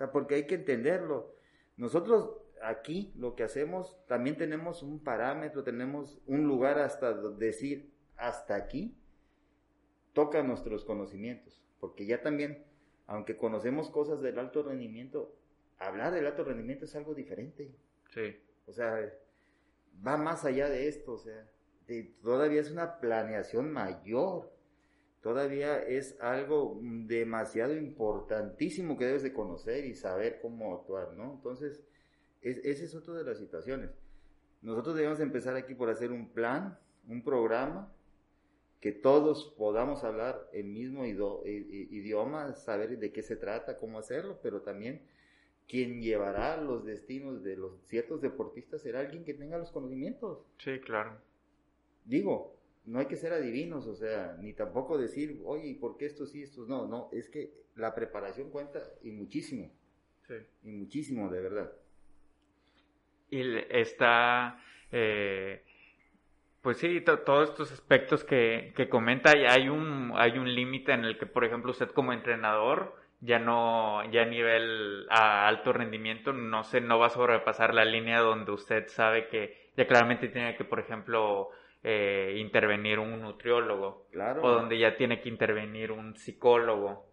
sea, 0.00 0.12
porque 0.12 0.34
hay 0.34 0.46
que 0.46 0.54
entenderlo. 0.54 1.34
Nosotros 1.76 2.38
aquí 2.62 3.12
lo 3.16 3.34
que 3.34 3.42
hacemos, 3.42 3.98
también 4.06 4.36
tenemos 4.36 4.82
un 4.82 4.98
parámetro, 4.98 5.62
tenemos 5.62 6.22
un 6.26 6.46
lugar 6.46 6.78
hasta 6.78 7.12
decir, 7.12 7.92
hasta 8.16 8.54
aquí, 8.54 8.96
toca 10.14 10.42
nuestros 10.42 10.86
conocimientos, 10.86 11.62
porque 11.78 12.06
ya 12.06 12.22
también, 12.22 12.64
aunque 13.06 13.36
conocemos 13.36 13.90
cosas 13.90 14.22
del 14.22 14.38
alto 14.38 14.62
rendimiento, 14.62 15.36
hablar 15.78 16.12
del 16.14 16.26
alto 16.26 16.44
rendimiento 16.44 16.86
es 16.86 16.96
algo 16.96 17.14
diferente. 17.14 17.70
Sí. 18.08 18.36
O 18.66 18.72
sea, 18.72 18.98
va 20.06 20.16
más 20.16 20.46
allá 20.46 20.70
de 20.70 20.88
esto, 20.88 21.12
o 21.12 21.18
sea, 21.18 21.46
todavía 22.22 22.60
es 22.60 22.70
una 22.70 23.00
planeación 23.00 23.70
mayor 23.70 24.50
todavía 25.22 25.82
es 25.82 26.18
algo 26.20 26.78
demasiado 26.82 27.76
importantísimo 27.76 28.96
que 28.96 29.06
debes 29.06 29.22
de 29.22 29.32
conocer 29.32 29.84
y 29.84 29.94
saber 29.94 30.40
cómo 30.40 30.74
actuar, 30.74 31.12
¿no? 31.14 31.34
Entonces, 31.34 31.82
es, 32.42 32.58
esa 32.64 32.84
es 32.84 32.94
otra 32.94 33.14
de 33.14 33.24
las 33.24 33.38
situaciones. 33.38 33.90
Nosotros 34.62 34.94
debemos 34.96 35.20
empezar 35.20 35.56
aquí 35.56 35.74
por 35.74 35.90
hacer 35.90 36.12
un 36.12 36.28
plan, 36.30 36.78
un 37.08 37.22
programa, 37.22 37.92
que 38.80 38.92
todos 38.92 39.54
podamos 39.58 40.04
hablar 40.04 40.48
el 40.52 40.64
mismo 40.64 41.04
idioma, 41.04 42.54
saber 42.54 42.98
de 42.98 43.12
qué 43.12 43.22
se 43.22 43.36
trata, 43.36 43.76
cómo 43.76 43.98
hacerlo, 43.98 44.38
pero 44.42 44.62
también 44.62 45.02
quien 45.68 46.00
llevará 46.00 46.56
los 46.56 46.84
destinos 46.84 47.44
de 47.44 47.56
los 47.56 47.78
ciertos 47.86 48.22
deportistas 48.22 48.82
será 48.82 49.00
alguien 49.00 49.24
que 49.24 49.34
tenga 49.34 49.58
los 49.58 49.70
conocimientos. 49.70 50.38
Sí, 50.58 50.80
claro. 50.80 51.18
Digo, 52.06 52.56
no 52.86 52.98
hay 52.98 53.06
que 53.06 53.16
ser 53.16 53.32
adivinos, 53.32 53.86
o 53.86 53.94
sea, 53.94 54.36
ni 54.40 54.52
tampoco 54.52 54.98
decir, 54.98 55.40
oye, 55.44 55.76
¿por 55.80 55.96
qué 55.96 56.06
estos 56.06 56.30
sí, 56.30 56.42
estos 56.42 56.68
no? 56.68 56.86
No, 56.86 57.08
es 57.12 57.28
que 57.28 57.52
la 57.76 57.94
preparación 57.94 58.50
cuenta 58.50 58.80
y 59.02 59.12
muchísimo. 59.12 59.70
Sí. 60.26 60.34
Y 60.64 60.72
muchísimo, 60.72 61.30
de 61.30 61.40
verdad. 61.40 61.72
Y 63.30 63.42
está, 63.70 64.60
eh, 64.90 65.62
pues 66.62 66.78
sí, 66.78 67.00
todos 67.00 67.50
estos 67.50 67.72
aspectos 67.72 68.24
que, 68.24 68.72
que 68.76 68.88
comenta, 68.88 69.30
hay 69.30 69.68
un, 69.68 70.12
hay 70.14 70.36
un 70.38 70.52
límite 70.52 70.92
en 70.92 71.04
el 71.04 71.16
que, 71.16 71.26
por 71.26 71.44
ejemplo, 71.44 71.70
usted 71.70 71.88
como 71.90 72.12
entrenador, 72.12 72.96
ya 73.20 73.38
no, 73.38 74.08
ya 74.10 74.22
a 74.22 74.26
nivel 74.26 75.06
a 75.10 75.46
alto 75.46 75.72
rendimiento, 75.72 76.32
no 76.32 76.64
sé, 76.64 76.80
no 76.80 76.98
va 76.98 77.06
a 77.06 77.10
sobrepasar 77.10 77.74
la 77.74 77.84
línea 77.84 78.20
donde 78.20 78.52
usted 78.52 78.88
sabe 78.88 79.28
que 79.28 79.70
ya 79.76 79.86
claramente 79.86 80.28
tiene 80.28 80.56
que, 80.56 80.64
por 80.64 80.80
ejemplo, 80.80 81.50
eh, 81.82 82.36
intervenir 82.38 82.98
un 82.98 83.20
nutriólogo. 83.20 84.06
Claro. 84.12 84.42
O 84.42 84.50
donde 84.50 84.78
ya 84.78 84.96
tiene 84.96 85.20
que 85.20 85.28
intervenir 85.28 85.92
un 85.92 86.16
psicólogo. 86.16 87.08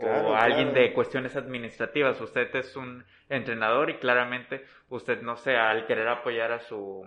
o 0.00 0.34
alguien 0.34 0.72
de 0.74 0.92
cuestiones 0.92 1.36
administrativas. 1.36 2.20
Usted 2.20 2.54
es 2.54 2.76
un 2.76 3.04
entrenador 3.28 3.90
y 3.90 3.98
claramente 3.98 4.64
usted, 4.88 5.22
no 5.22 5.36
sé, 5.36 5.56
al 5.56 5.86
querer 5.86 6.08
apoyar 6.08 6.52
a 6.52 6.60
su, 6.60 7.04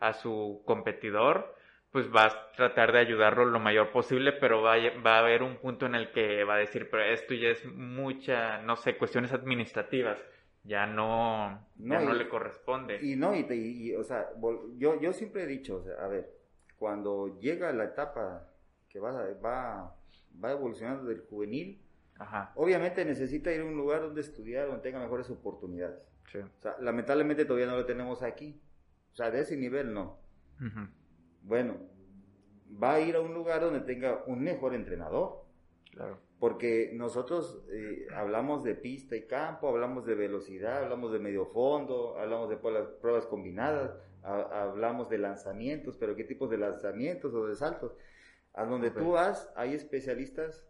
a 0.00 0.12
su 0.12 0.62
competidor, 0.66 1.54
pues 1.92 2.12
va 2.14 2.24
a 2.26 2.52
tratar 2.52 2.92
de 2.92 2.98
ayudarlo 2.98 3.44
lo 3.44 3.60
mayor 3.60 3.90
posible, 3.90 4.32
pero 4.32 4.60
va 4.60 4.74
a, 4.74 5.00
va 5.00 5.16
a 5.16 5.18
haber 5.20 5.42
un 5.42 5.56
punto 5.56 5.86
en 5.86 5.94
el 5.94 6.10
que 6.10 6.44
va 6.44 6.54
a 6.54 6.58
decir, 6.58 6.88
pero 6.90 7.04
esto 7.04 7.34
ya 7.34 7.48
es 7.48 7.64
mucha, 7.64 8.58
no 8.62 8.76
sé, 8.76 8.96
cuestiones 8.96 9.32
administrativas 9.32 10.18
ya 10.64 10.86
no, 10.86 11.66
no, 11.76 12.00
no 12.00 12.14
le 12.14 12.28
corresponde. 12.28 12.98
Y 13.02 13.16
no, 13.16 13.34
y, 13.34 13.94
o 13.94 14.04
sea, 14.04 14.30
yo, 14.76 15.00
yo 15.00 15.12
siempre 15.12 15.44
he 15.44 15.46
dicho, 15.46 15.76
o 15.76 15.82
sea, 15.82 15.94
a 16.04 16.08
ver, 16.08 16.30
cuando 16.76 17.38
llega 17.38 17.72
la 17.72 17.84
etapa 17.84 18.46
que 18.88 19.00
va, 19.00 19.12
va, 19.44 19.96
va 20.42 20.52
evolucionando 20.52 21.04
del 21.04 21.20
juvenil, 21.20 21.82
obviamente 22.54 23.04
necesita 23.04 23.52
ir 23.52 23.62
a 23.62 23.64
un 23.64 23.76
lugar 23.76 24.02
donde 24.02 24.20
estudiar, 24.20 24.66
donde 24.66 24.82
tenga 24.82 25.00
mejores 25.00 25.30
oportunidades. 25.30 25.98
O 26.34 26.62
sea, 26.62 26.76
lamentablemente 26.80 27.44
todavía 27.44 27.66
no 27.66 27.76
lo 27.76 27.86
tenemos 27.86 28.22
aquí. 28.22 28.60
O 29.12 29.16
sea, 29.16 29.30
de 29.30 29.40
ese 29.40 29.56
nivel 29.56 29.92
no. 29.92 30.20
Bueno, 31.42 31.78
va 32.80 32.94
a 32.94 33.00
ir 33.00 33.16
a 33.16 33.20
un 33.20 33.34
lugar 33.34 33.60
donde 33.62 33.80
tenga 33.80 34.22
un 34.26 34.42
mejor 34.42 34.74
entrenador. 34.74 35.44
Claro 35.90 36.29
porque 36.40 36.90
nosotros 36.94 37.62
eh, 37.70 38.06
hablamos 38.16 38.64
de 38.64 38.74
pista 38.74 39.14
y 39.14 39.26
campo, 39.26 39.68
hablamos 39.68 40.06
de 40.06 40.14
velocidad, 40.14 40.84
hablamos 40.84 41.12
de 41.12 41.18
medio 41.18 41.44
fondo, 41.44 42.18
hablamos 42.18 42.48
de 42.48 42.56
pruebas 42.56 43.26
combinadas, 43.26 43.94
hablamos 44.22 45.10
de 45.10 45.18
lanzamientos, 45.18 45.98
pero 45.98 46.16
qué 46.16 46.24
tipos 46.24 46.48
de 46.48 46.56
lanzamientos 46.56 47.34
o 47.34 47.46
de 47.46 47.54
saltos. 47.54 47.94
A 48.54 48.64
donde 48.64 48.90
tú 48.90 49.12
vas, 49.12 49.52
hay 49.54 49.74
especialistas 49.74 50.66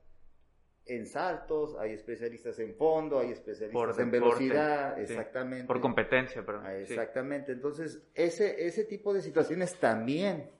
en 0.86 1.06
saltos, 1.06 1.76
hay 1.78 1.92
especialistas 1.92 2.58
en 2.58 2.74
fondo, 2.74 3.20
hay 3.20 3.30
especialistas 3.30 3.98
en 4.00 4.10
velocidad, 4.10 5.00
exactamente. 5.00 5.68
Por 5.68 5.80
competencia, 5.80 6.44
perdón. 6.44 6.66
Ah, 6.66 6.74
exactamente. 6.74 7.52
Entonces, 7.52 8.02
ese, 8.14 8.66
ese 8.66 8.84
tipo 8.84 9.14
de 9.14 9.22
situaciones 9.22 9.78
también 9.78 10.50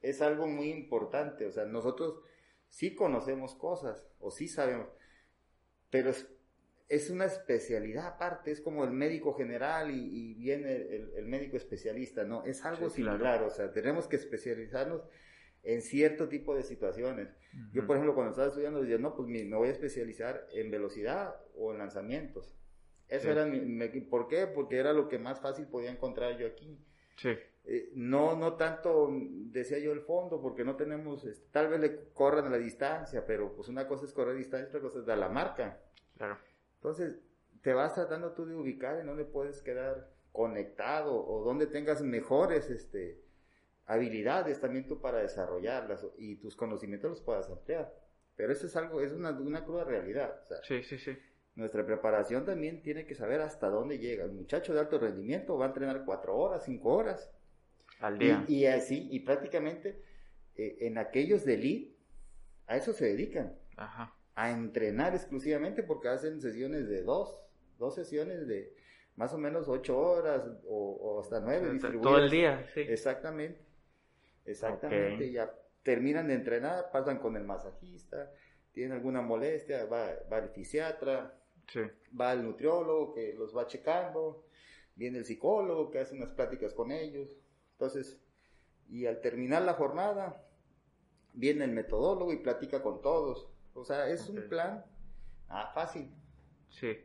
es 0.00 0.22
algo 0.22 0.46
muy 0.46 0.70
importante. 0.70 1.44
O 1.46 1.50
sea, 1.50 1.64
nosotros 1.64 2.20
sí 2.70 2.94
conocemos 2.94 3.54
cosas 3.54 4.02
o 4.18 4.30
sí 4.30 4.48
sabemos, 4.48 4.88
pero 5.90 6.10
es, 6.88 7.10
una 7.10 7.26
especialidad 7.26 8.06
aparte, 8.06 8.50
es 8.50 8.60
como 8.60 8.84
el 8.84 8.90
médico 8.90 9.34
general 9.34 9.90
y, 9.90 10.34
viene 10.34 10.76
el, 11.16 11.26
médico 11.26 11.56
especialista, 11.56 12.24
¿no? 12.24 12.44
Es 12.44 12.64
algo 12.64 12.88
similar, 12.88 13.42
o 13.42 13.50
sea, 13.50 13.72
tenemos 13.72 14.08
que 14.08 14.16
especializarnos 14.16 15.02
en 15.62 15.82
cierto 15.82 16.28
tipo 16.28 16.54
de 16.54 16.62
situaciones. 16.62 17.28
Yo, 17.72 17.86
por 17.86 17.96
ejemplo, 17.96 18.14
cuando 18.14 18.30
estaba 18.30 18.48
estudiando, 18.48 18.80
decía, 18.80 18.98
no, 18.98 19.14
pues 19.14 19.28
me 19.28 19.54
voy 19.54 19.68
a 19.68 19.72
especializar 19.72 20.46
en 20.52 20.70
velocidad 20.70 21.34
o 21.54 21.72
en 21.72 21.78
lanzamientos. 21.78 22.56
Eso 23.08 23.30
era 23.30 23.44
mi, 23.44 23.60
¿por 24.02 24.28
qué? 24.28 24.46
Porque 24.46 24.78
era 24.78 24.92
lo 24.92 25.08
que 25.08 25.18
más 25.18 25.40
fácil 25.40 25.66
podía 25.66 25.90
encontrar 25.90 26.38
yo 26.38 26.46
aquí. 26.46 26.78
Sí. 27.16 27.36
Eh, 27.64 27.90
no, 27.94 28.36
no 28.36 28.54
tanto, 28.54 29.10
decía 29.12 29.78
yo, 29.78 29.92
el 29.92 30.00
fondo, 30.00 30.40
porque 30.40 30.64
no 30.64 30.76
tenemos, 30.76 31.24
este, 31.24 31.48
tal 31.50 31.68
vez 31.68 31.80
le 31.80 32.12
corran 32.12 32.46
a 32.46 32.50
la 32.50 32.58
distancia, 32.58 33.24
pero 33.26 33.54
pues 33.54 33.68
una 33.68 33.86
cosa 33.86 34.06
es 34.06 34.12
correr 34.12 34.36
distancia, 34.36 34.68
otra 34.68 34.80
cosa 34.80 35.00
es 35.00 35.06
dar 35.06 35.18
la 35.18 35.28
marca. 35.28 35.80
Claro. 36.16 36.38
Entonces, 36.76 37.18
te 37.62 37.74
vas 37.74 37.94
tratando 37.94 38.32
tú 38.32 38.46
de 38.46 38.56
ubicar 38.56 38.98
en 38.98 39.06
dónde 39.06 39.24
puedes 39.24 39.60
quedar 39.60 40.10
conectado 40.32 41.14
o 41.14 41.44
dónde 41.44 41.66
tengas 41.66 42.02
mejores 42.02 42.70
este, 42.70 43.20
habilidades 43.86 44.60
también 44.60 44.86
tú 44.86 45.00
para 45.00 45.18
desarrollarlas 45.18 46.06
y 46.16 46.36
tus 46.36 46.56
conocimientos 46.56 47.10
los 47.10 47.20
puedas 47.20 47.50
ampliar. 47.50 47.92
Pero 48.36 48.52
eso 48.52 48.66
es 48.66 48.76
algo, 48.76 49.02
es 49.02 49.12
una, 49.12 49.30
una 49.32 49.64
cruda 49.64 49.84
realidad. 49.84 50.40
sí, 50.62 50.82
sí, 50.82 50.98
sí. 50.98 51.18
Nuestra 51.56 51.84
preparación 51.84 52.46
también 52.46 52.80
tiene 52.80 53.04
que 53.04 53.14
saber 53.14 53.40
hasta 53.42 53.68
dónde 53.68 53.98
llega. 53.98 54.24
El 54.24 54.32
muchacho 54.32 54.72
de 54.72 54.80
alto 54.80 54.98
rendimiento 54.98 55.58
va 55.58 55.66
a 55.66 55.68
entrenar 55.68 56.04
cuatro 56.06 56.36
horas, 56.36 56.64
cinco 56.64 56.94
horas 56.94 57.30
al 58.00 58.18
día. 58.18 58.44
Y, 58.48 58.66
así, 58.66 59.08
y 59.10 59.20
prácticamente 59.20 60.02
eh, 60.56 60.78
en 60.80 60.98
aquellos 60.98 61.44
de 61.44 61.54
elite, 61.54 61.96
a 62.66 62.76
eso 62.76 62.92
se 62.92 63.06
dedican. 63.06 63.56
Ajá. 63.76 64.14
A 64.34 64.50
entrenar 64.50 65.14
exclusivamente 65.14 65.82
porque 65.82 66.08
hacen 66.08 66.40
sesiones 66.40 66.88
de 66.88 67.02
dos, 67.02 67.40
dos 67.78 67.94
sesiones 67.94 68.46
de 68.46 68.74
más 69.16 69.34
o 69.34 69.38
menos 69.38 69.68
ocho 69.68 69.98
horas 69.98 70.42
o, 70.66 71.20
hasta 71.20 71.40
nueve. 71.40 71.78
Todo 72.00 72.18
el 72.18 72.30
día, 72.30 72.66
sí. 72.72 72.80
Exactamente. 72.80 73.60
Exactamente. 74.46 75.30
Ya 75.30 75.52
terminan 75.82 76.28
de 76.28 76.34
entrenar, 76.34 76.90
pasan 76.90 77.18
con 77.18 77.36
el 77.36 77.44
masajista, 77.44 78.32
tienen 78.72 78.92
alguna 78.92 79.22
molestia, 79.22 79.84
va, 79.86 80.10
va 80.30 80.38
el 80.38 80.50
fisiatra, 80.50 81.34
sí. 81.68 81.80
va 82.18 82.32
el 82.32 82.44
nutriólogo 82.44 83.14
que 83.14 83.34
los 83.34 83.56
va 83.56 83.66
checando, 83.66 84.46
viene 84.94 85.18
el 85.18 85.24
psicólogo 85.24 85.90
que 85.90 85.98
hace 85.98 86.14
unas 86.14 86.32
pláticas 86.32 86.74
con 86.74 86.92
ellos. 86.92 87.28
Entonces, 87.80 88.20
y 88.90 89.06
al 89.06 89.22
terminar 89.22 89.62
la 89.62 89.72
jornada, 89.72 90.44
viene 91.32 91.64
el 91.64 91.70
metodólogo 91.70 92.30
y 92.30 92.36
platica 92.36 92.82
con 92.82 93.00
todos. 93.00 93.50
O 93.72 93.84
sea, 93.84 94.06
es 94.10 94.28
un 94.28 94.46
plan 94.50 94.84
ah, 95.48 95.70
fácil. 95.74 96.10
Sí. 96.68 96.98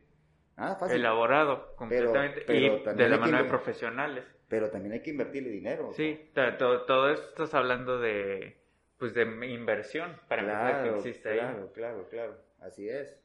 Ah, 0.54 0.76
fácil. 0.78 0.98
Elaborado 0.98 1.74
completamente 1.76 2.44
y 2.54 2.94
de 2.94 3.08
la 3.08 3.16
mano 3.16 3.38
de 3.38 3.44
profesionales. 3.44 4.26
Pero 4.48 4.68
también 4.68 4.92
hay 4.92 5.02
que 5.02 5.12
invertirle 5.12 5.48
dinero. 5.48 5.94
Sí, 5.94 6.30
todo, 6.58 6.82
todo, 6.82 7.08
esto 7.08 7.26
estás 7.26 7.54
hablando 7.54 7.98
de 7.98 8.60
pues 8.98 9.14
de 9.14 9.22
inversión 9.46 10.14
para 10.28 10.42
claro, 10.42 10.82
que 10.82 10.96
existe 10.98 11.32
claro, 11.32 11.72
Claro, 11.72 12.06
claro, 12.10 12.36
así 12.60 12.86
es. 12.86 13.18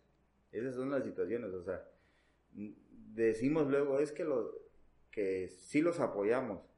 Esas 0.53 0.75
son 0.75 0.89
las 0.89 1.03
situaciones, 1.03 1.53
o 1.53 1.63
sea, 1.63 1.83
decimos 2.53 3.67
luego 3.67 3.99
es 3.99 4.13
que, 4.13 4.23
lo, 4.23 4.53
que 5.11 5.49
sí 5.49 5.81
los 5.81 5.99
apoyamos, 5.99 6.70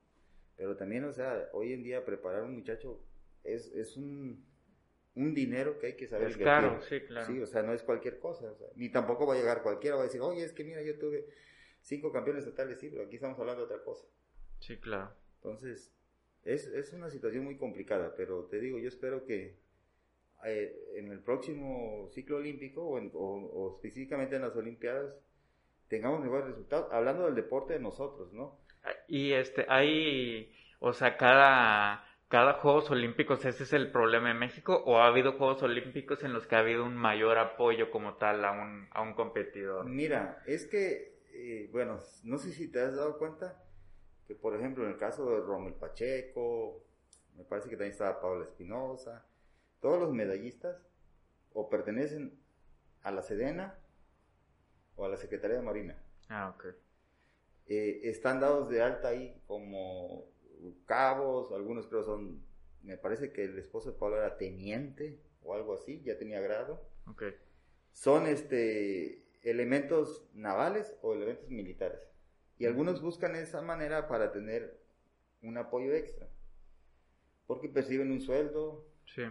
pero 0.55 0.75
también, 0.75 1.03
o 1.05 1.13
sea, 1.13 1.49
hoy 1.53 1.73
en 1.73 1.83
día 1.83 2.05
preparar 2.05 2.43
un 2.43 2.55
muchacho 2.55 3.01
es, 3.43 3.67
es 3.73 3.97
un, 3.97 4.45
un 5.15 5.33
dinero 5.33 5.79
que 5.79 5.87
hay 5.87 5.95
que 5.95 6.07
saber. 6.07 6.29
Es 6.29 6.37
caro, 6.37 6.81
sí, 6.81 7.01
claro. 7.01 7.27
Sí, 7.27 7.39
o 7.39 7.45
sea, 7.45 7.63
no 7.63 7.73
es 7.73 7.83
cualquier 7.83 8.19
cosa, 8.19 8.51
o 8.51 8.55
sea, 8.55 8.67
ni 8.75 8.89
tampoco 8.89 9.25
va 9.25 9.33
a 9.33 9.37
llegar 9.37 9.63
cualquiera, 9.63 9.95
va 9.95 10.03
a 10.03 10.05
decir, 10.05 10.21
oye, 10.21 10.43
es 10.43 10.53
que 10.53 10.63
mira, 10.63 10.81
yo 10.81 10.97
tuve 10.97 11.27
cinco 11.81 12.11
campeones 12.11 12.45
totales, 12.45 12.79
sí, 12.79 12.89
pero 12.89 13.03
aquí 13.03 13.15
estamos 13.15 13.37
hablando 13.39 13.65
de 13.65 13.73
otra 13.73 13.83
cosa. 13.83 14.05
Sí, 14.59 14.77
claro. 14.77 15.13
Entonces, 15.35 15.93
es, 16.45 16.67
es 16.67 16.93
una 16.93 17.09
situación 17.09 17.43
muy 17.43 17.57
complicada, 17.57 18.15
pero 18.15 18.45
te 18.45 18.59
digo, 18.59 18.79
yo 18.79 18.87
espero 18.87 19.25
que 19.25 19.57
eh, 20.45 20.93
en 20.95 21.09
el 21.09 21.19
próximo 21.19 22.09
ciclo 22.11 22.37
olímpico 22.37 22.83
o, 22.83 22.97
o, 22.97 23.75
específicamente 23.75 24.35
en 24.35 24.41
las 24.41 24.55
Olimpiadas 24.55 25.15
tengamos 25.87 26.21
mejores 26.21 26.47
resultados, 26.47 26.91
hablando 26.91 27.25
del 27.25 27.35
deporte 27.35 27.73
de 27.73 27.79
nosotros, 27.79 28.33
¿no? 28.33 28.57
Y 29.07 29.33
este, 29.33 29.65
hay, 29.69 30.53
o 30.79 30.93
sea, 30.93 31.17
cada, 31.17 32.05
cada 32.27 32.53
Juegos 32.53 32.89
Olímpicos, 32.91 33.45
¿ese 33.45 33.63
es 33.63 33.73
el 33.73 33.91
problema 33.91 34.31
en 34.31 34.39
México? 34.39 34.83
¿O 34.85 34.97
ha 34.97 35.07
habido 35.07 35.33
Juegos 35.33 35.63
Olímpicos 35.63 36.23
en 36.23 36.33
los 36.33 36.47
que 36.47 36.55
ha 36.55 36.59
habido 36.59 36.83
un 36.85 36.95
mayor 36.95 37.37
apoyo 37.37 37.91
como 37.91 38.15
tal 38.15 38.43
a 38.43 38.51
un, 38.51 38.87
a 38.91 39.01
un 39.01 39.13
competidor? 39.13 39.85
Mira, 39.85 40.43
es 40.45 40.65
que, 40.65 41.21
eh, 41.33 41.69
bueno, 41.71 41.99
no 42.23 42.37
sé 42.37 42.51
si 42.51 42.69
te 42.69 42.81
has 42.81 42.95
dado 42.95 43.17
cuenta 43.17 43.63
que, 44.27 44.35
por 44.35 44.55
ejemplo, 44.55 44.83
en 44.83 44.91
el 44.91 44.97
caso 44.97 45.29
de 45.29 45.41
Romel 45.41 45.73
Pacheco, 45.73 46.83
me 47.37 47.43
parece 47.43 47.69
que 47.69 47.75
también 47.75 47.91
estaba 47.91 48.21
Pablo 48.21 48.43
Espinosa, 48.43 49.25
todos 49.79 49.99
los 49.99 50.13
medallistas 50.13 50.77
o 51.53 51.69
pertenecen 51.69 52.39
a 53.03 53.11
la 53.11 53.21
Sedena 53.21 53.75
o 54.95 55.05
a 55.05 55.09
la 55.09 55.17
Secretaría 55.17 55.57
de 55.57 55.63
Marina. 55.63 55.97
Ah, 56.29 56.53
ok. 56.55 56.65
Eh, 57.67 58.01
están 58.03 58.39
dados 58.39 58.69
de 58.69 58.81
alta 58.81 59.09
ahí 59.09 59.41
como 59.47 60.25
cabos, 60.85 61.51
algunos 61.51 61.87
creo 61.87 62.03
son, 62.03 62.43
me 62.81 62.97
parece 62.97 63.31
que 63.31 63.45
el 63.45 63.57
esposo 63.57 63.91
de 63.91 63.97
Pablo 63.97 64.17
era 64.17 64.37
teniente 64.37 65.19
o 65.43 65.53
algo 65.53 65.73
así, 65.73 66.01
ya 66.03 66.17
tenía 66.17 66.39
grado. 66.41 66.81
Son 67.91 68.27
este 68.27 69.23
elementos 69.43 70.25
navales 70.33 70.95
o 71.01 71.13
elementos 71.13 71.49
militares. 71.49 71.99
Y 72.57 72.65
algunos 72.65 73.01
buscan 73.01 73.35
esa 73.35 73.61
manera 73.61 74.07
para 74.07 74.31
tener 74.31 74.79
un 75.41 75.57
apoyo 75.57 75.93
extra. 75.93 76.27
Porque 77.45 77.67
perciben 77.67 78.11
un 78.11 78.21
sueldo, 78.21 78.87
sí. 79.05 79.23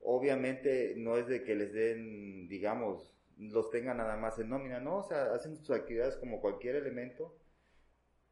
Obviamente 0.00 0.94
no 0.96 1.16
es 1.16 1.26
de 1.26 1.42
que 1.42 1.54
les 1.54 1.72
den, 1.72 2.48
digamos, 2.48 3.14
los 3.36 3.70
tengan 3.70 3.98
nada 3.98 4.16
más 4.16 4.38
en 4.38 4.48
nómina, 4.48 4.80
no, 4.80 4.98
o 4.98 5.02
sea, 5.02 5.34
hacen 5.34 5.56
sus 5.56 5.70
actividades 5.70 6.16
como 6.16 6.40
cualquier 6.40 6.76
elemento. 6.76 7.36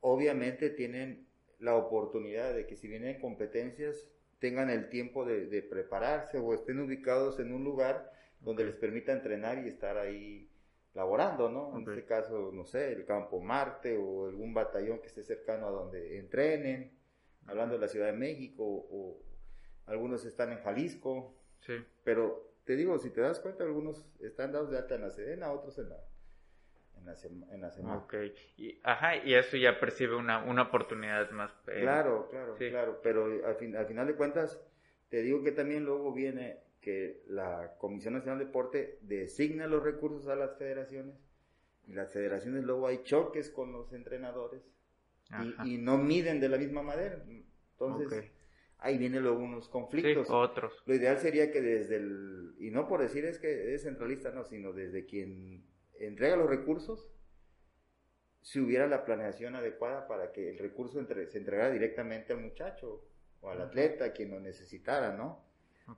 Obviamente 0.08 0.70
tienen 0.70 1.26
la 1.58 1.74
oportunidad 1.74 2.54
de 2.54 2.64
que 2.66 2.76
si 2.76 2.86
vienen 2.86 3.18
competencias 3.18 4.06
tengan 4.38 4.70
el 4.70 4.88
tiempo 4.88 5.24
de, 5.24 5.62
prepararse 5.62 6.38
o 6.38 6.54
estén 6.54 6.78
ubicados 6.78 7.40
en 7.40 7.52
un 7.52 7.64
lugar 7.64 8.12
donde 8.38 8.64
les 8.64 8.76
permita 8.76 9.12
entrenar 9.12 9.58
y 9.58 9.68
estar 9.68 9.98
ahí 9.98 10.48
laborando, 10.94 11.48
¿no? 11.48 11.76
En 11.76 11.82
este 11.88 12.04
caso, 12.04 12.52
no 12.52 12.64
sé, 12.64 12.92
el 12.92 13.04
campo 13.04 13.40
Marte 13.40 13.98
o 13.98 14.28
algún 14.28 14.54
batallón 14.54 15.00
que 15.00 15.08
esté 15.08 15.24
cercano 15.24 15.66
a 15.66 15.70
donde 15.70 16.18
entrenen, 16.18 16.92
hablando 17.46 17.74
de 17.74 17.80
la 17.80 17.88
Ciudad 17.88 18.06
de 18.06 18.12
México 18.12 18.62
o 18.64 19.20
algunos 19.86 20.24
están 20.24 20.52
en 20.52 20.58
Jalisco, 20.58 21.34
Sí. 21.66 21.84
Pero 22.04 22.52
te 22.64 22.76
digo, 22.76 22.96
si 23.00 23.10
te 23.10 23.20
das 23.20 23.40
cuenta, 23.40 23.64
algunos 23.64 24.04
están 24.20 24.52
dados 24.52 24.70
de 24.70 24.78
alta 24.78 24.94
en 24.94 25.00
la 25.00 25.10
Sedena, 25.10 25.50
otros 25.50 25.78
en 25.78 25.88
la, 25.88 25.98
en 27.24 27.60
la, 27.60 27.72
en. 27.74 27.86
Ok, 27.86 28.14
y, 28.56 28.78
ajá, 28.82 29.16
y 29.16 29.34
eso 29.34 29.56
ya 29.56 29.78
percibe 29.78 30.16
una, 30.16 30.44
una 30.44 30.62
oportunidad 30.62 31.30
más. 31.30 31.50
Eh, 31.68 31.80
claro, 31.80 32.28
claro, 32.30 32.54
claro, 32.56 33.00
pero 33.02 33.46
al, 33.46 33.56
fin, 33.56 33.76
al 33.76 33.86
final 33.86 34.06
de 34.06 34.14
cuentas, 34.14 34.60
te 35.08 35.22
digo 35.22 35.42
que 35.42 35.52
también 35.52 35.84
luego 35.84 36.12
viene 36.12 36.60
que 36.80 37.22
la 37.28 37.74
Comisión 37.78 38.14
Nacional 38.14 38.38
de 38.38 38.44
Deporte 38.46 38.98
designa 39.02 39.66
los 39.66 39.82
recursos 39.82 40.28
a 40.28 40.36
las 40.36 40.56
federaciones 40.56 41.16
y 41.86 41.94
las 41.94 42.12
federaciones 42.12 42.64
luego 42.64 42.86
hay 42.86 43.02
choques 43.02 43.50
con 43.50 43.72
los 43.72 43.92
entrenadores 43.92 44.62
y, 45.64 45.74
y, 45.74 45.78
no 45.78 45.98
miden 45.98 46.40
de 46.40 46.48
la 46.48 46.58
misma 46.58 46.82
manera. 46.82 47.24
Entonces, 47.72 48.30
ahí 48.78 48.98
vienen 48.98 49.22
luego 49.22 49.38
unos 49.38 49.68
conflictos. 49.68 50.30
otros. 50.30 50.72
Lo 50.86 50.94
ideal 50.94 51.18
sería 51.18 51.50
que 51.50 51.60
desde 51.60 51.96
el, 51.96 52.54
y 52.58 52.70
no 52.70 52.86
por 52.86 53.00
decir 53.00 53.24
es 53.24 53.38
que 53.38 53.74
es 53.74 53.82
centralista, 53.82 54.30
no, 54.30 54.44
sino 54.44 54.72
desde 54.72 55.04
quien 55.04 55.64
entrega 56.00 56.36
los 56.36 56.48
recursos, 56.48 57.08
si 58.42 58.60
hubiera 58.60 58.86
la 58.86 59.04
planeación 59.04 59.56
adecuada 59.56 60.06
para 60.06 60.32
que 60.32 60.50
el 60.50 60.58
recurso 60.58 61.00
entre, 61.00 61.26
se 61.26 61.38
entregara 61.38 61.70
directamente 61.70 62.32
al 62.32 62.40
muchacho 62.40 63.04
o 63.40 63.50
al 63.50 63.60
atleta, 63.60 64.12
quien 64.12 64.30
lo 64.30 64.40
necesitara, 64.40 65.16
¿no? 65.16 65.44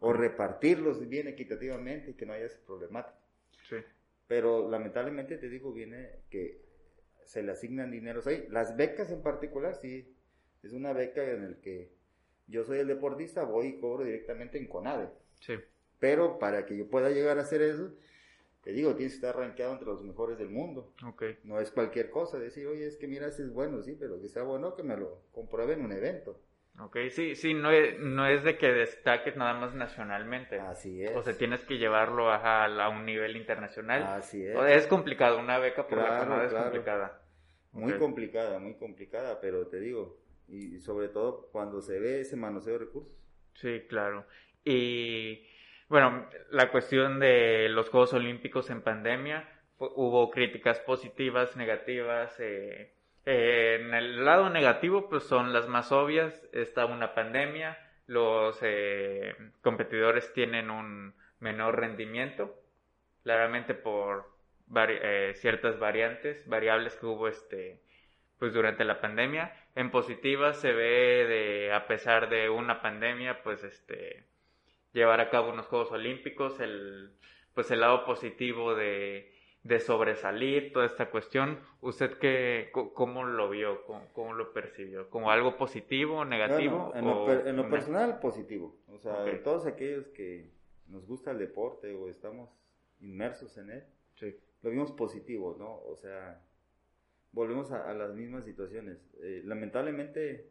O 0.00 0.12
repartirlos 0.12 1.06
bien 1.08 1.28
equitativamente 1.28 2.10
y 2.10 2.14
que 2.14 2.26
no 2.26 2.32
haya 2.32 2.46
ese 2.46 2.58
problemático. 2.58 3.18
Sí. 3.68 3.76
Pero 4.26 4.68
lamentablemente 4.70 5.38
te 5.38 5.48
digo, 5.48 5.72
viene 5.72 6.20
que 6.30 6.62
se 7.24 7.42
le 7.42 7.52
asignan 7.52 7.90
dineros 7.90 8.26
ahí. 8.26 8.46
Las 8.50 8.76
becas 8.76 9.10
en 9.10 9.22
particular, 9.22 9.76
sí, 9.76 10.14
es 10.62 10.72
una 10.72 10.92
beca 10.92 11.22
en 11.22 11.44
el 11.44 11.60
que 11.60 11.92
yo 12.46 12.64
soy 12.64 12.78
el 12.78 12.88
deportista, 12.88 13.44
voy 13.44 13.66
y 13.68 13.80
cobro 13.80 14.04
directamente 14.04 14.58
en 14.58 14.66
CONADE. 14.66 15.10
Sí. 15.40 15.54
Pero 15.98 16.38
para 16.38 16.64
que 16.64 16.76
yo 16.76 16.88
pueda 16.88 17.10
llegar 17.10 17.38
a 17.38 17.42
hacer 17.42 17.60
eso, 17.60 17.92
te 18.68 18.74
digo, 18.74 18.94
tienes 18.94 19.14
que 19.14 19.26
estar 19.26 19.34
rankeado 19.34 19.72
entre 19.72 19.86
los 19.86 20.02
mejores 20.02 20.36
del 20.36 20.50
mundo. 20.50 20.92
Okay. 21.14 21.38
No 21.42 21.58
es 21.58 21.70
cualquier 21.70 22.10
cosa 22.10 22.38
decir, 22.38 22.66
oye, 22.66 22.86
es 22.86 22.98
que 22.98 23.08
mira, 23.08 23.26
ese 23.26 23.44
es 23.44 23.50
bueno, 23.50 23.80
sí, 23.80 23.96
pero 23.98 24.20
que 24.20 24.28
sea 24.28 24.42
bueno 24.42 24.76
que 24.76 24.82
me 24.82 24.94
lo 24.94 25.22
compruebe 25.32 25.72
en 25.72 25.86
un 25.86 25.92
evento. 25.92 26.38
Ok, 26.78 26.98
sí, 27.08 27.34
sí, 27.34 27.54
no 27.54 27.70
es, 27.70 27.98
no 27.98 28.26
es 28.26 28.44
de 28.44 28.58
que 28.58 28.70
destaques 28.70 29.36
nada 29.36 29.54
más 29.54 29.74
nacionalmente. 29.74 30.60
Así 30.60 31.02
es. 31.02 31.16
O 31.16 31.22
sea, 31.22 31.32
tienes 31.32 31.64
que 31.64 31.78
llevarlo 31.78 32.30
a, 32.30 32.66
a 32.66 32.88
un 32.90 33.06
nivel 33.06 33.38
internacional. 33.38 34.02
Así 34.02 34.44
es. 34.44 34.54
es 34.54 34.86
complicado, 34.86 35.38
una 35.38 35.58
beca 35.58 35.86
por 35.86 35.96
la 35.96 36.18
CONADE 36.18 36.46
es 36.48 36.52
complicada. 36.52 37.22
Muy 37.72 37.94
complicada, 37.94 38.58
muy 38.58 38.74
complicada, 38.74 39.40
pero 39.40 39.68
te 39.68 39.80
digo, 39.80 40.20
y 40.46 40.78
sobre 40.80 41.08
todo 41.08 41.48
cuando 41.52 41.80
se 41.80 41.98
ve 41.98 42.20
ese 42.20 42.36
manoseo 42.36 42.74
de 42.74 42.80
recursos. 42.80 43.16
Sí, 43.54 43.86
claro. 43.88 44.26
Y 44.62 45.47
bueno, 45.88 46.26
la 46.50 46.70
cuestión 46.70 47.18
de 47.18 47.68
los 47.70 47.88
Juegos 47.88 48.12
Olímpicos 48.12 48.70
en 48.70 48.82
pandemia, 48.82 49.48
hubo 49.78 50.30
críticas 50.30 50.80
positivas, 50.80 51.56
negativas. 51.56 52.38
Eh, 52.40 52.92
eh, 53.24 53.78
en 53.80 53.94
el 53.94 54.24
lado 54.24 54.50
negativo, 54.50 55.08
pues 55.08 55.24
son 55.24 55.52
las 55.52 55.68
más 55.68 55.92
obvias. 55.92 56.46
Está 56.52 56.86
una 56.86 57.14
pandemia, 57.14 57.78
los 58.06 58.58
eh, 58.62 59.34
competidores 59.62 60.32
tienen 60.32 60.70
un 60.70 61.14
menor 61.40 61.78
rendimiento, 61.80 62.54
claramente 63.22 63.74
por 63.74 64.36
ciertas 65.34 65.78
variantes, 65.78 66.46
variables 66.46 66.94
que 66.96 67.06
hubo 67.06 67.28
este 67.28 67.80
pues 68.38 68.52
durante 68.52 68.84
la 68.84 69.00
pandemia. 69.00 69.52
En 69.74 69.90
positiva 69.90 70.52
se 70.52 70.72
ve 70.72 71.26
de, 71.26 71.72
a 71.72 71.86
pesar 71.86 72.28
de 72.28 72.50
una 72.50 72.82
pandemia, 72.82 73.42
pues 73.42 73.64
este, 73.64 74.24
llevar 74.92 75.20
a 75.20 75.30
cabo 75.30 75.52
unos 75.52 75.66
Juegos 75.66 75.92
Olímpicos, 75.92 76.60
el, 76.60 77.12
pues 77.54 77.70
el 77.70 77.80
lado 77.80 78.04
positivo 78.04 78.74
de, 78.74 79.32
de 79.62 79.80
sobresalir 79.80 80.72
toda 80.72 80.86
esta 80.86 81.10
cuestión. 81.10 81.58
¿Usted 81.80 82.18
qué, 82.18 82.70
cómo 82.72 83.24
lo 83.24 83.50
vio, 83.50 83.84
cómo, 84.12 84.32
lo 84.32 84.52
percibió? 84.52 85.10
¿Como 85.10 85.30
algo 85.30 85.56
positivo, 85.56 86.24
negativo? 86.24 86.92
en, 86.94 87.04
lo, 87.56 87.68
personal, 87.68 88.18
positivo. 88.20 88.76
O 88.88 88.98
sea, 88.98 89.24
todos 89.42 89.66
aquellos 89.66 90.08
que 90.08 90.50
nos 90.88 91.06
gusta 91.06 91.30
el 91.30 91.38
deporte 91.38 91.94
o 91.94 92.08
estamos 92.08 92.50
inmersos 93.00 93.56
en 93.58 93.70
él, 93.70 93.84
lo 94.62 94.70
vimos 94.70 94.90
positivo, 94.92 95.56
¿no? 95.58 95.80
O 95.82 95.96
sea, 95.96 96.42
volvemos 97.32 97.70
a, 97.70 97.92
las 97.94 98.14
mismas 98.14 98.44
situaciones. 98.44 98.98
Eh, 99.22 99.42
lamentablemente, 99.44 100.50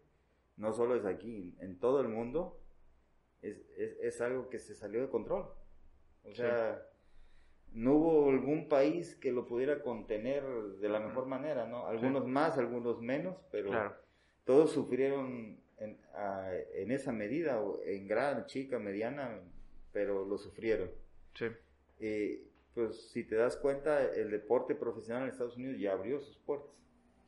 no 0.55 0.71
solo 0.73 0.95
es 0.95 1.05
aquí, 1.05 1.55
en 1.59 1.77
todo 1.79 1.99
el 2.01 2.07
mundo 2.07 2.57
es, 3.41 3.57
es, 3.77 4.21
algo 4.21 4.49
que 4.49 4.59
se 4.59 4.75
salió 4.75 5.01
de 5.01 5.09
control. 5.09 5.45
O 6.23 6.33
sea, 6.33 6.81
no 7.71 7.95
hubo 7.95 8.29
algún 8.29 8.67
país 8.67 9.15
que 9.15 9.31
lo 9.31 9.45
pudiera 9.45 9.81
contener 9.81 10.43
de 10.79 10.89
la 10.89 10.99
mejor 10.99 11.25
manera, 11.25 11.67
¿no? 11.67 11.87
Algunos 11.87 12.25
más, 12.25 12.57
algunos 12.57 13.01
menos, 13.01 13.37
pero 13.51 13.71
todos 14.43 14.71
sufrieron 14.71 15.59
en, 15.77 15.99
en, 16.73 16.91
esa 16.91 17.11
medida, 17.11 17.61
en 17.85 18.07
gran, 18.07 18.45
chica, 18.45 18.79
mediana, 18.79 19.39
pero 19.91 20.25
lo 20.25 20.37
sufrieron. 20.37 20.89
Sí. 21.35 21.45
Eh, 21.99 22.47
pues 22.73 23.09
si 23.09 23.23
te 23.23 23.35
das 23.35 23.57
cuenta, 23.57 24.03
el 24.03 24.31
deporte 24.31 24.75
profesional 24.75 25.23
en 25.23 25.29
Estados 25.29 25.57
Unidos 25.57 25.79
ya 25.79 25.93
abrió 25.93 26.19
sus 26.19 26.37
puertas. 26.37 26.71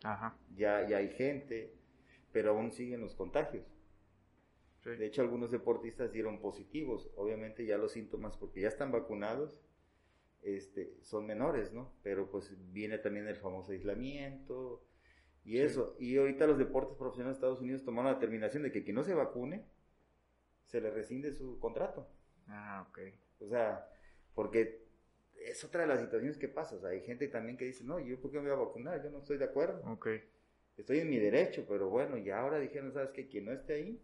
Ajá. 0.03 0.38
Ya, 0.55 0.88
ya 0.88 0.97
hay 0.97 1.10
gente, 1.10 1.74
pero 2.32 2.51
aún 2.51 2.72
siguen 2.72 3.01
los 3.01 3.16
contagios. 3.16 3.66
De 4.86 5.05
hecho, 5.05 5.21
algunos 5.21 5.51
deportistas 5.51 6.11
dieron 6.11 6.39
positivos. 6.39 7.11
Obviamente 7.15 7.65
ya 7.65 7.77
los 7.77 7.91
síntomas, 7.91 8.38
porque 8.38 8.61
ya 8.61 8.69
están 8.69 8.91
vacunados, 8.91 9.59
este, 10.41 10.95
son 11.01 11.25
menores, 11.25 11.73
¿no? 11.73 11.93
Pero 12.01 12.30
pues 12.32 12.55
viene 12.71 12.97
también 12.97 13.27
el 13.27 13.36
famoso 13.36 13.71
aislamiento 13.71 14.82
y 15.43 15.59
eso. 15.59 15.95
Y 15.99 16.17
ahorita 16.17 16.47
los 16.47 16.57
deportes 16.57 16.95
profesionales 16.97 17.36
de 17.36 17.39
Estados 17.39 17.61
Unidos 17.61 17.84
tomaron 17.84 18.11
la 18.11 18.15
determinación 18.15 18.63
de 18.63 18.71
que 18.71 18.84
quien 18.84 18.95
no 18.95 19.03
se 19.03 19.13
vacune, 19.13 19.65
se 20.65 20.80
le 20.80 20.91
rescinde 20.91 21.34
su 21.34 21.59
contrato. 21.59 22.07
Ah, 22.47 22.88
ok. 22.89 22.99
O 23.41 23.47
sea, 23.49 23.88
porque 24.34 24.86
es 25.45 25.63
otra 25.63 25.82
de 25.82 25.88
las 25.88 25.99
situaciones 25.99 26.38
que 26.38 26.47
pasa. 26.47 26.75
O 26.75 26.80
sea, 26.80 26.89
hay 26.89 27.01
gente 27.01 27.27
también 27.27 27.57
que 27.57 27.65
dice, 27.65 27.84
no, 27.84 27.99
yo 27.99 28.19
por 28.21 28.32
qué 28.32 28.38
me 28.38 28.49
voy 28.49 28.57
a 28.57 28.65
vacunar, 28.65 29.03
yo 29.03 29.09
no 29.09 29.19
estoy 29.19 29.38
de 29.38 29.45
acuerdo. 29.45 29.82
Ok. 29.91 30.07
Estoy 30.77 30.99
en 30.99 31.09
mi 31.09 31.17
derecho, 31.17 31.65
pero 31.67 31.89
bueno, 31.89 32.17
y 32.17 32.30
ahora 32.30 32.59
dijeron, 32.59 32.93
¿sabes 32.93 33.09
qué? 33.11 33.27
Quien 33.27 33.45
no 33.45 33.51
esté 33.51 33.73
ahí, 33.73 34.01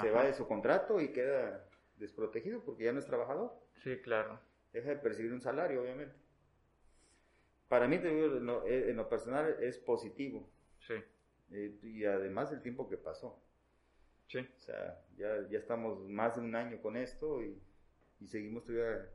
se 0.00 0.10
va 0.10 0.24
de 0.24 0.34
su 0.34 0.46
contrato 0.46 1.00
y 1.00 1.12
queda 1.12 1.68
desprotegido 1.96 2.62
porque 2.64 2.84
ya 2.84 2.92
no 2.92 2.98
es 2.98 3.06
trabajador. 3.06 3.52
Sí, 3.82 3.98
claro. 4.00 4.40
Deja 4.72 4.90
de 4.90 4.96
percibir 4.96 5.32
un 5.32 5.40
salario, 5.40 5.82
obviamente. 5.82 6.16
Para 7.68 7.88
mí, 7.88 7.96
en 7.96 8.46
lo, 8.46 8.66
eh, 8.66 8.90
en 8.90 8.96
lo 8.96 9.08
personal 9.08 9.56
es 9.60 9.78
positivo. 9.78 10.48
Sí. 10.78 10.94
Eh, 11.50 11.78
y 11.82 12.04
además 12.04 12.52
el 12.52 12.62
tiempo 12.62 12.88
que 12.88 12.96
pasó. 12.96 13.42
Sí. 14.28 14.38
O 14.38 14.60
sea, 14.60 15.00
ya, 15.16 15.46
ya 15.48 15.58
estamos 15.58 16.00
más 16.08 16.34
de 16.34 16.40
un 16.40 16.54
año 16.56 16.80
con 16.80 16.96
esto 16.96 17.42
y, 17.42 17.60
y 18.20 18.26
seguimos 18.26 18.64
todavía 18.64 19.08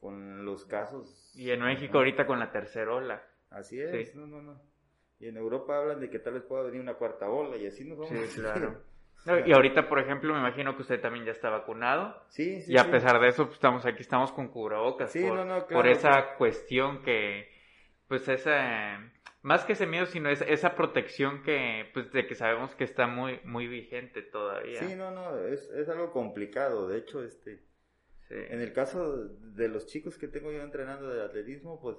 con 0.00 0.44
los 0.44 0.64
casos. 0.64 1.32
Y 1.34 1.50
en 1.50 1.60
México 1.60 1.98
ahorita 1.98 2.26
con 2.26 2.38
la 2.38 2.50
tercera 2.50 2.94
ola. 2.94 3.22
Así 3.50 3.80
es, 3.80 4.14
no, 4.14 4.26
no, 4.26 4.40
no. 4.40 4.60
Y 5.18 5.26
en 5.26 5.36
Europa 5.36 5.76
hablan 5.76 6.00
de 6.00 6.08
que 6.08 6.18
tal 6.18 6.34
vez 6.34 6.42
pueda 6.44 6.62
venir 6.62 6.80
una 6.80 6.94
cuarta 6.94 7.28
ola 7.28 7.56
y 7.56 7.66
así 7.66 7.84
nos 7.84 7.98
vamos. 7.98 8.30
Sí, 8.30 8.40
claro. 8.40 8.82
Y 9.46 9.52
ahorita, 9.52 9.88
por 9.88 9.98
ejemplo, 9.98 10.32
me 10.32 10.40
imagino 10.40 10.74
que 10.76 10.82
usted 10.82 11.00
también 11.00 11.24
ya 11.24 11.32
está 11.32 11.50
vacunado. 11.50 12.22
Sí, 12.28 12.62
sí. 12.62 12.72
Y 12.72 12.78
a 12.78 12.90
pesar 12.90 13.20
de 13.20 13.28
eso, 13.28 13.44
pues, 13.44 13.56
estamos 13.56 13.84
aquí, 13.84 14.00
estamos 14.00 14.32
con 14.32 14.48
cubrebocas. 14.48 15.12
Sí, 15.12 15.22
por, 15.26 15.36
no, 15.36 15.44
no, 15.44 15.66
claro. 15.66 15.82
por 15.82 15.86
esa 15.86 16.34
cuestión 16.36 17.02
que, 17.02 17.48
pues, 18.08 18.28
esa, 18.28 18.98
más 19.42 19.64
que 19.64 19.74
ese 19.74 19.86
miedo, 19.86 20.06
sino 20.06 20.30
esa, 20.30 20.44
esa 20.46 20.74
protección 20.74 21.42
que, 21.42 21.90
pues, 21.92 22.10
de 22.12 22.26
que 22.26 22.34
sabemos 22.34 22.74
que 22.74 22.84
está 22.84 23.06
muy, 23.06 23.40
muy 23.44 23.66
vigente 23.68 24.22
todavía. 24.22 24.80
Sí, 24.80 24.94
no, 24.94 25.10
no, 25.10 25.36
es, 25.46 25.68
es 25.70 25.88
algo 25.88 26.12
complicado. 26.12 26.88
De 26.88 26.98
hecho, 26.98 27.22
este, 27.22 27.62
Sí. 28.28 28.34
en 28.36 28.60
el 28.60 28.72
caso 28.72 29.26
de 29.26 29.68
los 29.68 29.86
chicos 29.86 30.16
que 30.16 30.28
tengo 30.28 30.52
yo 30.52 30.62
entrenando 30.62 31.08
de 31.08 31.22
atletismo, 31.24 31.80
pues, 31.80 31.96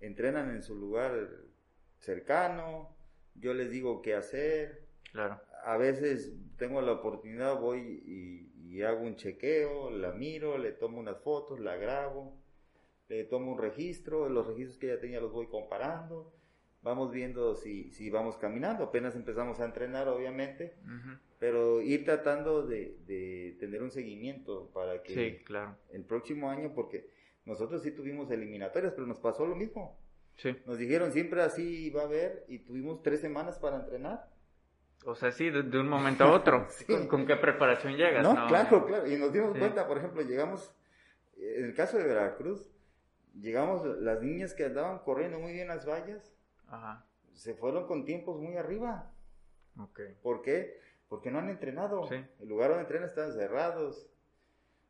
entrenan 0.00 0.50
en 0.50 0.62
su 0.62 0.76
lugar 0.76 1.28
cercano. 1.98 2.94
Yo 3.34 3.54
les 3.54 3.70
digo 3.70 4.02
qué 4.02 4.14
hacer. 4.14 4.82
Claro. 5.12 5.40
A 5.64 5.76
veces 5.76 6.32
tengo 6.56 6.80
la 6.82 6.92
oportunidad, 6.92 7.58
voy 7.60 8.02
y, 8.04 8.76
y, 8.76 8.82
hago 8.82 9.02
un 9.02 9.16
chequeo, 9.16 9.90
la 9.90 10.12
miro, 10.12 10.56
le 10.58 10.72
tomo 10.72 10.98
unas 11.00 11.18
fotos, 11.22 11.58
la 11.60 11.76
grabo, 11.76 12.36
le 13.08 13.24
tomo 13.24 13.52
un 13.52 13.58
registro, 13.58 14.28
los 14.28 14.46
registros 14.46 14.78
que 14.78 14.86
ya 14.88 15.00
tenía 15.00 15.20
los 15.20 15.32
voy 15.32 15.48
comparando, 15.48 16.32
vamos 16.82 17.10
viendo 17.10 17.54
si, 17.56 17.90
si 17.90 18.08
vamos 18.10 18.36
caminando, 18.36 18.84
apenas 18.84 19.16
empezamos 19.16 19.60
a 19.60 19.64
entrenar 19.64 20.08
obviamente, 20.08 20.76
Ujú. 20.84 21.18
pero 21.38 21.82
ir 21.82 22.04
tratando 22.04 22.66
de, 22.66 22.96
de 23.06 23.56
tener 23.58 23.82
un 23.82 23.90
seguimiento 23.90 24.70
para 24.72 25.02
que 25.02 25.12
Sí, 25.14 25.44
claro. 25.44 25.76
el 25.92 26.04
próximo 26.04 26.48
año, 26.50 26.72
porque 26.74 27.10
nosotros 27.44 27.82
sí 27.82 27.90
tuvimos 27.90 28.30
eliminatorias, 28.30 28.92
pero 28.92 29.06
nos 29.06 29.18
pasó 29.18 29.44
lo 29.46 29.56
mismo. 29.56 29.98
Sí. 30.36 30.56
Nos 30.64 30.78
dijeron 30.78 31.12
siempre 31.12 31.42
así 31.42 31.90
va 31.90 32.02
a 32.02 32.04
haber 32.06 32.44
y 32.48 32.60
tuvimos 32.60 33.02
tres 33.02 33.20
semanas 33.20 33.58
para 33.58 33.76
entrenar. 33.76 34.29
O 35.06 35.14
sea, 35.14 35.32
sí, 35.32 35.48
de, 35.50 35.62
de 35.62 35.78
un 35.80 35.88
momento 35.88 36.24
a 36.24 36.32
otro. 36.32 36.66
Sí. 36.70 36.84
¿Con, 36.84 37.06
con 37.08 37.26
qué 37.26 37.36
preparación 37.36 37.96
llegas? 37.96 38.22
No, 38.22 38.46
claro, 38.48 38.84
claro. 38.86 39.06
Y 39.10 39.16
nos 39.16 39.32
dimos 39.32 39.52
Sí. 39.54 39.58
cuenta, 39.60 39.86
por 39.86 39.98
ejemplo, 39.98 40.22
llegamos, 40.22 40.74
en 41.36 41.64
el 41.64 41.74
caso 41.74 41.96
de 41.98 42.04
Veracruz, 42.04 42.68
llegamos, 43.40 43.84
las 44.00 44.20
niñas 44.22 44.52
que 44.54 44.64
andaban 44.66 44.98
corriendo 45.00 45.38
muy 45.38 45.52
bien 45.52 45.68
las 45.68 45.86
vallas, 45.88 46.34
Ajá. 46.68 47.06
se 47.32 47.54
fueron 47.54 47.86
con 47.86 48.04
tiempos 48.04 48.38
muy 48.40 48.56
arriba. 48.56 49.10
Ok. 49.78 50.00
¿Por 50.22 50.42
qué? 50.42 50.78
Porque 51.08 51.30
no 51.30 51.38
han 51.38 51.48
entrenado. 51.48 52.06
Sí. 52.06 52.16
El 52.40 52.48
lugar 52.48 52.68
donde 52.68 52.82
entrenan 52.82 53.08
están 53.08 53.32
cerrados. 53.32 54.06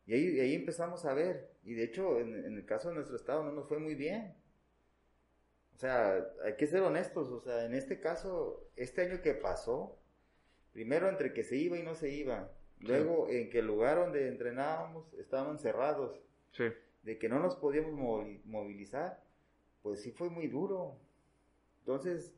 Y 0.05 0.13
ahí, 0.13 0.39
ahí 0.39 0.55
empezamos 0.55 1.05
a 1.05 1.13
ver. 1.13 1.51
Y 1.63 1.73
de 1.73 1.83
hecho, 1.85 2.19
en, 2.19 2.33
en 2.45 2.57
el 2.57 2.65
caso 2.65 2.89
de 2.89 2.95
nuestro 2.95 3.15
estado 3.15 3.43
no 3.43 3.51
nos 3.53 3.67
fue 3.67 3.79
muy 3.79 3.95
bien. 3.95 4.35
O 5.73 5.77
sea, 5.77 6.15
hay 6.43 6.55
que 6.57 6.67
ser 6.67 6.81
honestos. 6.81 7.29
O 7.29 7.39
sea, 7.39 7.63
en 7.65 7.73
este 7.73 7.99
caso, 7.99 8.67
este 8.75 9.03
año 9.03 9.21
que 9.21 9.33
pasó, 9.33 9.97
primero 10.73 11.09
entre 11.09 11.33
que 11.33 11.43
se 11.43 11.55
iba 11.57 11.77
y 11.77 11.83
no 11.83 11.95
se 11.95 12.09
iba. 12.09 12.51
Luego 12.79 13.29
en 13.29 13.49
que 13.49 13.59
el 13.59 13.67
lugar 13.67 13.97
donde 13.97 14.27
entrenábamos 14.27 15.13
estaban 15.13 15.59
cerrados. 15.59 16.19
Sí. 16.51 16.65
De 17.03 17.17
que 17.19 17.29
no 17.29 17.39
nos 17.39 17.55
podíamos 17.55 17.93
movi- 17.93 18.41
movilizar. 18.45 19.23
Pues 19.83 20.01
sí 20.01 20.11
fue 20.11 20.29
muy 20.29 20.47
duro. 20.47 20.97
Entonces, 21.79 22.33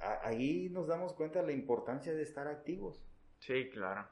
a- 0.00 0.26
ahí 0.28 0.68
nos 0.70 0.86
damos 0.88 1.12
cuenta 1.12 1.40
de 1.40 1.46
la 1.46 1.52
importancia 1.52 2.12
de 2.14 2.22
estar 2.22 2.46
activos. 2.46 3.04
Sí, 3.40 3.68
claro. 3.70 4.08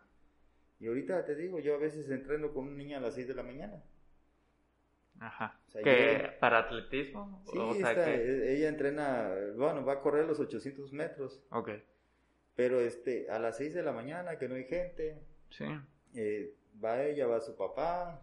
Y 0.80 0.86
ahorita 0.86 1.24
te 1.24 1.34
digo, 1.34 1.58
yo 1.58 1.74
a 1.74 1.78
veces 1.78 2.08
entreno 2.10 2.52
con 2.52 2.66
un 2.68 2.76
niño 2.76 2.98
a 2.98 3.00
las 3.00 3.14
6 3.14 3.26
de 3.28 3.34
la 3.34 3.42
mañana. 3.42 3.82
Ajá. 5.20 5.60
O 5.66 5.70
sea, 5.70 5.82
¿Que 5.82 6.18
yo- 6.22 6.38
para 6.38 6.58
atletismo? 6.60 7.42
Sí, 7.50 7.58
o 7.58 7.74
sea, 7.74 7.90
está- 7.90 8.04
que... 8.04 8.54
ella 8.56 8.68
entrena, 8.68 9.34
bueno, 9.56 9.84
va 9.84 9.94
a 9.94 10.00
correr 10.00 10.26
los 10.26 10.38
800 10.38 10.92
metros, 10.92 11.42
Ok. 11.50 11.70
Pero 12.58 12.80
este, 12.80 13.30
a 13.30 13.38
las 13.38 13.56
6 13.58 13.72
de 13.72 13.84
la 13.84 13.92
mañana, 13.92 14.36
que 14.36 14.48
no 14.48 14.56
hay 14.56 14.64
gente, 14.64 15.16
Sí. 15.50 15.64
eh, 16.16 16.52
va 16.84 17.04
ella, 17.04 17.28
va 17.28 17.40
su 17.40 17.54
papá, 17.54 18.20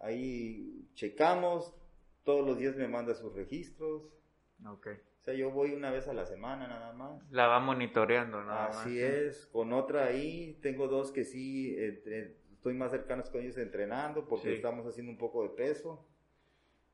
ahí 0.00 0.86
checamos, 0.94 1.74
todos 2.22 2.46
los 2.46 2.58
días 2.58 2.76
me 2.76 2.86
manda 2.86 3.12
sus 3.16 3.34
registros, 3.34 4.02
Ok. 4.70 4.86
o 5.20 5.24
sea, 5.24 5.34
yo 5.34 5.50
voy 5.50 5.72
una 5.72 5.90
vez 5.90 6.06
a 6.06 6.14
la 6.14 6.26
semana 6.26 6.68
nada 6.68 6.92
más. 6.92 7.28
La 7.32 7.48
va 7.48 7.58
monitoreando, 7.58 8.40
nada 8.44 8.68
más. 8.68 8.76
Así 8.78 8.90
sí. 8.90 9.02
es, 9.02 9.46
con 9.46 9.72
otra 9.72 10.04
ahí, 10.04 10.56
tengo 10.62 10.86
dos 10.86 11.10
que 11.10 11.24
sí, 11.24 11.76
estoy 11.76 12.74
más 12.74 12.92
cercanos 12.92 13.30
con 13.30 13.40
ellos 13.42 13.58
entrenando 13.58 14.28
porque 14.28 14.50
Sí. 14.50 14.54
estamos 14.54 14.86
haciendo 14.86 15.10
un 15.10 15.18
poco 15.18 15.42
de 15.42 15.48
peso. 15.50 16.06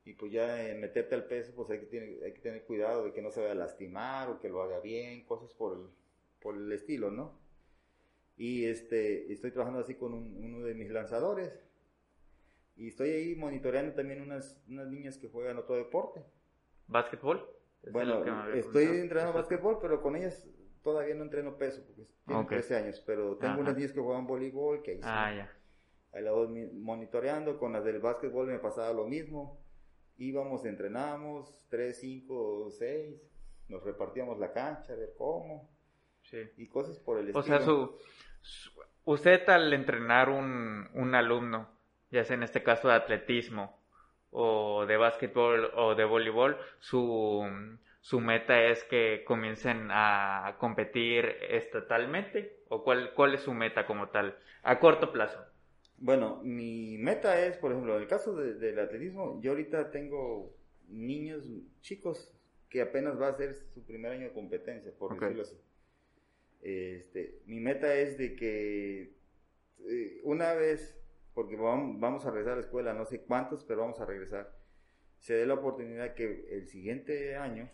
Y 0.05 0.13
pues 0.13 0.31
ya 0.31 0.67
eh, 0.67 0.73
meterte 0.73 1.13
al 1.13 1.25
peso, 1.25 1.53
pues 1.55 1.69
hay 1.69 1.81
que, 1.81 1.85
tener, 1.85 2.23
hay 2.23 2.33
que 2.33 2.41
tener 2.41 2.63
cuidado 2.63 3.03
de 3.05 3.13
que 3.13 3.21
no 3.21 3.29
se 3.29 3.39
vaya 3.41 3.51
a 3.51 3.55
lastimar 3.55 4.29
o 4.29 4.39
que 4.39 4.49
lo 4.49 4.63
haga 4.63 4.79
bien, 4.79 5.23
cosas 5.25 5.53
por 5.53 5.77
el, 5.77 6.00
por 6.41 6.55
el 6.55 6.71
estilo, 6.71 7.11
¿no? 7.11 7.39
Y 8.37 8.65
este, 8.65 9.31
estoy 9.31 9.51
trabajando 9.51 9.81
así 9.81 9.95
con 9.95 10.13
un- 10.13 10.43
uno 10.43 10.65
de 10.65 10.73
mis 10.73 10.89
lanzadores. 10.89 11.51
Y 12.75 12.87
estoy 12.87 13.11
ahí 13.11 13.35
monitoreando 13.35 13.93
también 13.93 14.21
unas, 14.21 14.63
unas 14.67 14.87
niñas 14.87 15.17
que 15.17 15.27
juegan 15.29 15.57
otro 15.57 15.75
deporte. 15.75 16.23
¿Básquetbol? 16.87 17.47
Bueno, 17.91 18.23
estoy 18.53 18.85
entrenando 18.85 19.33
básquetbol, 19.33 19.79
pero 19.81 20.01
con 20.01 20.15
ellas 20.15 20.47
todavía 20.83 21.15
no 21.15 21.23
entreno 21.23 21.57
peso, 21.57 21.83
porque 21.85 22.07
tienen 22.25 22.45
Ok. 22.45 22.51
13 22.51 22.75
años, 22.75 23.01
pero 23.05 23.37
tengo 23.37 23.53
Ajá. 23.53 23.61
unas 23.61 23.75
niñas 23.75 23.91
que 23.91 23.99
juegan 23.99 24.27
voleibol, 24.27 24.81
que 24.81 24.91
ahí 24.91 24.97
sí, 24.97 25.03
Ah, 25.05 25.33
ya. 25.35 25.51
ahí 26.13 26.23
voy 26.23 26.69
monitoreando, 26.73 27.57
con 27.59 27.73
las 27.73 27.83
del 27.83 27.99
básquetbol 27.99 28.47
me 28.47 28.59
pasaba 28.59 28.93
lo 28.93 29.05
mismo, 29.07 29.59
íbamos, 30.17 30.65
entrenábamos, 30.65 31.55
3, 31.69 31.97
5, 31.99 32.69
6, 32.71 33.21
nos 33.67 33.83
repartíamos 33.83 34.37
la 34.39 34.51
cancha, 34.51 34.93
a 34.93 34.95
ver 34.95 35.13
cómo, 35.17 35.69
Sí. 36.31 36.37
y 36.57 36.67
cosas 36.67 36.97
por 36.99 37.19
el 37.19 37.35
O 37.35 37.39
estilo. 37.39 37.43
sea, 37.43 37.59
su, 37.65 37.95
su- 38.41 38.71
usted 39.05 39.47
al 39.49 39.71
entrenar 39.73 40.29
un, 40.29 40.89
un 40.93 41.13
alumno, 41.15 41.69
ya 42.09 42.23
sea 42.23 42.35
en 42.35 42.43
este 42.43 42.63
caso 42.63 42.87
de 42.87 42.95
atletismo 42.95 43.79
o 44.31 44.85
de 44.85 44.95
básquetbol 44.97 45.71
o 45.75 45.93
de 45.95 46.05
voleibol, 46.05 46.57
su, 46.79 47.45
su 47.99 48.19
meta 48.21 48.63
es 48.63 48.83
que 48.85 49.23
comiencen 49.25 49.89
a 49.91 50.55
competir 50.57 51.25
estatalmente 51.49 52.63
o 52.69 52.83
cuál, 52.83 53.13
cuál 53.13 53.33
es 53.35 53.41
su 53.41 53.53
meta 53.53 53.85
como 53.85 54.09
tal 54.09 54.37
a 54.63 54.79
corto 54.79 55.11
plazo. 55.11 55.37
Bueno, 55.97 56.39
mi 56.43 56.97
meta 56.97 57.45
es, 57.45 57.57
por 57.57 57.71
ejemplo, 57.71 57.95
en 57.95 58.01
el 58.03 58.07
caso 58.07 58.35
de- 58.35 58.55
del 58.55 58.79
atletismo, 58.79 59.39
yo 59.41 59.51
ahorita 59.51 59.91
tengo 59.91 60.53
niños 60.87 61.43
chicos 61.81 62.33
que 62.69 62.81
apenas 62.81 63.19
va 63.21 63.27
a 63.27 63.33
ser 63.35 63.53
su 63.53 63.85
primer 63.85 64.13
año 64.13 64.23
de 64.29 64.33
competencia, 64.33 64.91
por 64.97 65.19
decirlo 65.19 65.43
así. 65.43 65.57
Este, 66.61 67.41
mi 67.45 67.59
meta 67.59 67.93
es 67.95 68.17
de 68.17 68.35
que 68.35 69.15
eh, 69.87 70.21
una 70.23 70.53
vez, 70.53 70.97
porque 71.33 71.57
vam- 71.57 71.99
vamos 71.99 72.25
a 72.25 72.29
regresar 72.29 72.53
a 72.53 72.55
la 72.57 72.61
escuela, 72.61 72.93
no 72.93 73.05
sé 73.05 73.21
cuántos, 73.21 73.63
pero 73.63 73.81
vamos 73.81 73.99
a 73.99 74.05
regresar, 74.05 74.55
se 75.19 75.33
dé 75.33 75.45
la 75.45 75.55
oportunidad 75.55 76.13
que 76.15 76.47
el 76.51 76.67
siguiente 76.67 77.35
año, 77.35 77.69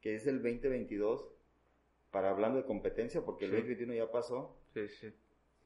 que 0.00 0.14
es 0.14 0.26
el 0.26 0.42
2022, 0.42 1.30
para 2.10 2.30
hablando 2.30 2.58
de 2.58 2.64
competencia, 2.66 3.22
porque 3.24 3.46
el 3.46 3.50
Sí. 3.52 3.56
2021 3.56 3.94
ya 3.94 4.10
pasó, 4.10 4.60
Sí, 4.74 4.88
sí. 4.88 5.12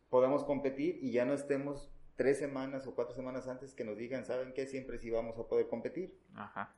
podamos 0.08 0.44
competir 0.44 0.98
y 1.02 1.12
ya 1.12 1.24
no 1.24 1.34
estemos 1.34 1.92
tres 2.16 2.38
semanas 2.38 2.86
o 2.86 2.94
cuatro 2.94 3.14
semanas 3.14 3.46
antes 3.48 3.74
que 3.74 3.84
nos 3.84 3.96
digan, 3.98 4.24
¿saben 4.24 4.52
qué? 4.54 4.66
Siempre 4.66 4.98
sí 4.98 5.10
vamos 5.10 5.38
a 5.38 5.46
poder 5.46 5.66
competir. 5.68 6.18
Ajá. 6.34 6.74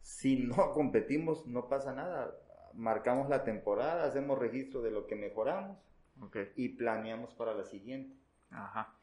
Si 0.00 0.36
no 0.36 0.72
competimos, 0.72 1.46
no 1.46 1.68
pasa 1.68 1.92
nada. 1.94 2.36
Marcamos 2.76 3.28
la 3.28 3.42
temporada, 3.44 4.04
hacemos 4.04 4.38
registro 4.38 4.82
de 4.82 4.90
lo 4.90 5.06
que 5.06 5.16
mejoramos 5.16 5.78
y 6.54 6.70
planeamos 6.70 7.34
para 7.34 7.54
la 7.54 7.64
siguiente. 7.64 8.16
Ajá. 8.50 8.94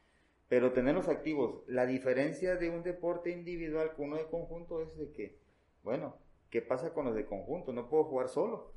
pero 0.47 0.71
tenerlos 0.71 1.07
activos. 1.07 1.63
La 1.67 1.86
diferencia 1.86 2.55
de 2.55 2.69
un 2.69 2.84
deporte 2.84 3.32
individual 3.32 3.93
con 3.95 4.07
uno 4.07 4.17
de 4.17 4.28
conjunto 4.28 4.82
es 4.82 4.95
de 4.97 5.11
que, 5.11 5.39
bueno, 5.84 6.17
¿qué 6.51 6.61
pasa 6.61 6.93
con 6.93 7.05
los 7.05 7.15
de 7.15 7.26
conjunto? 7.26 7.74
No 7.74 7.89
puedo 7.89 8.03
jugar 8.05 8.30
solo. 8.30 8.71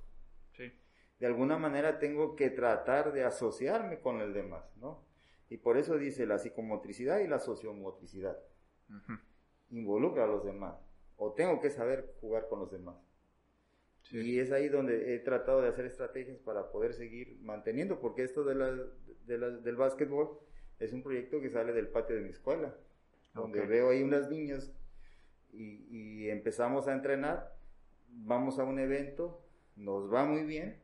Sí. 0.56 0.72
De 1.20 1.26
alguna 1.26 1.58
manera 1.58 1.98
tengo 1.98 2.34
que 2.34 2.50
tratar 2.50 3.12
de 3.12 3.24
asociarme 3.24 4.00
con 4.00 4.20
el 4.20 4.32
demás, 4.32 4.64
¿no? 4.76 5.04
Y 5.50 5.58
por 5.58 5.76
eso 5.76 5.96
dice 5.98 6.26
la 6.26 6.38
psicomotricidad 6.38 7.18
y 7.20 7.28
la 7.28 7.38
sociomotricidad. 7.38 8.38
Involucra 9.70 10.24
a 10.24 10.28
los 10.28 10.44
demás. 10.44 10.76
O 11.16 11.32
tengo 11.32 11.60
que 11.60 11.70
saber 11.70 12.14
jugar 12.20 12.48
con 12.48 12.60
los 12.60 12.70
demás. 12.70 12.96
Y 14.10 14.38
es 14.38 14.52
ahí 14.52 14.68
donde 14.68 15.14
he 15.14 15.18
tratado 15.18 15.62
de 15.62 15.68
hacer 15.68 15.84
estrategias 15.84 16.38
para 16.38 16.70
poder 16.70 16.94
seguir 16.94 17.38
manteniendo, 17.42 18.00
porque 18.00 18.22
esto 18.22 18.44
de 18.44 18.54
la, 18.54 18.70
del 19.26 19.76
básquetbol 19.76 20.38
es 20.78 20.92
un 20.92 21.02
proyecto 21.02 21.40
que 21.40 21.50
sale 21.50 21.72
del 21.72 21.88
patio 21.88 22.16
de 22.16 22.22
mi 22.22 22.30
escuela, 22.30 22.76
donde 23.34 23.66
veo 23.66 23.90
ahí 23.90 24.02
unas 24.02 24.30
niñas 24.30 24.72
y, 25.52 26.28
empezamos 26.28 26.88
a 26.88 26.92
entrenar, 26.92 27.56
vamos 28.08 28.58
a 28.58 28.64
un 28.64 28.78
evento, 28.78 29.44
nos 29.76 30.12
va 30.12 30.24
muy 30.24 30.44
bien 30.44 30.80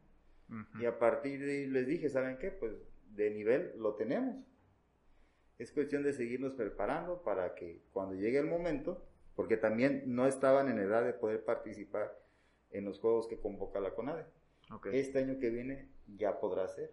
y 0.78 0.84
a 0.84 0.98
partir 0.98 1.44
de 1.44 1.52
ahí 1.52 1.66
les 1.66 1.86
dije, 1.86 2.08
¿saben 2.08 2.38
qué? 2.38 2.50
Pues 2.50 2.72
de 3.14 3.30
nivel 3.30 3.72
lo 3.78 3.94
tenemos. 3.94 4.36
Es 5.58 5.72
cuestión 5.72 6.02
de 6.02 6.12
seguirnos 6.12 6.54
preparando 6.54 7.22
para 7.22 7.54
que 7.54 7.82
cuando 7.92 8.14
llegue 8.14 8.38
el 8.38 8.46
momento, 8.46 9.04
porque 9.34 9.56
también 9.56 10.02
no 10.06 10.26
estaban 10.26 10.68
en 10.68 10.78
edad 10.78 11.04
de 11.04 11.12
poder 11.12 11.44
participar 11.44 12.18
en 12.72 12.84
los 12.84 12.98
juegos 12.98 13.26
que 13.28 13.38
convoca 13.38 13.80
la 13.80 13.94
CONADE. 13.94 14.26
Este 14.92 15.18
año 15.18 15.38
que 15.38 15.50
viene 15.50 15.88
ya 16.06 16.40
podrá 16.40 16.66
ser. 16.68 16.90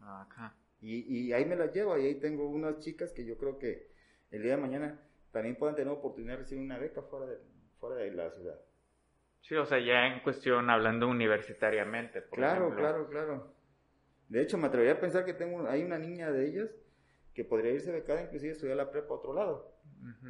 Acá. 0.00 0.56
Y, 0.80 1.32
ahí 1.32 1.44
me 1.44 1.56
las 1.56 1.74
llevo, 1.74 1.98
y 1.98 2.06
ahí 2.06 2.14
tengo 2.20 2.48
unas 2.48 2.78
chicas 2.78 3.12
que 3.12 3.24
yo 3.24 3.36
creo 3.36 3.58
que 3.58 3.90
el 4.30 4.42
día 4.42 4.52
de 4.52 4.62
mañana 4.62 5.00
también 5.32 5.56
puedan 5.56 5.74
tener 5.74 5.92
oportunidad 5.92 6.34
de 6.34 6.42
recibir 6.42 6.64
una 6.64 6.78
beca 6.78 7.02
fuera 7.02 7.26
de, 7.26 7.38
fuera 7.80 7.96
de 7.96 8.12
la 8.12 8.30
ciudad. 8.30 8.60
Sí, 9.40 9.56
o 9.56 9.66
sea, 9.66 9.78
ya 9.78 10.06
en 10.06 10.22
cuestión 10.22 10.70
hablando 10.70 11.08
universitariamente. 11.08 12.22
claro, 12.30 12.74
claro, 12.74 13.08
claro. 13.08 13.54
De 14.28 14.42
hecho, 14.42 14.58
me 14.58 14.66
atrevería 14.66 14.94
a 14.94 15.00
pensar 15.00 15.24
que 15.24 15.32
tengo, 15.32 15.66
hay 15.68 15.82
una 15.82 15.98
niña 15.98 16.30
de 16.30 16.48
ellas 16.48 16.70
que 17.34 17.44
podría 17.44 17.72
irse 17.72 17.90
becada 17.90 18.22
inclusive 18.22 18.52
estudiar 18.52 18.76
la 18.76 18.90
prepa 18.90 19.14
a 19.14 19.16
otro 19.16 19.32
lado. 19.32 19.74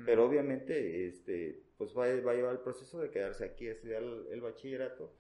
Pero 0.06 0.24
obviamente, 0.24 1.06
este, 1.06 1.62
pues 1.78 1.96
va, 1.96 2.06
va, 2.26 2.32
a 2.32 2.34
llevar 2.34 2.52
el 2.52 2.60
proceso 2.60 3.00
de 3.00 3.10
quedarse 3.10 3.44
aquí 3.44 3.68
estudiar 3.68 4.02
el, 4.02 4.40
bachillerato 4.40 5.14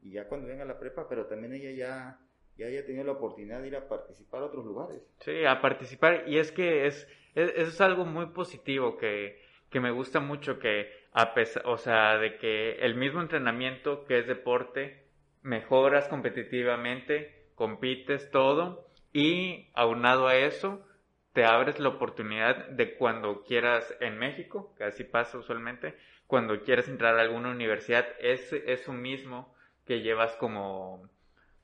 y 0.00 0.12
ya 0.12 0.28
cuando 0.28 0.46
venga 0.46 0.64
la 0.64 0.78
prepa, 0.78 1.08
pero 1.08 1.26
también 1.26 1.52
ella 1.52 1.72
ya 1.72 2.20
ya 2.56 2.66
haya 2.66 2.84
tenido 2.84 3.04
la 3.04 3.12
oportunidad 3.12 3.62
de 3.62 3.68
ir 3.68 3.76
a 3.76 3.88
participar 3.88 4.42
a 4.42 4.46
otros 4.46 4.66
lugares. 4.66 5.02
Sí, 5.20 5.44
a 5.46 5.62
participar. 5.62 6.24
Y 6.26 6.38
es 6.38 6.52
que 6.52 6.86
es, 6.86 7.08
es, 7.34 7.52
es 7.56 7.80
algo 7.80 8.04
muy 8.04 8.26
positivo 8.26 8.98
que, 8.98 9.40
que, 9.70 9.80
me 9.80 9.90
gusta 9.90 10.20
mucho 10.20 10.58
que, 10.58 10.90
a 11.12 11.32
pesar, 11.32 11.62
o 11.66 11.78
sea, 11.78 12.18
de 12.18 12.36
que 12.36 12.72
el 12.80 12.96
mismo 12.96 13.22
entrenamiento 13.22 14.04
que 14.04 14.18
es 14.18 14.26
deporte, 14.26 15.06
mejoras 15.42 16.06
competitivamente, 16.08 17.50
compites 17.54 18.30
todo 18.30 18.90
y 19.12 19.70
aunado 19.74 20.28
a 20.28 20.36
eso, 20.36 20.84
te 21.32 21.44
abres 21.44 21.78
la 21.78 21.90
oportunidad 21.90 22.68
de 22.68 22.96
cuando 22.96 23.42
quieras 23.44 23.94
en 24.00 24.18
México, 24.18 24.74
que 24.76 24.84
así 24.84 25.04
pasa 25.04 25.38
usualmente, 25.38 25.94
cuando 26.26 26.62
quieras 26.62 26.88
entrar 26.88 27.18
a 27.18 27.22
alguna 27.22 27.50
universidad, 27.50 28.06
es 28.20 28.52
eso 28.52 28.92
mismo 28.92 29.54
que 29.84 30.00
llevas 30.00 30.36
como 30.36 31.08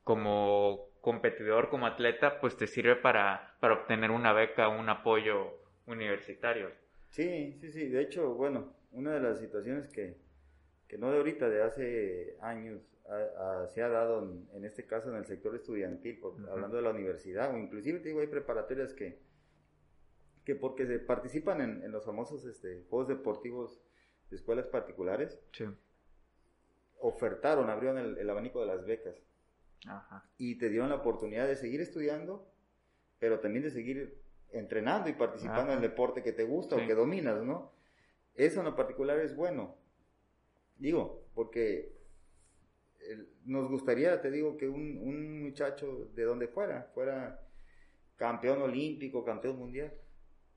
como 0.06 0.90
competidor, 1.00 1.68
como 1.68 1.86
atleta, 1.86 2.40
pues 2.40 2.56
te 2.56 2.68
sirve 2.68 2.94
para, 2.94 3.56
para 3.58 3.74
obtener 3.74 4.12
una 4.12 4.32
beca, 4.32 4.68
un 4.68 4.88
apoyo 4.88 5.58
universitario. 5.86 6.70
Sí, 7.10 7.56
sí, 7.60 7.72
sí. 7.72 7.88
De 7.88 8.02
hecho, 8.02 8.34
bueno, 8.34 8.72
una 8.92 9.14
de 9.14 9.20
las 9.20 9.40
situaciones 9.40 9.88
que, 9.88 10.16
que 10.86 10.96
no 10.96 11.10
de 11.10 11.16
ahorita, 11.16 11.48
de 11.48 11.62
hace 11.62 12.36
años, 12.40 12.80
se 13.68 13.82
ha 13.82 13.88
dado 13.88 14.22
en, 14.54 14.64
este 14.64 14.84
caso 14.84 15.10
en 15.10 15.16
el 15.16 15.26
sector 15.26 15.54
estudiantil, 15.54 16.20
hablando 16.50 16.76
de 16.76 16.82
la 16.82 16.90
universidad, 16.90 17.52
o 17.52 17.58
inclusive 17.58 17.98
te 17.98 18.08
digo, 18.08 18.20
hay 18.20 18.26
preparatorias 18.28 18.92
que, 18.94 19.18
que 20.46 20.54
porque 20.54 20.86
se 20.86 20.98
participan 20.98 21.60
en, 21.60 21.92
los 21.92 22.06
famosos 22.06 22.46
este, 22.46 22.86
juegos 22.88 23.08
deportivos 23.08 23.82
de 24.30 24.36
escuelas 24.36 24.66
particulares, 24.68 25.38
ofertaron, 26.98 27.68
abrieron 27.68 28.16
el 28.18 28.30
abanico 28.30 28.60
de 28.60 28.66
las 28.66 28.86
becas. 28.86 29.16
Y 30.38 30.56
te 30.58 30.68
dieron 30.68 30.88
la 30.88 30.96
oportunidad 30.96 31.46
de 31.46 31.56
seguir 31.56 31.80
estudiando, 31.80 32.48
pero 33.18 33.40
también 33.40 33.64
de 33.64 33.70
seguir 33.70 34.20
entrenando 34.50 35.08
y 35.08 35.12
participando 35.12 35.72
en 35.72 35.78
el 35.78 35.82
deporte 35.82 36.22
que 36.22 36.32
te 36.32 36.44
gusta 36.44 36.76
o 36.76 36.86
que 36.86 36.94
dominas, 36.94 37.42
¿no? 37.42 37.72
Eso 38.34 38.60
en 38.60 38.66
lo 38.66 38.76
particular 38.76 39.18
es 39.18 39.34
bueno. 39.34 39.76
Digo, 40.78 41.24
porque 41.34 41.94
nos 43.44 43.68
gustaría, 43.68 44.20
te 44.20 44.30
digo, 44.30 44.56
que 44.56 44.68
un, 44.68 45.42
muchacho 45.42 46.10
de 46.14 46.24
donde 46.24 46.48
fuera, 46.48 46.90
fuera 46.94 47.40
campeón 48.16 48.62
olímpico, 48.62 49.24
campeón 49.24 49.58
mundial, 49.58 49.92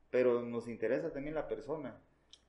pero 0.10 0.42
nos 0.42 0.68
interesa 0.68 1.12
también 1.12 1.36
la 1.36 1.48
persona. 1.48 2.02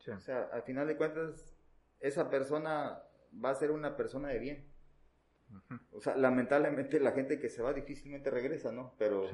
O 0.09 0.21
sea, 0.21 0.49
al 0.53 0.63
final 0.63 0.87
de 0.87 0.97
cuentas, 0.97 1.55
esa 2.01 2.31
persona 2.31 3.03
va 3.45 3.51
a 3.51 3.55
ser 3.55 3.71
una 3.71 3.97
persona 3.97 4.29
de 4.29 4.39
bien. 4.39 4.71
O 5.93 6.01
sea, 6.01 6.17
lamentablemente 6.17 7.01
la 7.01 7.13
gente 7.13 7.39
que 7.39 7.49
se 7.49 7.63
va 7.63 7.73
difícilmente 7.73 8.31
regresa, 8.31 8.73
¿no? 8.73 8.95
Pero, 8.99 9.29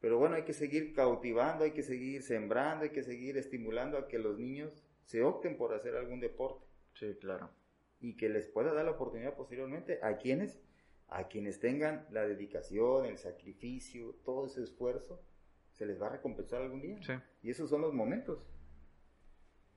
pero 0.00 0.18
bueno, 0.18 0.36
hay 0.36 0.44
que 0.44 0.54
seguir 0.54 0.94
cautivando, 0.94 1.64
hay 1.64 1.72
que 1.72 1.82
seguir 1.82 2.22
sembrando, 2.22 2.84
hay 2.84 2.90
que 2.90 3.02
seguir 3.02 3.36
estimulando 3.36 3.98
a 3.98 4.08
que 4.08 4.18
los 4.18 4.38
niños 4.38 4.84
se 5.04 5.22
opten 5.22 5.56
por 5.56 5.74
hacer 5.74 5.94
algún 5.94 6.20
deporte. 6.20 6.66
Sí, 6.94 7.14
claro. 7.20 7.50
Y 8.00 8.16
que 8.16 8.28
les 8.28 8.48
pueda 8.48 8.72
dar 8.72 8.86
la 8.86 8.92
oportunidad 8.92 9.34
posteriormente 9.34 10.00
a 10.02 10.16
quienes, 10.16 10.58
a 11.08 11.28
quienes 11.28 11.60
tengan 11.60 12.06
la 12.10 12.26
dedicación, 12.26 13.04
el 13.04 13.18
sacrificio, 13.18 14.16
todo 14.24 14.46
ese 14.46 14.62
esfuerzo, 14.62 15.22
se 15.76 15.86
les 15.86 16.00
va 16.00 16.06
a 16.06 16.10
recompensar 16.10 16.62
algún 16.62 16.80
día. 16.80 16.98
Sí. 17.02 17.12
Y 17.42 17.50
esos 17.50 17.70
son 17.70 17.82
los 17.82 17.92
momentos. 17.92 18.38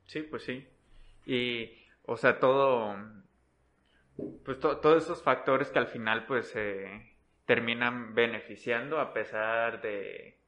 Sí, 0.05 0.21
pues 0.23 0.43
sí. 0.43 0.67
Y, 1.25 1.71
o 2.05 2.17
sea, 2.17 2.39
todo, 2.39 2.95
pues 4.43 4.59
todos 4.59 5.03
esos 5.03 5.21
factores 5.21 5.69
que 5.69 5.79
al 5.79 5.87
final 5.87 6.25
pues 6.25 6.55
terminan 7.45 8.15
beneficiando 8.15 8.99
a 8.99 9.13
pesar 9.13 9.81
de, 9.81 10.39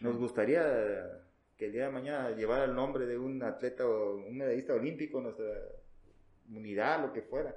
Nos 0.00 0.16
gustaría 0.18 1.22
que 1.62 1.66
el 1.66 1.72
día 1.74 1.84
de 1.84 1.90
mañana 1.92 2.30
llevara 2.32 2.64
el 2.64 2.74
nombre 2.74 3.06
de 3.06 3.16
un 3.16 3.40
atleta 3.40 3.86
o 3.86 4.16
un 4.16 4.36
medallista 4.36 4.74
olímpico 4.74 5.18
en 5.18 5.24
nuestra 5.24 5.46
unidad, 6.48 7.00
lo 7.00 7.12
que 7.12 7.22
fuera 7.22 7.54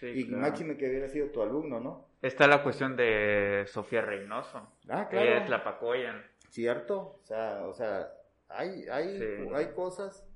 y 0.00 0.24
máximo 0.24 0.74
que 0.78 0.88
hubiera 0.88 1.06
sido 1.06 1.28
tu 1.28 1.42
alumno, 1.42 1.78
¿no? 1.78 2.08
Está 2.22 2.46
la 2.46 2.62
cuestión 2.62 2.96
de 2.96 3.64
Sofía 3.66 4.00
Reynoso. 4.00 4.72
Ah, 4.88 5.06
claro. 5.06 5.26
Ella 5.26 5.44
es 5.44 5.50
la 5.50 5.62
Pacoyan. 5.62 6.24
Cierto, 6.48 7.20
o 7.22 7.26
sea, 7.26 7.66
o 7.66 7.74
sea, 7.74 8.10
hay, 8.48 8.86
hay, 8.88 9.20
hay 9.54 9.66
cosas 9.74 10.26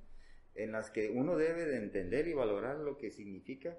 en 0.55 0.73
las 0.73 0.91
que 0.91 1.09
uno 1.09 1.39
debe 1.39 1.64
de 1.64 1.79
entender 1.79 2.29
y 2.29 2.35
valorar 2.35 2.77
lo 2.77 2.99
que 2.99 3.11
significa 3.11 3.79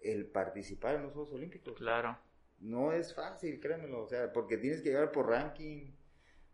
el 0.00 0.26
participar 0.26 0.94
en 0.94 1.02
los 1.02 1.12
Juegos 1.12 1.32
Olímpicos. 1.32 1.76
Claro. 1.76 2.16
No 2.60 2.92
es 2.92 3.16
fácil, 3.16 3.58
créemelo, 3.58 4.04
o 4.04 4.06
sea, 4.06 4.32
porque 4.32 4.58
tienes 4.58 4.80
que 4.80 4.90
llegar 4.90 5.10
por 5.10 5.28
ranking, 5.28 5.90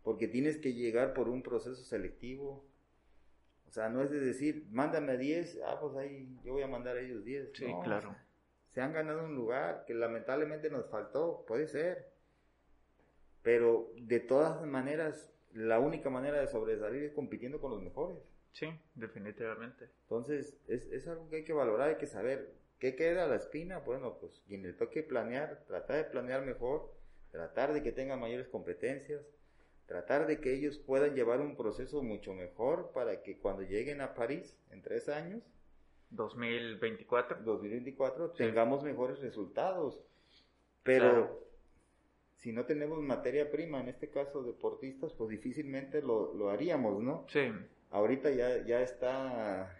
porque 0.03 0.27
tienes 0.27 0.57
que 0.57 0.73
llegar 0.73 1.13
por 1.13 1.29
un 1.29 1.43
proceso 1.43 1.83
selectivo. 1.83 2.65
O 3.67 3.71
sea, 3.71 3.89
no 3.89 4.01
es 4.01 4.09
de 4.09 4.19
decir, 4.19 4.65
mándame 4.71 5.17
10, 5.17 5.59
ah, 5.65 5.77
pues 5.79 5.95
ahí 5.95 6.39
yo 6.43 6.53
voy 6.53 6.63
a 6.63 6.67
mandar 6.67 6.97
a 6.97 7.01
ellos 7.01 7.23
10. 7.23 7.51
Sí, 7.53 7.65
claro. 7.83 8.15
se 8.71 8.81
han 8.81 8.93
ganado 8.93 9.25
un 9.25 9.35
lugar 9.35 9.83
que 9.85 9.93
lamentablemente 9.93 10.69
nos 10.69 10.89
faltó, 10.89 11.45
puede 11.47 11.67
ser. 11.67 12.11
Pero 13.43 13.91
de 13.95 14.19
todas 14.19 14.65
maneras, 14.65 15.31
la 15.53 15.79
única 15.79 16.09
manera 16.09 16.39
de 16.39 16.47
sobresalir 16.47 17.03
es 17.03 17.13
compitiendo 17.13 17.61
con 17.61 17.71
los 17.71 17.81
mejores. 17.81 18.17
Sí, 18.53 18.67
definitivamente. 18.95 19.89
Entonces, 20.01 20.57
es, 20.67 20.85
es 20.87 21.07
algo 21.07 21.29
que 21.29 21.37
hay 21.37 21.43
que 21.43 21.53
valorar, 21.53 21.89
hay 21.89 21.97
que 21.97 22.07
saber. 22.07 22.53
¿Qué 22.79 22.95
queda 22.95 23.27
la 23.27 23.35
espina? 23.35 23.79
Bueno, 23.79 24.17
pues 24.19 24.41
quien 24.47 24.63
le 24.63 24.73
toque 24.73 25.03
planear, 25.03 25.63
tratar 25.67 25.97
de 25.97 26.03
planear 26.05 26.45
mejor, 26.45 26.93
tratar 27.31 27.73
de 27.73 27.83
que 27.83 27.91
tengan 27.91 28.19
mayores 28.19 28.47
competencias, 28.47 29.21
tratar 29.89 30.27
de 30.27 30.39
que 30.39 30.53
ellos 30.53 30.77
puedan 30.77 31.15
llevar 31.15 31.41
un 31.41 31.55
proceso 31.55 32.03
mucho 32.03 32.35
mejor 32.35 32.91
para 32.93 33.23
que 33.23 33.39
cuando 33.39 33.63
lleguen 33.63 34.01
a 34.01 34.13
París 34.13 34.55
en 34.69 34.83
tres 34.83 35.09
años, 35.09 35.41
2024, 36.11 37.39
2024 37.43 38.29
tengamos 38.31 38.83
mejores 38.83 39.19
resultados. 39.19 39.99
Pero 40.83 41.43
si 42.35 42.51
no 42.53 42.65
tenemos 42.65 43.01
materia 43.01 43.49
prima, 43.49 43.81
en 43.81 43.89
este 43.89 44.11
caso 44.11 44.43
deportistas, 44.43 45.11
pues 45.13 45.31
difícilmente 45.31 46.03
lo, 46.03 46.35
lo 46.35 46.51
haríamos, 46.51 47.01
¿no? 47.01 47.25
Sí. 47.27 47.51
Ahorita 47.89 48.29
ya, 48.29 48.63
ya 48.63 48.83
está, 48.83 49.75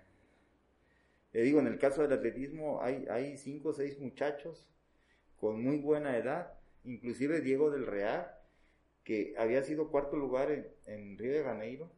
le 1.33 1.41
digo, 1.43 1.59
en 1.59 1.67
el 1.67 1.77
caso 1.77 2.01
del 2.01 2.13
atletismo 2.13 2.81
hay, 2.81 3.05
hay 3.11 3.37
cinco 3.37 3.69
o 3.69 3.73
seis 3.73 3.99
muchachos 3.99 4.67
con 5.39 5.61
muy 5.61 5.77
buena 5.77 6.17
edad, 6.17 6.55
inclusive 6.83 7.41
Diego 7.41 7.69
del 7.69 7.85
Real, 7.85 8.38
que 9.09 9.33
había 9.39 9.63
sido 9.63 9.89
cuarto 9.89 10.15
lugar 10.15 10.51
en, 10.85 11.17
Río 11.17 11.33
de 11.33 11.43
Janeiro, 11.43 11.91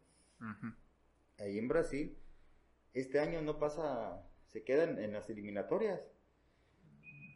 ahí 1.38 1.58
en 1.58 1.68
Brasil, 1.68 2.18
este 2.94 3.20
año 3.20 3.42
no 3.42 3.60
pasa, 3.60 4.26
se 4.48 4.64
queda 4.64 4.86
en 4.86 5.12
las 5.12 5.30
eliminatorias. 5.30 6.00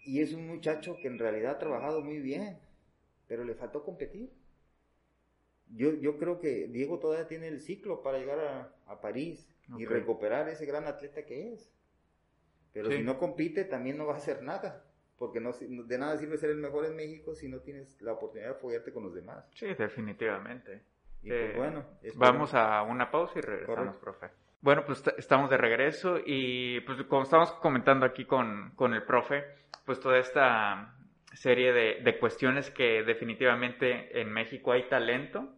Y 0.06 0.22
es 0.22 0.32
un 0.32 0.48
muchacho 0.48 0.96
que 1.02 1.10
en 1.10 1.20
realidad 1.20 1.56
ha 1.56 1.60
trabajado 1.60 2.02
muy 2.02 2.20
bien 2.20 2.58
pero 3.28 3.44
le 3.44 3.56
faltó 3.56 3.84
competir. 3.84 4.32
Yo, 5.68 5.94
yo 5.96 6.18
creo 6.18 6.40
que 6.40 6.68
Diego 6.68 7.00
todavía 7.00 7.28
tiene 7.28 7.48
el 7.48 7.60
ciclo 7.60 8.04
para 8.04 8.20
llegar 8.20 8.40
a, 8.40 9.02
París 9.02 9.48
y 9.78 9.86
recuperar 9.86 10.48
ese 10.48 10.66
gran 10.66 10.86
atleta 10.86 11.26
que 11.26 11.54
es. 11.54 11.72
Pero 12.72 12.92
si 12.92 13.02
no 13.02 13.18
compite, 13.18 13.66
también 13.66 13.98
no 13.98 14.06
va 14.06 14.14
a 14.14 14.18
hacer 14.18 14.44
nada. 14.44 14.85
Porque 15.18 15.40
no, 15.40 15.52
de 15.54 15.98
nada 15.98 16.18
sirve 16.18 16.38
ser 16.38 16.50
el 16.50 16.58
mejor 16.58 16.86
en 16.86 16.96
México 16.96 17.34
si 17.34 17.48
no 17.48 17.60
tienes 17.60 18.02
la 18.02 18.14
oportunidad 18.14 18.50
de 18.50 18.56
apoyarte 18.58 18.92
con 18.92 19.04
los 19.04 19.14
demás. 19.14 19.46
Sí, 19.54 19.68
definitivamente. 19.74 20.82
Y 21.22 21.30
pues 21.30 21.42
eh, 21.42 21.54
bueno, 21.56 21.86
vamos 22.16 22.54
a 22.54 22.84
una 22.84 23.10
pausa 23.10 23.40
y 23.40 23.42
regresamos, 23.42 23.98
profe. 23.98 24.30
Bueno, 24.62 24.84
pues 24.86 25.04
estamos 25.18 25.50
de 25.50 25.58
regreso 25.58 26.20
y 26.26 26.82
pues 26.82 27.02
como 27.04 27.24
estamos 27.24 27.52
comentando 27.54 28.06
aquí 28.06 28.26
con, 28.26 28.72
con 28.76 28.94
el 28.94 29.04
profe, 29.04 29.44
pues 29.86 30.00
toda 30.00 30.18
esta 30.18 30.96
serie 31.36 31.74
de, 31.74 32.18
cuestiones 32.18 32.72
que 32.72 33.04
definitivamente 33.04 34.20
en 34.20 34.32
México 34.32 34.72
hay 34.72 34.88
talento, 34.90 35.54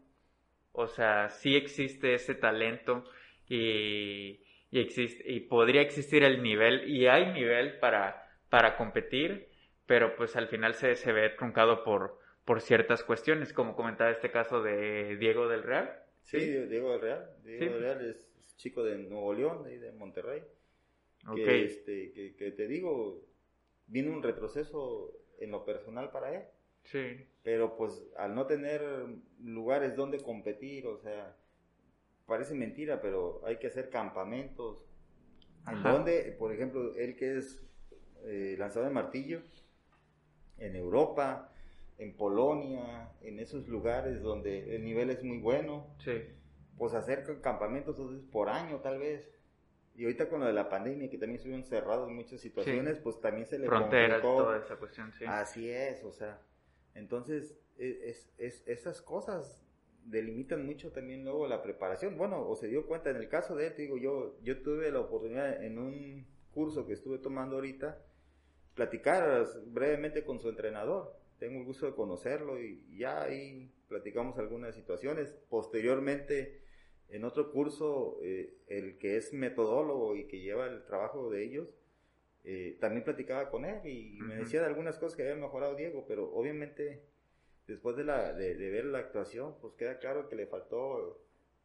o 0.72 0.88
sea, 0.88 1.30
sí 1.30 1.56
existe 1.56 2.14
ese 2.14 2.36
talento 2.36 3.04
y, 3.48 4.44
existe, 4.72 5.24
y 5.32 5.42
podría 5.42 5.82
existir 5.82 6.24
el 6.24 6.42
nivel, 6.44 6.90
y 6.90 7.08
hay 7.08 7.32
nivel 7.32 7.80
para, 7.80 8.28
para 8.50 8.76
competir, 8.76 9.47
pero 9.88 10.16
pues 10.16 10.36
al 10.36 10.48
final 10.50 10.76
se, 10.76 10.96
se 10.96 11.12
ve 11.14 11.30
truncado 11.30 11.84
por, 11.84 12.20
por 12.46 12.62
ciertas 12.62 13.04
cuestiones, 13.04 13.54
como 13.54 13.76
comentaba 13.76 14.12
este 14.12 14.30
caso 14.30 14.62
de 14.62 15.16
Diego 15.18 15.48
del 15.48 15.64
Real. 15.64 16.04
Sí, 16.24 16.40
Diego 16.40 16.92
del 16.92 17.02
Real. 17.02 17.30
Diego 17.44 17.74
del 17.74 17.82
Real 17.82 18.06
es 18.06 18.56
chico 18.58 18.84
de 18.84 18.98
Nuevo 18.98 19.34
León, 19.34 19.64
de, 19.64 19.80
de 19.80 19.92
Monterrey. 19.94 20.44
Que, 21.34 21.64
este, 21.66 22.12
que, 22.12 22.36
que, 22.36 22.52
te 22.52 22.68
digo, 22.68 23.26
vino 23.88 24.12
un 24.14 24.24
retroceso 24.24 25.14
en 25.40 25.52
lo 25.52 25.66
personal 25.66 26.12
para 26.12 26.36
él. 26.36 26.44
Sí. 26.84 27.26
Pero 27.44 27.76
pues 27.76 28.02
al 28.18 28.36
no 28.36 28.46
tener 28.46 28.82
lugares 29.42 29.96
donde 29.96 30.20
competir, 30.20 30.88
o 30.88 30.98
sea, 30.98 31.36
parece 32.26 32.56
mentira, 32.56 33.02
pero 33.02 33.42
hay 33.46 33.58
que 33.58 33.68
hacer 33.68 33.90
campamentos. 33.90 34.86
En 35.70 35.84
donde, 35.84 36.34
por 36.40 36.54
ejemplo, 36.54 36.96
él 36.96 37.18
que 37.18 37.38
es 37.38 37.62
eh, 38.24 38.56
lanzador 38.58 38.88
de 38.88 38.94
martillo, 38.94 39.42
en 40.60 40.76
Europa, 40.76 41.52
en 41.98 42.16
Polonia, 42.16 43.12
en 43.22 43.40
esos 43.40 43.68
lugares 43.68 44.22
donde 44.22 44.76
el 44.76 44.84
nivel 44.84 45.10
es 45.10 45.24
muy 45.24 45.40
bueno. 45.40 45.88
Sí. 46.04 46.24
Pues 46.78 46.94
hacer 46.94 47.26
campamentos 47.42 47.98
por 48.32 48.50
año 48.50 48.78
tal 48.82 49.00
vez. 49.00 49.32
Y 49.96 50.04
ahorita 50.04 50.30
con 50.30 50.42
lo 50.42 50.46
de 50.46 50.54
la 50.54 50.70
pandemia, 50.70 51.10
que 51.10 51.18
también 51.18 51.38
estuvieron 51.38 51.66
cerrados 51.66 52.08
en 52.08 52.16
muchas 52.16 52.40
situaciones, 52.40 53.00
pues 53.00 53.20
también 53.20 53.48
se 53.48 53.58
le 53.58 53.66
Fronteras, 53.66 54.22
toda 54.22 54.60
esa 54.60 54.76
cuestión, 54.76 55.12
sí. 55.12 55.26
Así 55.26 55.72
es, 55.72 56.04
o 56.04 56.12
sea, 56.12 56.40
entonces 56.94 57.58
e, 57.80 58.10
es, 58.10 58.32
es, 58.38 58.64
esas 58.68 59.02
cosas 59.02 59.66
delimitan 60.06 60.66
mucho 60.66 60.92
también 60.92 61.24
luego 61.24 61.48
la 61.48 61.62
preparación. 61.62 62.18
Bueno, 62.18 62.48
o 62.48 62.56
se 62.56 62.68
dio 62.68 62.86
cuenta, 62.86 63.10
en 63.10 63.18
el 63.18 63.28
caso 63.28 63.56
de 63.56 63.68
él, 63.68 63.74
digo, 63.76 63.98
yo, 63.98 64.38
yo 64.42 64.62
tuve 64.62 64.92
la 64.92 65.00
oportunidad 65.00 65.64
en 65.64 65.80
un 65.80 66.28
curso 66.52 66.86
que 66.86 66.94
estuve 66.94 67.18
tomando 67.18 67.56
ahorita, 67.56 68.00
platicar 68.78 69.46
brevemente 69.66 70.24
con 70.24 70.40
su 70.40 70.48
entrenador. 70.48 71.14
Tengo 71.40 71.60
el 71.60 71.66
gusto 71.66 71.88
de 71.88 71.96
conocerlo 71.96 72.62
y 72.62 72.98
ya 72.98 73.24
ahí 73.24 73.70
platicamos 73.90 74.38
algunas 74.38 74.76
situaciones. 74.76 75.36
Posteriormente, 75.50 76.62
en 77.10 77.26
otro 77.26 77.52
curso, 77.52 78.20
eh, 78.22 78.54
el 78.68 78.98
que 79.00 79.18
es 79.18 79.34
metodólogo 79.34 80.16
y 80.16 80.28
que 80.28 80.40
lleva 80.40 80.68
el 80.68 80.86
trabajo 80.86 81.30
de 81.30 81.44
ellos, 81.44 81.68
eh, 82.44 82.78
también 82.80 83.04
platicaba 83.04 83.50
con 83.50 83.66
él 83.66 83.86
y 83.86 84.20
me 84.22 84.36
decía 84.36 84.62
de 84.62 84.68
algunas 84.68 84.98
cosas 84.98 85.18
que 85.18 85.24
había 85.24 85.36
mejorado 85.36 85.76
Diego, 85.76 86.06
pero 86.08 86.32
obviamente 86.32 87.02
después 87.68 87.98
de, 87.98 88.06
la, 88.06 88.32
de, 88.32 88.56
ver 88.56 88.86
la 88.86 89.00
actuación, 89.00 89.56
pues 89.60 89.74
queda 89.74 90.00
claro 90.00 90.30
que 90.30 90.36
le 90.36 90.48
faltó 90.48 91.20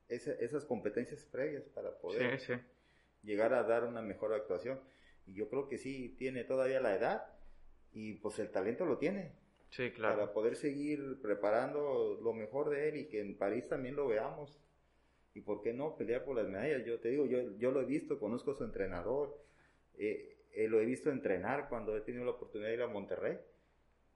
esas 0.09 0.65
competencias 0.65 1.25
previas 1.25 1.65
para 1.69 1.97
poder 1.99 2.41
llegar 3.23 3.55
a 3.55 3.63
dar 3.63 3.85
una 3.85 4.03
mejor 4.03 4.35
actuación. 4.35 4.81
Y 5.27 5.35
yo 5.35 5.49
creo 5.49 5.69
que 5.69 5.79
sí, 5.79 6.15
tiene 6.19 6.45
todavía 6.45 6.81
la 6.81 6.95
edad 6.95 7.27
y 7.93 8.15
pues 8.15 8.39
el 8.39 8.51
talento 8.51 8.85
lo 8.85 8.99
tiene. 8.99 9.33
Sí, 9.71 9.91
claro. 9.91 10.17
Para 10.17 10.33
poder 10.33 10.57
seguir 10.57 11.21
preparando 11.23 12.19
lo 12.23 12.33
mejor 12.35 12.71
de 12.71 12.89
él 12.89 12.97
y 12.97 13.09
que 13.09 13.21
en 13.21 13.37
París 13.37 13.69
también 13.69 13.97
lo 13.97 14.07
veamos 14.07 14.61
y 15.35 15.41
por 15.41 15.63
qué 15.63 15.73
no 15.73 15.97
pelear 15.97 16.25
por 16.25 16.37
las 16.37 16.49
medallas. 16.49 16.85
Yo 16.85 17.01
te 17.01 17.09
digo, 17.09 17.27
yo, 17.27 17.57
yo 17.57 17.71
lo 17.71 17.81
he 17.81 17.87
visto, 17.87 18.19
conozco 18.19 18.53
a 18.53 18.55
su 18.55 18.65
entrenador, 18.65 19.43
eh, 19.95 20.37
eh, 20.53 20.69
lo 20.69 20.81
he 20.81 20.85
visto 20.85 21.11
entrenar 21.11 21.69
cuando 21.69 21.97
he 21.97 22.03
tenido 22.03 22.25
la 22.25 22.33
oportunidad 22.33 22.69
de 22.69 22.75
ir 22.75 22.83
a 22.83 22.89
Monterrey, 22.89 23.39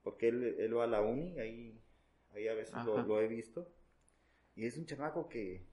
porque 0.03 0.27
él, 0.27 0.55
él 0.59 0.77
va 0.77 0.83
a 0.83 0.87
la 0.87 1.01
uni, 1.01 1.39
ahí, 1.39 1.81
ahí 2.33 2.47
a 2.47 2.53
veces 2.53 2.75
lo, 2.85 3.19
he 3.19 3.27
visto, 3.27 3.67
y 4.55 4.65
es 4.65 4.77
un 4.77 4.85
chamaco 4.85 5.27
que, 5.27 5.65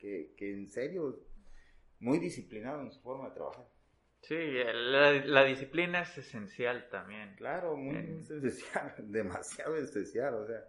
que, 0.00 0.32
que 0.36 0.52
en 0.52 0.70
serio, 0.70 1.20
muy 2.00 2.18
disciplinado 2.18 2.80
en 2.82 2.90
su 2.90 3.00
forma 3.00 3.28
de 3.28 3.34
trabajar. 3.34 3.68
Sí, 4.26 4.34
la, 4.34 5.44
disciplina 5.44 6.02
es 6.02 6.18
esencial 6.18 6.88
también. 6.90 7.36
Claro, 7.36 7.76
muy 7.76 7.96
esencial, 7.96 8.92
demasiado 8.98 9.76
esencial, 9.76 10.34
o 10.34 10.44
sea, 10.44 10.64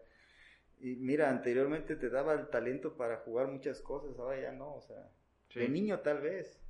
y 0.79 0.95
mira, 0.97 1.31
anteriormente 1.31 1.95
te 1.95 2.11
daba 2.11 2.33
el 2.33 2.49
talento 2.49 2.95
para 2.95 3.17
jugar 3.17 3.47
muchas 3.47 3.81
cosas, 3.81 4.19
ahora 4.19 4.39
ya 4.39 4.51
no, 4.51 4.75
o 4.75 4.81
sea, 4.81 5.09
de 5.55 5.69
niño 5.69 6.01
tal 6.01 6.21
vez, 6.21 6.61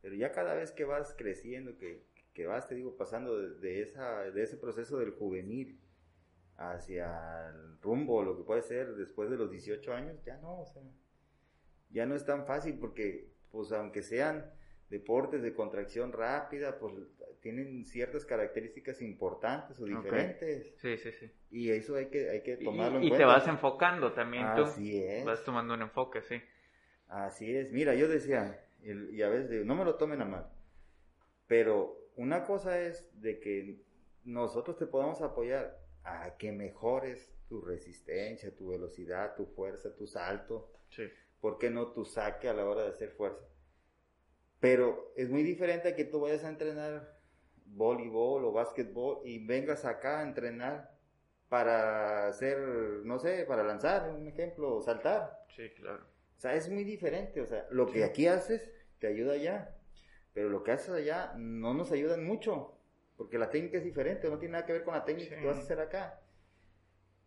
pero 0.00 0.14
ya 0.14 0.32
cada 0.32 0.54
vez 0.54 0.72
que 0.72 0.86
vas 0.86 1.14
creciendo, 1.18 1.76
que, 1.76 2.06
que 2.32 2.46
vas, 2.46 2.66
te 2.66 2.76
digo, 2.76 2.96
pasando 2.96 3.38
de, 3.38 3.82
esa, 3.82 4.22
de 4.22 4.42
ese 4.42 4.56
proceso 4.56 4.98
del 4.98 5.10
juvenil 5.10 5.78
hacia 6.56 7.50
el 7.50 7.78
rumbo, 7.82 8.22
lo 8.22 8.38
que 8.38 8.44
puede 8.44 8.62
ser 8.62 8.94
después 8.94 9.28
de 9.28 9.36
los 9.36 9.50
18 9.50 9.92
años, 9.92 10.24
ya 10.24 10.38
no, 10.38 10.60
o 10.60 10.66
sea, 10.66 10.82
ya 11.90 12.06
no 12.06 12.14
es 12.14 12.24
tan 12.24 12.46
fácil 12.46 12.78
porque, 12.78 13.34
pues 13.50 13.70
aunque 13.72 14.02
sean 14.02 14.50
deportes 14.88 15.42
de 15.42 15.52
contracción 15.52 16.12
rápida, 16.12 16.78
pues 16.78 16.94
tienen 17.40 17.84
ciertas 17.84 18.24
características 18.24 19.02
importantes 19.02 19.80
o 19.80 19.84
diferentes. 19.84 20.74
Sí, 20.78 20.96
sí, 20.96 21.12
sí. 21.12 21.30
Y 21.50 21.70
eso 21.70 21.96
hay 21.96 22.06
que, 22.06 22.30
hay 22.30 22.42
que 22.42 22.56
tomarlo 22.56 22.98
en 22.98 23.08
cuenta. 23.08 23.16
Y 23.16 23.18
te 23.18 23.24
vas 23.24 23.46
enfocando 23.46 24.12
también 24.12 24.46
tú. 24.54 24.62
Así 24.62 25.02
es. 25.02 25.24
Vas 25.24 25.44
tomando 25.44 25.74
un 25.74 25.82
enfoque, 25.82 26.22
sí. 26.22 26.40
Así 27.08 27.56
es. 27.56 27.70
Mira, 27.72 27.94
yo 27.94 28.08
decía, 28.08 28.64
y 28.82 29.22
a 29.22 29.28
veces 29.28 29.50
digo, 29.50 29.64
no 29.64 29.74
me 29.74 29.84
lo 29.84 29.94
tomen 29.96 30.22
a 30.22 30.24
mal, 30.24 30.50
pero 31.46 32.10
una 32.16 32.44
cosa 32.44 32.80
es 32.80 33.10
de 33.20 33.38
que 33.38 33.80
nosotros 34.24 34.76
te 34.76 34.86
podamos 34.86 35.20
apoyar 35.22 35.78
a 36.02 36.36
que 36.36 36.52
mejores 36.52 37.32
tu 37.48 37.60
resistencia, 37.60 38.54
tu 38.56 38.68
velocidad, 38.68 39.36
tu 39.36 39.46
fuerza, 39.46 39.94
tu 39.94 40.06
salto. 40.06 40.72
Sí. 40.88 41.04
¿Por 41.40 41.58
qué 41.58 41.70
no 41.70 41.92
tu 41.92 42.04
saque 42.04 42.48
a 42.48 42.54
la 42.54 42.64
hora 42.64 42.82
de 42.82 42.88
hacer 42.88 43.10
fuerza? 43.10 43.44
Pero 44.66 45.12
es 45.14 45.30
muy 45.30 45.44
diferente 45.44 45.90
a 45.90 45.94
que 45.94 46.04
tú 46.04 46.18
vayas 46.18 46.42
a 46.42 46.48
entrenar 46.48 47.16
voleibol 47.66 48.44
o 48.44 48.50
básquetbol 48.50 49.20
y 49.24 49.46
vengas 49.46 49.84
acá 49.84 50.18
a 50.18 50.22
entrenar 50.24 50.90
para 51.48 52.26
hacer, 52.26 52.58
no 53.04 53.20
sé, 53.20 53.44
para 53.46 53.62
lanzar, 53.62 54.10
un 54.10 54.26
ejemplo, 54.26 54.82
saltar. 54.82 55.44
Sí, 55.54 55.70
claro. 55.76 56.02
O 56.36 56.40
sea, 56.40 56.54
es 56.54 56.68
muy 56.68 56.82
diferente. 56.82 57.40
O 57.40 57.46
sea, 57.46 57.68
lo 57.70 57.86
que 57.86 58.02
aquí 58.02 58.26
haces 58.26 58.72
te 58.98 59.06
ayuda 59.06 59.34
allá. 59.34 59.76
Pero 60.34 60.48
lo 60.48 60.64
que 60.64 60.72
haces 60.72 60.90
allá 60.90 61.32
no 61.36 61.72
nos 61.72 61.92
ayuda 61.92 62.16
mucho. 62.16 62.76
Porque 63.16 63.38
la 63.38 63.50
técnica 63.50 63.78
es 63.78 63.84
diferente, 63.84 64.28
no 64.28 64.38
tiene 64.40 64.54
nada 64.54 64.66
que 64.66 64.72
ver 64.72 64.82
con 64.82 64.94
la 64.94 65.04
técnica 65.04 65.36
que 65.36 65.46
vas 65.46 65.58
a 65.58 65.62
hacer 65.62 65.78
acá. 65.78 66.20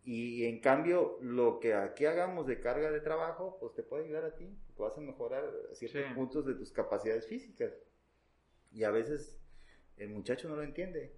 Y 0.03 0.45
en 0.45 0.59
cambio, 0.59 1.17
lo 1.21 1.59
que 1.59 1.73
aquí 1.73 2.05
hagamos 2.05 2.47
de 2.47 2.59
carga 2.59 2.89
de 2.89 3.01
trabajo, 3.01 3.57
pues 3.59 3.73
te 3.73 3.83
puede 3.83 4.05
ayudar 4.05 4.25
a 4.25 4.35
ti, 4.35 4.49
porque 4.67 4.81
vas 4.81 4.97
a 4.97 5.01
mejorar 5.01 5.43
ciertos 5.73 6.13
puntos 6.13 6.45
de 6.45 6.55
tus 6.55 6.71
capacidades 6.71 7.27
físicas. 7.27 7.73
Y 8.71 8.83
a 8.83 8.91
veces 8.91 9.39
el 9.97 10.09
muchacho 10.09 10.47
no 10.49 10.55
lo 10.55 10.63
entiende. 10.63 11.13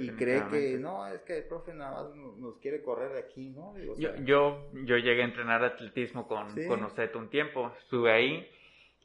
y 0.00 0.10
cree 0.10 0.42
que 0.48 0.78
no, 0.78 1.06
es 1.06 1.22
que 1.22 1.38
el 1.38 1.44
profe 1.44 1.72
nada 1.74 2.02
más 2.02 2.14
nos 2.14 2.58
quiere 2.58 2.82
correr 2.82 3.12
de 3.12 3.20
aquí, 3.20 3.50
¿no? 3.50 3.76
yo, 3.78 4.14
yo, 4.16 4.70
yo, 4.84 4.96
llegué 4.96 5.22
a 5.22 5.24
entrenar 5.24 5.64
atletismo 5.64 6.28
con, 6.28 6.48
con 6.66 6.84
un 7.16 7.30
tiempo, 7.30 7.72
estuve 7.78 8.12
ahí 8.12 8.46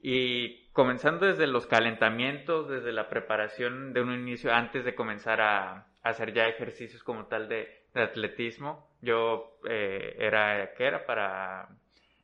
y 0.08 0.68
comenzando 0.74 1.26
desde 1.26 1.48
los 1.48 1.66
calentamientos, 1.66 2.70
desde 2.70 2.92
la 2.92 3.10
preparación 3.10 3.92
de 3.92 4.02
un 4.02 4.14
inicio, 4.14 4.54
antes 4.54 4.86
de 4.86 4.94
comenzar 4.94 5.42
a, 5.42 5.88
hacer 6.04 6.32
ya 6.32 6.48
ejercicios 6.48 7.04
como 7.04 7.26
tal 7.26 7.50
de, 7.50 7.68
atletismo, 7.96 8.88
yo 9.06 9.58
eh, 9.70 10.18
era, 10.20 10.74
¿qué 10.76 10.86
era? 10.86 11.06
Para 11.06 11.70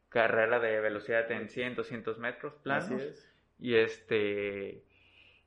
carrera 0.10 0.60
de 0.60 0.82
velocidad 0.82 1.32
en 1.32 1.48
100, 1.48 1.76
200 1.76 2.20
metros 2.20 2.54
planos. 2.56 3.02
Y 3.58 3.76
este, 3.76 4.84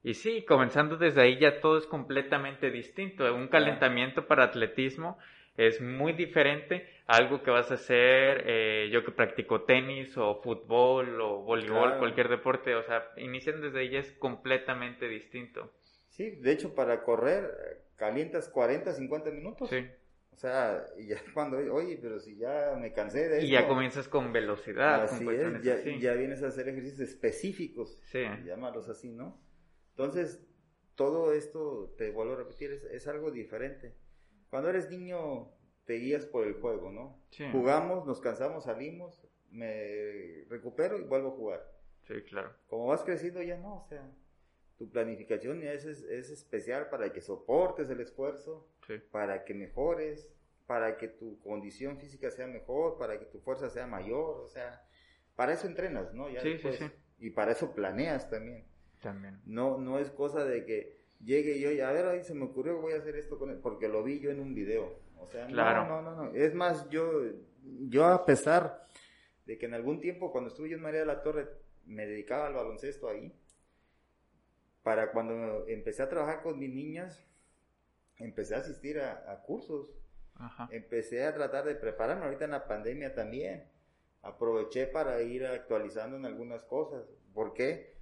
y 0.02 0.14
sí, 0.14 0.44
comenzando 0.44 0.96
desde 0.96 1.22
ahí 1.22 1.38
ya 1.38 1.60
todo 1.60 1.78
es 1.78 1.86
completamente 1.86 2.70
distinto. 2.70 3.32
Un 3.34 3.48
calentamiento 3.48 4.26
para 4.26 4.44
atletismo 4.44 5.18
es 5.56 5.80
muy 5.80 6.12
diferente 6.12 6.88
a 7.06 7.16
algo 7.16 7.42
que 7.42 7.50
vas 7.50 7.70
a 7.70 7.74
hacer, 7.74 8.44
eh, 8.46 8.88
yo 8.92 9.04
que 9.04 9.12
practico 9.12 9.62
tenis 9.62 10.16
o 10.16 10.40
fútbol 10.42 11.20
o 11.20 11.42
voleibol, 11.42 11.98
cualquier 11.98 12.28
deporte, 12.28 12.74
o 12.74 12.82
sea, 12.82 13.08
inician 13.16 13.60
desde 13.60 13.80
ahí 13.80 13.96
es 13.96 14.12
completamente 14.12 15.08
distinto. 15.08 15.72
Sí, 16.08 16.30
de 16.30 16.52
hecho 16.52 16.74
para 16.74 17.02
correr 17.02 17.82
calientas 17.96 18.48
40, 18.48 18.92
50 18.92 19.30
minutos. 19.30 19.68
Sí. 19.68 19.86
O 20.34 20.36
sea, 20.36 20.84
y 20.98 21.06
ya 21.06 21.16
cuando, 21.34 21.58
oye, 21.72 21.98
pero 22.00 22.18
si 22.18 22.36
ya 22.36 22.76
me 22.78 22.92
cansé 22.92 23.28
de 23.28 23.36
esto. 23.36 23.46
Y 23.46 23.50
ya 23.50 23.68
comienzas 23.68 24.08
con 24.08 24.32
velocidad. 24.32 25.04
Así 25.04 25.26
es, 25.28 25.62
ya, 25.62 25.82
ya, 25.82 26.14
vienes 26.14 26.42
a 26.42 26.48
hacer 26.48 26.68
ejercicios 26.68 27.08
específicos. 27.08 27.98
Sí. 28.02 28.24
Llámalos 28.44 28.88
así, 28.88 29.12
¿no? 29.12 29.40
Entonces, 29.90 30.44
todo 30.96 31.32
esto, 31.32 31.94
te 31.96 32.10
vuelvo 32.10 32.32
a 32.34 32.36
repetir, 32.36 32.72
es, 32.72 32.84
es 32.84 33.06
algo 33.06 33.30
diferente. 33.30 33.94
Cuando 34.50 34.70
eres 34.70 34.90
niño, 34.90 35.52
te 35.84 35.94
guías 35.94 36.26
por 36.26 36.46
el 36.46 36.54
juego, 36.54 36.90
¿no? 36.90 37.22
Sí. 37.30 37.44
Jugamos, 37.52 38.04
nos 38.06 38.20
cansamos, 38.20 38.64
salimos, 38.64 39.26
me 39.50 40.44
recupero 40.48 40.98
y 40.98 41.04
vuelvo 41.04 41.28
a 41.28 41.32
jugar. 41.32 41.72
Sí, 42.02 42.14
claro. 42.28 42.52
Como 42.66 42.86
vas 42.86 43.02
creciendo 43.04 43.40
ya 43.42 43.56
no, 43.56 43.76
o 43.76 43.84
sea, 43.84 44.10
tu 44.76 44.90
planificación 44.90 45.62
es, 45.62 45.84
es 45.84 46.30
especial 46.30 46.88
para 46.88 47.12
que 47.12 47.20
soportes 47.20 47.90
el 47.90 48.00
esfuerzo, 48.00 48.68
para 49.10 49.44
que 49.44 49.54
mejores, 49.54 50.28
para 50.66 50.96
que 50.96 51.08
tu 51.08 51.38
condición 51.40 51.98
física 51.98 52.30
sea 52.30 52.46
mejor, 52.46 52.98
para 52.98 53.18
que 53.18 53.26
tu 53.26 53.38
fuerza 53.40 53.70
sea 53.70 53.86
mayor, 53.86 54.40
o 54.40 54.48
sea, 54.48 54.84
para 55.36 55.52
eso 55.52 55.66
entrenas, 55.66 56.12
¿no? 56.14 56.28
Ya 56.28 56.40
sí, 56.40 56.58
sí, 56.58 56.72
sí. 56.72 56.90
Y 57.18 57.30
para 57.30 57.52
eso 57.52 57.74
planeas 57.74 58.28
también. 58.30 58.64
También. 59.00 59.40
No, 59.44 59.78
no 59.78 59.98
es 59.98 60.10
cosa 60.10 60.44
de 60.44 60.64
que 60.64 61.04
llegue 61.22 61.60
yo 61.60 61.70
y 61.70 61.80
a 61.80 61.92
ver, 61.92 62.06
ahí 62.06 62.22
se 62.22 62.34
me 62.34 62.44
ocurrió, 62.44 62.80
voy 62.80 62.94
a 62.94 62.98
hacer 62.98 63.16
esto 63.16 63.38
con 63.38 63.50
él, 63.50 63.58
porque 63.58 63.88
lo 63.88 64.02
vi 64.02 64.20
yo 64.20 64.30
en 64.30 64.40
un 64.40 64.54
video. 64.54 64.98
O 65.18 65.26
sea, 65.26 65.48
no, 65.48 65.86
no, 65.86 66.02
no, 66.02 66.14
no. 66.14 66.34
Es 66.34 66.54
más, 66.54 66.88
yo, 66.90 67.22
yo 67.62 68.06
a 68.06 68.24
pesar 68.24 68.86
de 69.46 69.58
que 69.58 69.66
en 69.66 69.74
algún 69.74 70.00
tiempo 70.00 70.32
cuando 70.32 70.48
estuve 70.48 70.70
yo 70.70 70.76
en 70.76 70.82
María 70.82 71.00
de 71.00 71.06
la 71.06 71.22
Torre 71.22 71.48
me 71.86 72.06
dedicaba 72.06 72.46
al 72.46 72.54
baloncesto 72.54 73.08
ahí, 73.08 73.32
para 74.84 75.10
cuando 75.12 75.66
empecé 75.66 76.02
a 76.02 76.10
trabajar 76.10 76.42
con 76.42 76.58
mis 76.58 76.72
niñas, 76.72 77.26
empecé 78.18 78.54
a 78.54 78.58
asistir 78.58 79.00
a, 79.00 79.42
cursos. 79.44 79.88
Empecé 80.70 81.24
a 81.24 81.34
tratar 81.34 81.64
de 81.64 81.74
prepararme 81.74 82.26
ahorita 82.26 82.44
en 82.44 82.50
la 82.50 82.68
pandemia 82.68 83.14
también. 83.14 83.64
Aproveché 84.20 84.86
para 84.86 85.22
ir 85.22 85.46
actualizando 85.46 86.16
en 86.18 86.26
algunas 86.26 86.64
cosas. 86.64 87.06
¿Por 87.32 87.54
qué? 87.54 87.96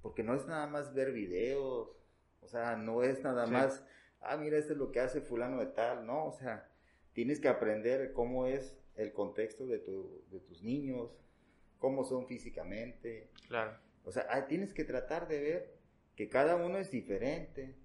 Porque 0.00 0.22
no 0.22 0.34
es 0.34 0.46
nada 0.46 0.68
más 0.68 0.94
ver 0.94 1.12
videos, 1.12 1.90
o 2.40 2.46
sea, 2.46 2.76
no 2.76 3.02
es 3.02 3.22
nada 3.24 3.46
más, 3.46 3.84
ah, 4.20 4.36
mira, 4.36 4.58
esto 4.58 4.74
es 4.74 4.78
lo 4.78 4.92
que 4.92 5.00
hace 5.00 5.20
fulano 5.20 5.58
de 5.58 5.66
tal, 5.66 6.06
no, 6.06 6.26
o 6.26 6.32
sea, 6.32 6.70
tienes 7.14 7.40
que 7.40 7.48
aprender 7.48 8.12
cómo 8.12 8.46
es 8.46 8.78
el 8.94 9.12
contexto 9.12 9.66
de, 9.66 9.80
tu, 9.80 10.22
de 10.30 10.38
tus 10.38 10.62
niños, 10.62 11.18
cómo 11.78 12.04
son 12.04 12.28
físicamente. 12.28 13.28
Claro. 13.48 13.76
O 14.04 14.12
sea, 14.12 14.46
tienes 14.46 14.72
que 14.72 14.84
tratar 14.84 15.26
de 15.26 15.40
ver 15.40 15.77
que 16.18 16.28
cada 16.28 16.56
uno 16.56 16.78
es 16.78 16.90
diferente. 16.90 17.76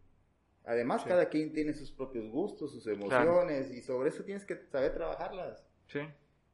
Además, 0.65 1.03
cada 1.03 1.29
quien 1.29 1.53
tiene 1.53 1.71
sus 1.71 1.91
propios 1.91 2.31
gustos, 2.31 2.71
sus 2.71 2.87
emociones, 2.87 3.69
y 3.69 3.79
sobre 3.81 4.09
eso 4.09 4.23
tienes 4.23 4.43
que 4.43 4.55
saber 4.71 4.91
trabajarlas. 4.95 5.63
Sí. 5.85 5.99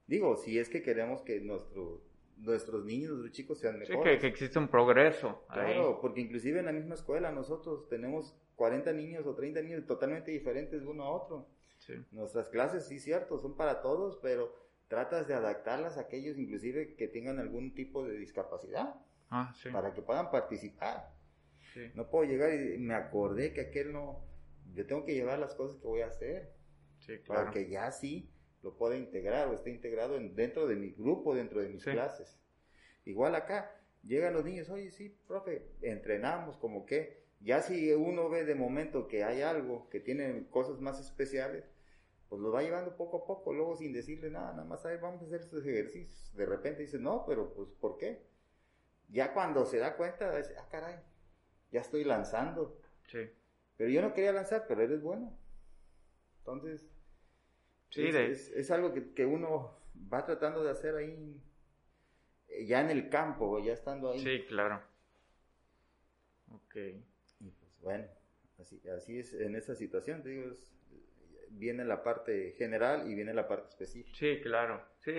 Digo, 0.06 0.36
si 0.36 0.60
es 0.60 0.68
que 0.68 0.82
queremos 0.82 1.22
que 1.22 1.40
nuestro 1.40 2.04
nuestros 2.36 2.84
niños, 2.84 3.12
nuestros 3.12 3.32
chicos 3.32 3.60
sean 3.60 3.80
mejores. 3.80 4.16
Sí, 4.16 4.20
que, 4.20 4.28
existe 4.28 4.60
un 4.60 4.68
progreso. 4.68 5.46
Claro, 5.54 6.00
porque 6.02 6.20
inclusive 6.20 6.60
en 6.60 6.66
la 6.66 6.74
misma 6.74 6.96
escuela 6.96 7.32
nosotros 7.32 7.88
tenemos 7.88 8.36
40 8.58 8.92
niños 8.92 9.26
o 9.26 9.34
30 9.34 9.62
niños 9.62 9.86
totalmente 9.86 10.32
diferentes 10.32 10.82
de 10.82 10.88
uno 10.88 11.04
a 11.04 11.12
otro. 11.12 11.48
Sí. 11.78 11.94
Nuestras 12.12 12.50
clases, 12.50 12.88
sí, 12.88 13.00
cierto, 13.00 13.40
son 13.40 13.56
para 13.56 13.82
todos, 13.82 14.20
pero 14.22 14.54
tratas 14.90 15.30
de 15.30 15.34
adaptarlas 15.34 15.98
a 15.98 16.02
aquellos 16.02 16.38
inclusive 16.38 16.96
que 16.96 17.08
tengan 17.08 17.40
algún 17.40 17.74
tipo 17.74 18.06
de 18.06 18.18
discapacidad. 18.18 18.96
Ah, 19.30 19.54
sí. 19.56 19.70
Para 19.70 19.94
que 19.94 20.02
puedan 20.02 20.30
participar. 20.30 21.19
Sí. 21.74 21.92
No 21.96 22.10
puedo 22.10 22.26
llegar 22.26 22.54
y 22.54 22.78
me 22.78 22.96
acordé 22.96 23.54
que 23.54 23.62
aquel 23.62 23.94
no, 23.94 24.24
yo 24.74 24.86
tengo 24.86 25.06
que 25.06 25.14
llevar 25.14 25.40
las 25.40 25.56
cosas 25.56 25.80
que 25.80 25.88
voy 25.88 26.02
a 26.02 26.08
hacer. 26.08 26.54
Sí, 27.00 27.20
claro. 27.20 27.42
Para 27.42 27.52
que 27.52 27.70
ya 27.70 27.92
sí 27.92 28.30
lo 28.62 28.78
pueda 28.78 28.98
integrar 28.98 29.48
o 29.48 29.54
esté 29.54 29.70
integrado 29.70 30.20
dentro 30.20 30.68
de 30.68 30.76
mi 30.76 30.92
grupo, 30.92 31.36
dentro 31.36 31.62
de 31.62 31.70
mis 31.70 31.84
clases. 31.84 32.38
Igual 33.06 33.36
acá, 33.36 33.72
llegan 34.04 34.34
los 34.34 34.46
niños, 34.46 34.70
oye, 34.70 34.92
sí, 34.92 35.18
profe, 35.28 35.72
entrenamos 35.82 36.58
como 36.58 36.86
que, 36.86 37.24
ya 37.40 37.62
si 37.62 37.94
uno 37.94 38.30
ve 38.30 38.44
de 38.44 38.56
momento 38.56 39.08
que 39.08 39.24
hay 39.24 39.42
algo, 39.42 39.90
que 39.90 40.00
tiene 40.00 40.48
cosas 40.50 40.82
más 40.82 41.00
especiales, 41.00 41.72
pues 42.28 42.42
lo 42.42 42.52
va 42.52 42.62
llevando 42.62 42.96
poco 42.96 43.18
a 43.18 43.26
poco, 43.26 43.54
luego 43.54 43.76
sin 43.76 43.94
decirle 43.94 44.30
nada, 44.30 44.52
nada 44.52 44.66
más, 44.66 44.84
vamos 45.02 45.22
a 45.22 45.26
hacer 45.26 45.42
estos 45.42 45.66
ejercicios. 45.66 46.32
De 46.36 46.46
repente 46.46 46.82
dice, 46.82 47.00
no, 47.00 47.26
pero 47.26 47.54
pues, 47.54 47.70
¿por 47.80 47.98
qué? 47.98 48.28
Ya 49.08 49.34
cuando 49.34 49.66
se 49.66 49.80
da 49.80 49.96
cuenta, 49.96 50.38
dice, 50.38 50.54
ah, 50.60 50.68
caray, 50.70 51.00
ya 51.72 51.82
estoy 51.82 52.04
lanzando. 52.04 52.82
Sí. 53.08 53.30
Pero 53.78 53.90
yo 53.90 54.02
no 54.02 54.14
quería 54.14 54.32
lanzar, 54.32 54.66
pero 54.68 54.82
eres 54.82 55.02
bueno. 55.02 55.38
Entonces, 56.40 56.90
Sí, 57.90 58.06
es, 58.06 58.70
algo 58.72 58.94
que, 58.94 59.26
uno 59.26 59.76
va 60.14 60.24
tratando 60.24 60.64
de 60.64 60.70
hacer 60.70 60.96
ahí, 60.96 61.42
eh, 62.48 62.66
ya 62.66 62.82
en 62.82 62.92
el 62.92 63.10
campo, 63.10 63.60
ya 63.60 63.74
estando 63.74 64.12
ahí. 64.12 64.20
Sí, 64.20 64.46
claro. 64.48 64.82
Ok. 66.52 66.76
Y 67.40 67.50
pues 67.50 67.80
bueno, 67.82 68.06
así, 68.60 68.80
así 68.90 69.18
es 69.18 69.34
en 69.34 69.56
esa 69.56 69.74
situación, 69.74 70.24
digo, 70.24 70.56
viene 71.52 71.86
la 71.86 72.04
parte 72.04 72.54
general 72.58 73.10
y 73.10 73.16
viene 73.16 73.34
la 73.34 73.48
parte 73.48 73.70
específica. 73.70 74.18
Sí, 74.18 74.40
claro. 74.42 74.82
Sí, 75.00 75.12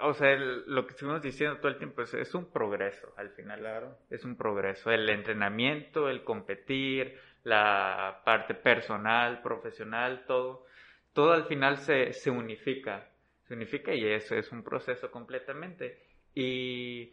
o 0.00 0.14
sea, 0.14 0.36
lo 0.36 0.86
que 0.86 0.92
estuvimos 0.92 1.22
diciendo 1.22 1.58
todo 1.58 1.68
el 1.68 1.78
tiempo 1.78 2.02
es, 2.02 2.12
es, 2.14 2.34
un 2.34 2.50
progreso 2.50 3.12
al 3.16 3.30
final. 3.30 3.60
Claro. 3.60 3.98
Es 4.10 4.24
un 4.24 4.36
progreso. 4.36 4.90
El 4.90 5.08
entrenamiento, 5.08 6.08
el 6.08 6.24
competir, 6.24 7.18
la 7.44 8.22
parte 8.24 8.54
personal, 8.54 9.40
profesional, 9.42 10.24
todo 10.26 10.66
todo 11.12 11.32
al 11.32 11.44
final 11.44 11.78
se, 11.78 12.12
se 12.12 12.30
unifica, 12.30 13.08
se 13.42 13.54
unifica 13.54 13.94
y 13.94 14.06
eso 14.06 14.34
es 14.36 14.50
un 14.52 14.62
proceso 14.62 15.10
completamente. 15.10 16.02
Y 16.34 17.12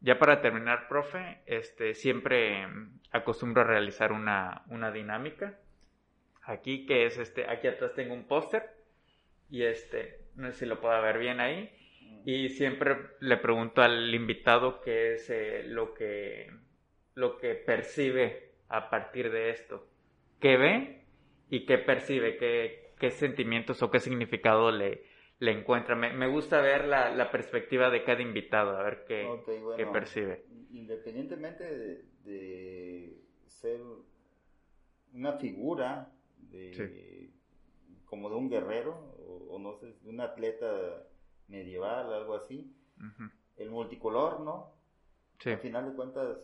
ya 0.00 0.18
para 0.18 0.40
terminar, 0.40 0.88
profe, 0.88 1.42
este, 1.46 1.94
siempre 1.94 2.66
acostumbro 3.12 3.62
a 3.62 3.66
realizar 3.66 4.12
una, 4.12 4.62
una 4.68 4.90
dinámica. 4.90 5.58
Aquí, 6.46 6.86
que 6.86 7.06
es 7.06 7.18
este, 7.18 7.48
aquí 7.48 7.66
atrás 7.68 7.94
tengo 7.94 8.14
un 8.14 8.24
póster 8.24 8.62
y 9.50 9.62
este, 9.64 10.20
no 10.36 10.50
sé 10.50 10.60
si 10.60 10.66
lo 10.66 10.80
puedo 10.80 11.00
ver 11.02 11.18
bien 11.18 11.40
ahí. 11.40 11.70
Y 12.24 12.48
siempre 12.50 12.96
le 13.20 13.36
pregunto 13.36 13.82
al 13.82 14.12
invitado 14.14 14.80
qué 14.80 15.14
es 15.14 15.30
eh, 15.30 15.64
lo, 15.64 15.94
que, 15.94 16.50
lo 17.14 17.36
que 17.36 17.54
percibe 17.54 18.52
a 18.68 18.90
partir 18.90 19.30
de 19.30 19.50
esto. 19.50 19.86
¿Qué 20.40 20.56
ve 20.56 21.02
y 21.50 21.66
qué 21.66 21.78
percibe? 21.78 22.36
¿Qué, 22.36 22.94
qué 22.98 23.10
sentimientos 23.10 23.82
o 23.82 23.90
qué 23.90 24.00
significado 24.00 24.70
le, 24.70 25.02
le 25.38 25.52
encuentra. 25.52 25.94
Me, 25.94 26.26
gusta 26.28 26.60
ver 26.60 26.86
la, 26.86 27.30
perspectiva 27.30 27.90
de 27.90 28.04
cada 28.04 28.22
invitado, 28.22 28.76
a 28.76 28.82
ver 28.82 29.04
qué, 29.06 29.26
percibe. 29.92 30.44
Independientemente 30.72 31.64
de, 32.24 33.18
ser 33.46 33.80
una 35.12 35.32
figura 35.34 36.12
de, 36.56 37.30
como 38.06 38.30
de 38.30 38.36
un 38.36 38.48
guerrero 38.48 39.14
o, 39.48 39.58
no 39.58 39.74
sé, 39.74 39.94
de 40.02 40.08
un 40.08 40.20
atleta 40.20 41.06
medieval, 41.48 42.12
algo 42.12 42.34
así, 42.34 42.72
el 43.56 43.70
multicolor, 43.70 44.40
¿no? 44.40 44.72
Al 45.44 45.58
final 45.58 45.90
de 45.90 45.96
cuentas, 45.96 46.38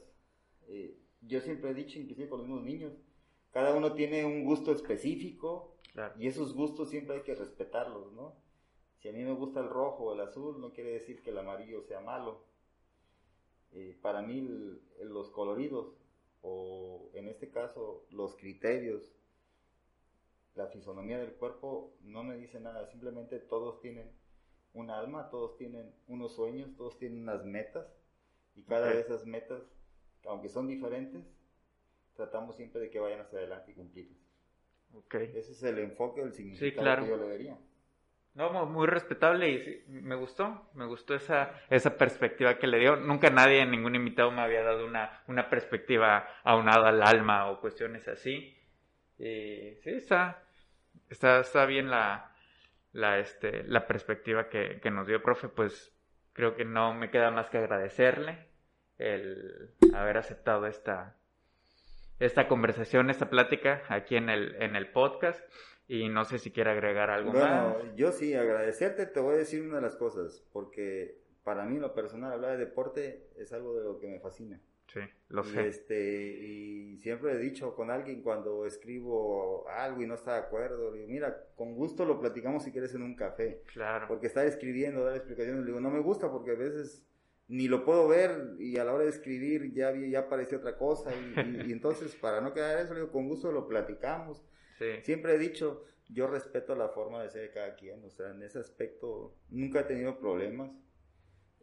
eh, 0.68 0.96
yo 1.22 1.40
siempre 1.40 1.70
he 1.70 1.74
dicho, 1.74 1.98
inclusive 1.98 2.28
con 2.28 2.40
los 2.40 2.48
mismos 2.48 2.64
niños, 2.64 2.92
cada 3.52 3.74
uno 3.74 3.92
tiene 3.94 4.24
un 4.24 4.44
gusto 4.44 4.72
específico 4.72 5.76
y 6.18 6.26
esos 6.26 6.54
gustos 6.54 6.90
siempre 6.90 7.16
hay 7.16 7.22
que 7.22 7.34
respetarlos, 7.34 8.12
¿no? 8.12 8.34
Si 8.98 9.08
a 9.08 9.12
mí 9.12 9.22
me 9.24 9.34
gusta 9.34 9.60
el 9.60 9.68
rojo 9.68 10.04
o 10.04 10.14
el 10.14 10.20
azul, 10.20 10.60
no 10.60 10.72
quiere 10.72 10.92
decir 10.92 11.22
que 11.22 11.30
el 11.30 11.38
amarillo 11.38 11.82
sea 11.82 12.00
malo. 12.00 12.44
Eh, 13.72 13.98
para 14.00 14.22
mí 14.22 14.46
los 15.00 15.30
coloridos, 15.30 15.94
o 16.42 17.10
en 17.14 17.28
este 17.28 17.50
caso 17.50 18.04
los 18.10 18.36
criterios, 18.36 19.12
la 20.54 20.66
fisonomía 20.66 21.18
del 21.18 21.32
cuerpo 21.32 21.94
no 22.02 22.22
me 22.22 22.36
dice 22.36 22.60
nada, 22.60 22.86
simplemente 22.86 23.38
todos 23.38 23.80
tienen 23.80 24.10
un 24.74 24.90
alma, 24.90 25.30
todos 25.30 25.56
tienen 25.56 25.94
unos 26.08 26.34
sueños, 26.34 26.74
todos 26.76 26.98
tienen 26.98 27.22
unas 27.22 27.44
metas 27.44 27.86
y 28.54 28.62
cada 28.64 28.88
de 28.88 29.00
esas 29.00 29.26
metas, 29.26 29.62
aunque 30.26 30.48
son 30.48 30.66
diferentes, 30.66 31.24
tratamos 32.14 32.56
siempre 32.56 32.80
de 32.80 32.90
que 32.90 32.98
vayan 32.98 33.20
hacia 33.20 33.38
adelante 33.38 33.72
y 33.72 33.74
cumplirlas. 33.74 34.18
Okay. 34.94 35.32
Ese 35.34 35.52
es 35.52 35.62
el 35.62 35.78
enfoque, 35.78 36.20
el 36.20 36.34
significado 36.34 37.02
que 37.02 37.08
yo 37.08 37.16
le 37.16 37.28
daría. 37.28 37.58
No, 38.34 38.64
muy 38.64 38.86
respetable 38.86 39.50
y 39.50 39.84
me 39.88 40.14
gustó, 40.14 40.68
me 40.74 40.86
gustó 40.86 41.14
esa, 41.14 41.52
esa 41.68 41.96
perspectiva 41.98 42.58
que 42.58 42.66
le 42.66 42.78
dio. 42.78 42.96
Nunca 42.96 43.28
nadie, 43.28 43.64
ningún 43.66 43.94
invitado 43.94 44.30
me 44.30 44.40
había 44.40 44.62
dado 44.62 44.86
una, 44.86 45.22
una 45.28 45.50
perspectiva 45.50 46.26
aunada 46.42 46.88
al 46.88 47.02
alma 47.02 47.50
o 47.50 47.60
cuestiones 47.60 48.08
así. 48.08 48.56
Y 49.22 49.76
sí, 49.82 49.90
está, 49.90 50.42
está, 51.08 51.38
está 51.40 51.64
bien 51.64 51.88
la, 51.90 52.34
la, 52.92 53.20
este, 53.20 53.62
la 53.64 53.86
perspectiva 53.86 54.48
que, 54.48 54.80
que 54.82 54.90
nos 54.90 55.06
dio, 55.06 55.22
profe. 55.22 55.48
Pues 55.48 55.92
creo 56.32 56.56
que 56.56 56.64
no 56.64 56.92
me 56.92 57.10
queda 57.10 57.30
más 57.30 57.48
que 57.48 57.58
agradecerle 57.58 58.48
el 58.98 59.70
haber 59.94 60.18
aceptado 60.18 60.66
esta, 60.66 61.16
esta 62.18 62.48
conversación, 62.48 63.10
esta 63.10 63.30
plática 63.30 63.82
aquí 63.88 64.16
en 64.16 64.28
el, 64.28 64.56
en 64.60 64.74
el 64.74 64.90
podcast. 64.90 65.40
Y 65.86 66.08
no 66.08 66.24
sé 66.24 66.38
si 66.38 66.50
quiere 66.50 66.70
agregar 66.70 67.10
algo 67.10 67.32
más. 67.32 67.74
Bueno, 67.74 67.94
yo 67.94 68.10
sí, 68.10 68.34
agradecerte, 68.34 69.06
te 69.06 69.20
voy 69.20 69.34
a 69.34 69.38
decir 69.38 69.62
una 69.62 69.76
de 69.76 69.82
las 69.82 69.94
cosas, 69.94 70.42
porque 70.52 71.22
para 71.44 71.64
mí, 71.64 71.78
lo 71.78 71.94
personal, 71.94 72.32
hablar 72.32 72.52
de 72.52 72.64
deporte 72.64 73.28
es 73.36 73.52
algo 73.52 73.76
de 73.76 73.84
lo 73.84 73.98
que 73.98 74.08
me 74.08 74.18
fascina. 74.18 74.60
Sí, 74.92 75.00
lo 75.28 75.42
sé. 75.42 75.68
Este, 75.68 76.22
y 76.44 76.98
siempre 76.98 77.32
he 77.32 77.38
dicho 77.38 77.74
con 77.74 77.90
alguien 77.90 78.22
cuando 78.22 78.66
escribo 78.66 79.66
algo 79.68 80.02
y 80.02 80.06
no 80.06 80.14
está 80.14 80.34
de 80.34 80.40
acuerdo, 80.40 80.92
digo, 80.92 81.08
mira, 81.08 81.46
con 81.56 81.74
gusto 81.74 82.04
lo 82.04 82.20
platicamos 82.20 82.64
si 82.64 82.72
quieres 82.72 82.94
en 82.94 83.02
un 83.02 83.16
café. 83.16 83.62
Claro. 83.72 84.06
Porque 84.06 84.26
estar 84.26 84.46
escribiendo, 84.46 85.04
dar 85.04 85.16
explicaciones, 85.16 85.60
le 85.60 85.66
digo, 85.66 85.80
no 85.80 85.90
me 85.90 86.00
gusta 86.00 86.30
porque 86.30 86.50
a 86.50 86.56
veces 86.56 87.06
ni 87.48 87.68
lo 87.68 87.84
puedo 87.84 88.08
ver 88.08 88.56
y 88.58 88.76
a 88.76 88.84
la 88.84 88.92
hora 88.92 89.04
de 89.04 89.10
escribir 89.10 89.72
ya, 89.72 89.92
ya 89.94 90.20
aparece 90.20 90.56
otra 90.56 90.76
cosa 90.76 91.10
y, 91.14 91.34
entonces 91.72 92.14
para 92.14 92.40
no 92.40 92.52
quedar 92.52 92.78
eso, 92.78 92.94
digo, 92.94 93.10
con 93.10 93.28
gusto 93.28 93.52
lo 93.52 93.68
platicamos. 93.68 94.44
Siempre 95.04 95.36
he 95.36 95.38
dicho, 95.38 95.84
yo 96.08 96.26
respeto 96.26 96.74
la 96.74 96.88
forma 96.88 97.22
de 97.22 97.30
ser 97.30 97.42
de 97.42 97.50
cada 97.52 97.76
quien, 97.76 98.04
o 98.04 98.10
sea, 98.10 98.30
en 98.30 98.42
ese 98.42 98.58
aspecto 98.58 99.36
nunca 99.48 99.80
he 99.80 99.84
tenido 99.84 100.18
problemas. 100.18 100.72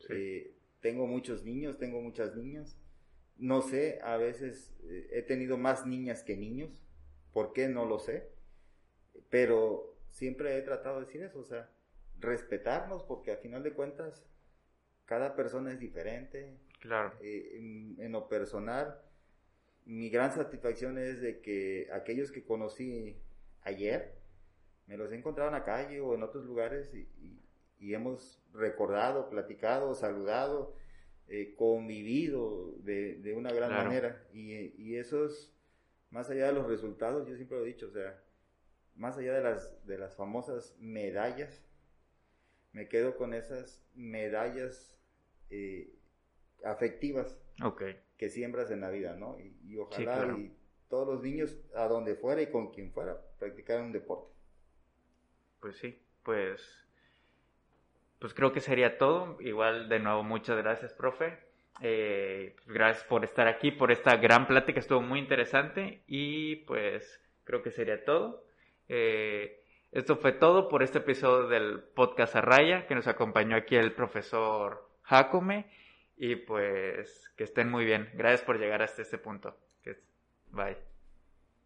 Eh, 0.10 0.56
tengo 0.80 1.06
muchos 1.06 1.44
niños, 1.44 1.78
tengo 1.78 2.02
muchas 2.02 2.34
niñas. 2.36 2.78
No 3.40 3.62
sé, 3.62 4.00
a 4.04 4.18
veces 4.18 4.76
eh, 4.84 5.10
he 5.12 5.22
tenido 5.24 5.58
más 5.58 5.86
niñas 5.86 6.24
que 6.24 6.38
niños. 6.38 6.84
¿Por 7.34 7.54
qué? 7.54 7.68
No 7.68 7.86
lo 7.86 8.00
sé. 8.00 8.30
Pero 9.30 9.96
siempre 10.10 10.58
he 10.58 10.62
tratado 10.62 11.00
de 11.00 11.06
decir 11.06 11.24
eso, 11.24 11.40
o 11.40 11.46
sea, 11.46 11.70
respetarnos 12.20 13.04
porque 13.04 13.32
al 13.32 13.38
final 13.38 13.64
de 13.64 13.74
cuentas 13.74 14.26
cada 15.06 15.36
persona 15.36 15.72
es 15.72 15.80
diferente. 15.80 16.56
Claro. 16.82 17.14
Eh, 17.22 17.96
en, 17.98 18.12
lo 18.12 18.30
personal, 18.30 19.02
mi 19.86 20.10
gran 20.10 20.32
satisfacción 20.32 21.00
es 21.00 21.20
de 21.20 21.42
que 21.42 21.90
aquellos 21.92 22.32
que 22.32 22.44
conocí 22.44 23.18
ayer, 23.64 24.14
me 24.86 24.98
los 24.98 25.12
he 25.12 25.16
encontrado 25.16 25.50
en 25.50 25.56
la 25.56 25.64
calle 25.64 26.00
o 26.00 26.14
en 26.14 26.22
otros 26.24 26.46
lugares 26.46 26.94
y, 26.94 27.40
hemos 27.94 28.44
recordado, 28.54 29.30
platicado, 29.30 29.96
saludado, 29.96 30.76
eh, 31.30 31.56
convivido 31.56 32.74
de, 32.80 33.34
una 33.38 33.52
gran 33.52 33.72
manera. 33.72 34.28
Y, 34.34 34.54
y, 34.82 34.98
eso 34.98 35.26
es, 35.26 35.56
más 36.10 36.30
allá 36.30 36.48
de 36.48 36.54
los 36.54 36.68
resultados, 36.68 37.28
yo 37.28 37.36
siempre 37.36 37.58
lo 37.58 37.66
he 37.66 37.68
dicho, 37.68 37.88
o 37.88 37.92
sea, 37.92 38.20
más 38.96 39.18
allá 39.18 39.34
de 39.34 39.44
las, 39.44 39.86
de 39.86 39.98
las 39.98 40.16
famosas 40.16 40.76
medallas, 40.80 41.64
me 42.72 42.88
quedo 42.90 43.16
con 43.16 43.34
esas 43.34 43.88
medallas 43.96 45.00
eh, 45.50 45.96
afectivas 46.64 47.40
que 48.18 48.30
siembras 48.30 48.72
en 48.72 48.82
la 48.82 48.90
vida, 48.90 49.16
¿no? 49.16 49.38
Y, 49.40 49.78
ojalá 49.78 50.36
y 50.38 50.56
todos 50.90 51.08
los 51.08 51.24
niños, 51.24 51.58
a 51.76 51.88
donde 51.88 52.16
fuera 52.16 52.42
y 52.42 52.50
con 52.50 52.72
quien 52.72 52.92
fuera, 52.92 53.22
practicaran 53.38 53.86
un 53.86 53.92
deporte. 53.92 54.34
Pues 55.60 55.78
sí, 55.78 56.02
pues, 56.24 56.89
pues 58.20 58.34
creo 58.34 58.52
que 58.52 58.60
sería 58.60 58.98
todo. 58.98 59.38
Igual, 59.42 59.90
de 59.90 60.00
nuevo, 60.00 60.24
muchas 60.24 60.58
gracias, 60.58 60.94
profe. 60.94 61.38
Eh, 61.82 62.56
gracias 62.68 63.06
por 63.06 63.24
estar 63.24 63.48
aquí, 63.48 63.72
por 63.72 63.92
esta 63.92 64.18
gran 64.18 64.48
plática, 64.48 64.80
estuvo 64.80 65.02
muy 65.02 65.20
interesante 65.20 66.02
y 66.08 66.58
pues 66.58 67.22
creo 67.46 67.62
que 67.64 67.72
sería 67.72 68.04
todo. 68.04 68.44
Eh, 68.90 69.64
esto 69.92 70.18
fue 70.18 70.34
todo 70.34 70.68
por 70.68 70.84
este 70.84 71.00
episodio 71.00 71.48
del 71.48 71.80
podcast 71.80 72.36
Arraya, 72.36 72.86
que 72.86 72.96
nos 72.96 73.08
acompañó 73.08 73.56
aquí 73.56 73.76
el 73.76 73.94
profesor 73.94 74.88
Jacome. 75.04 75.66
Y 76.18 76.36
pues 76.36 77.32
que 77.38 77.46
estén 77.46 77.70
muy 77.70 77.86
bien. 77.86 78.10
Gracias 78.14 78.42
por 78.42 78.60
llegar 78.60 78.82
hasta 78.82 79.02
este 79.02 79.18
punto. 79.18 79.56
Bye. 80.52 80.89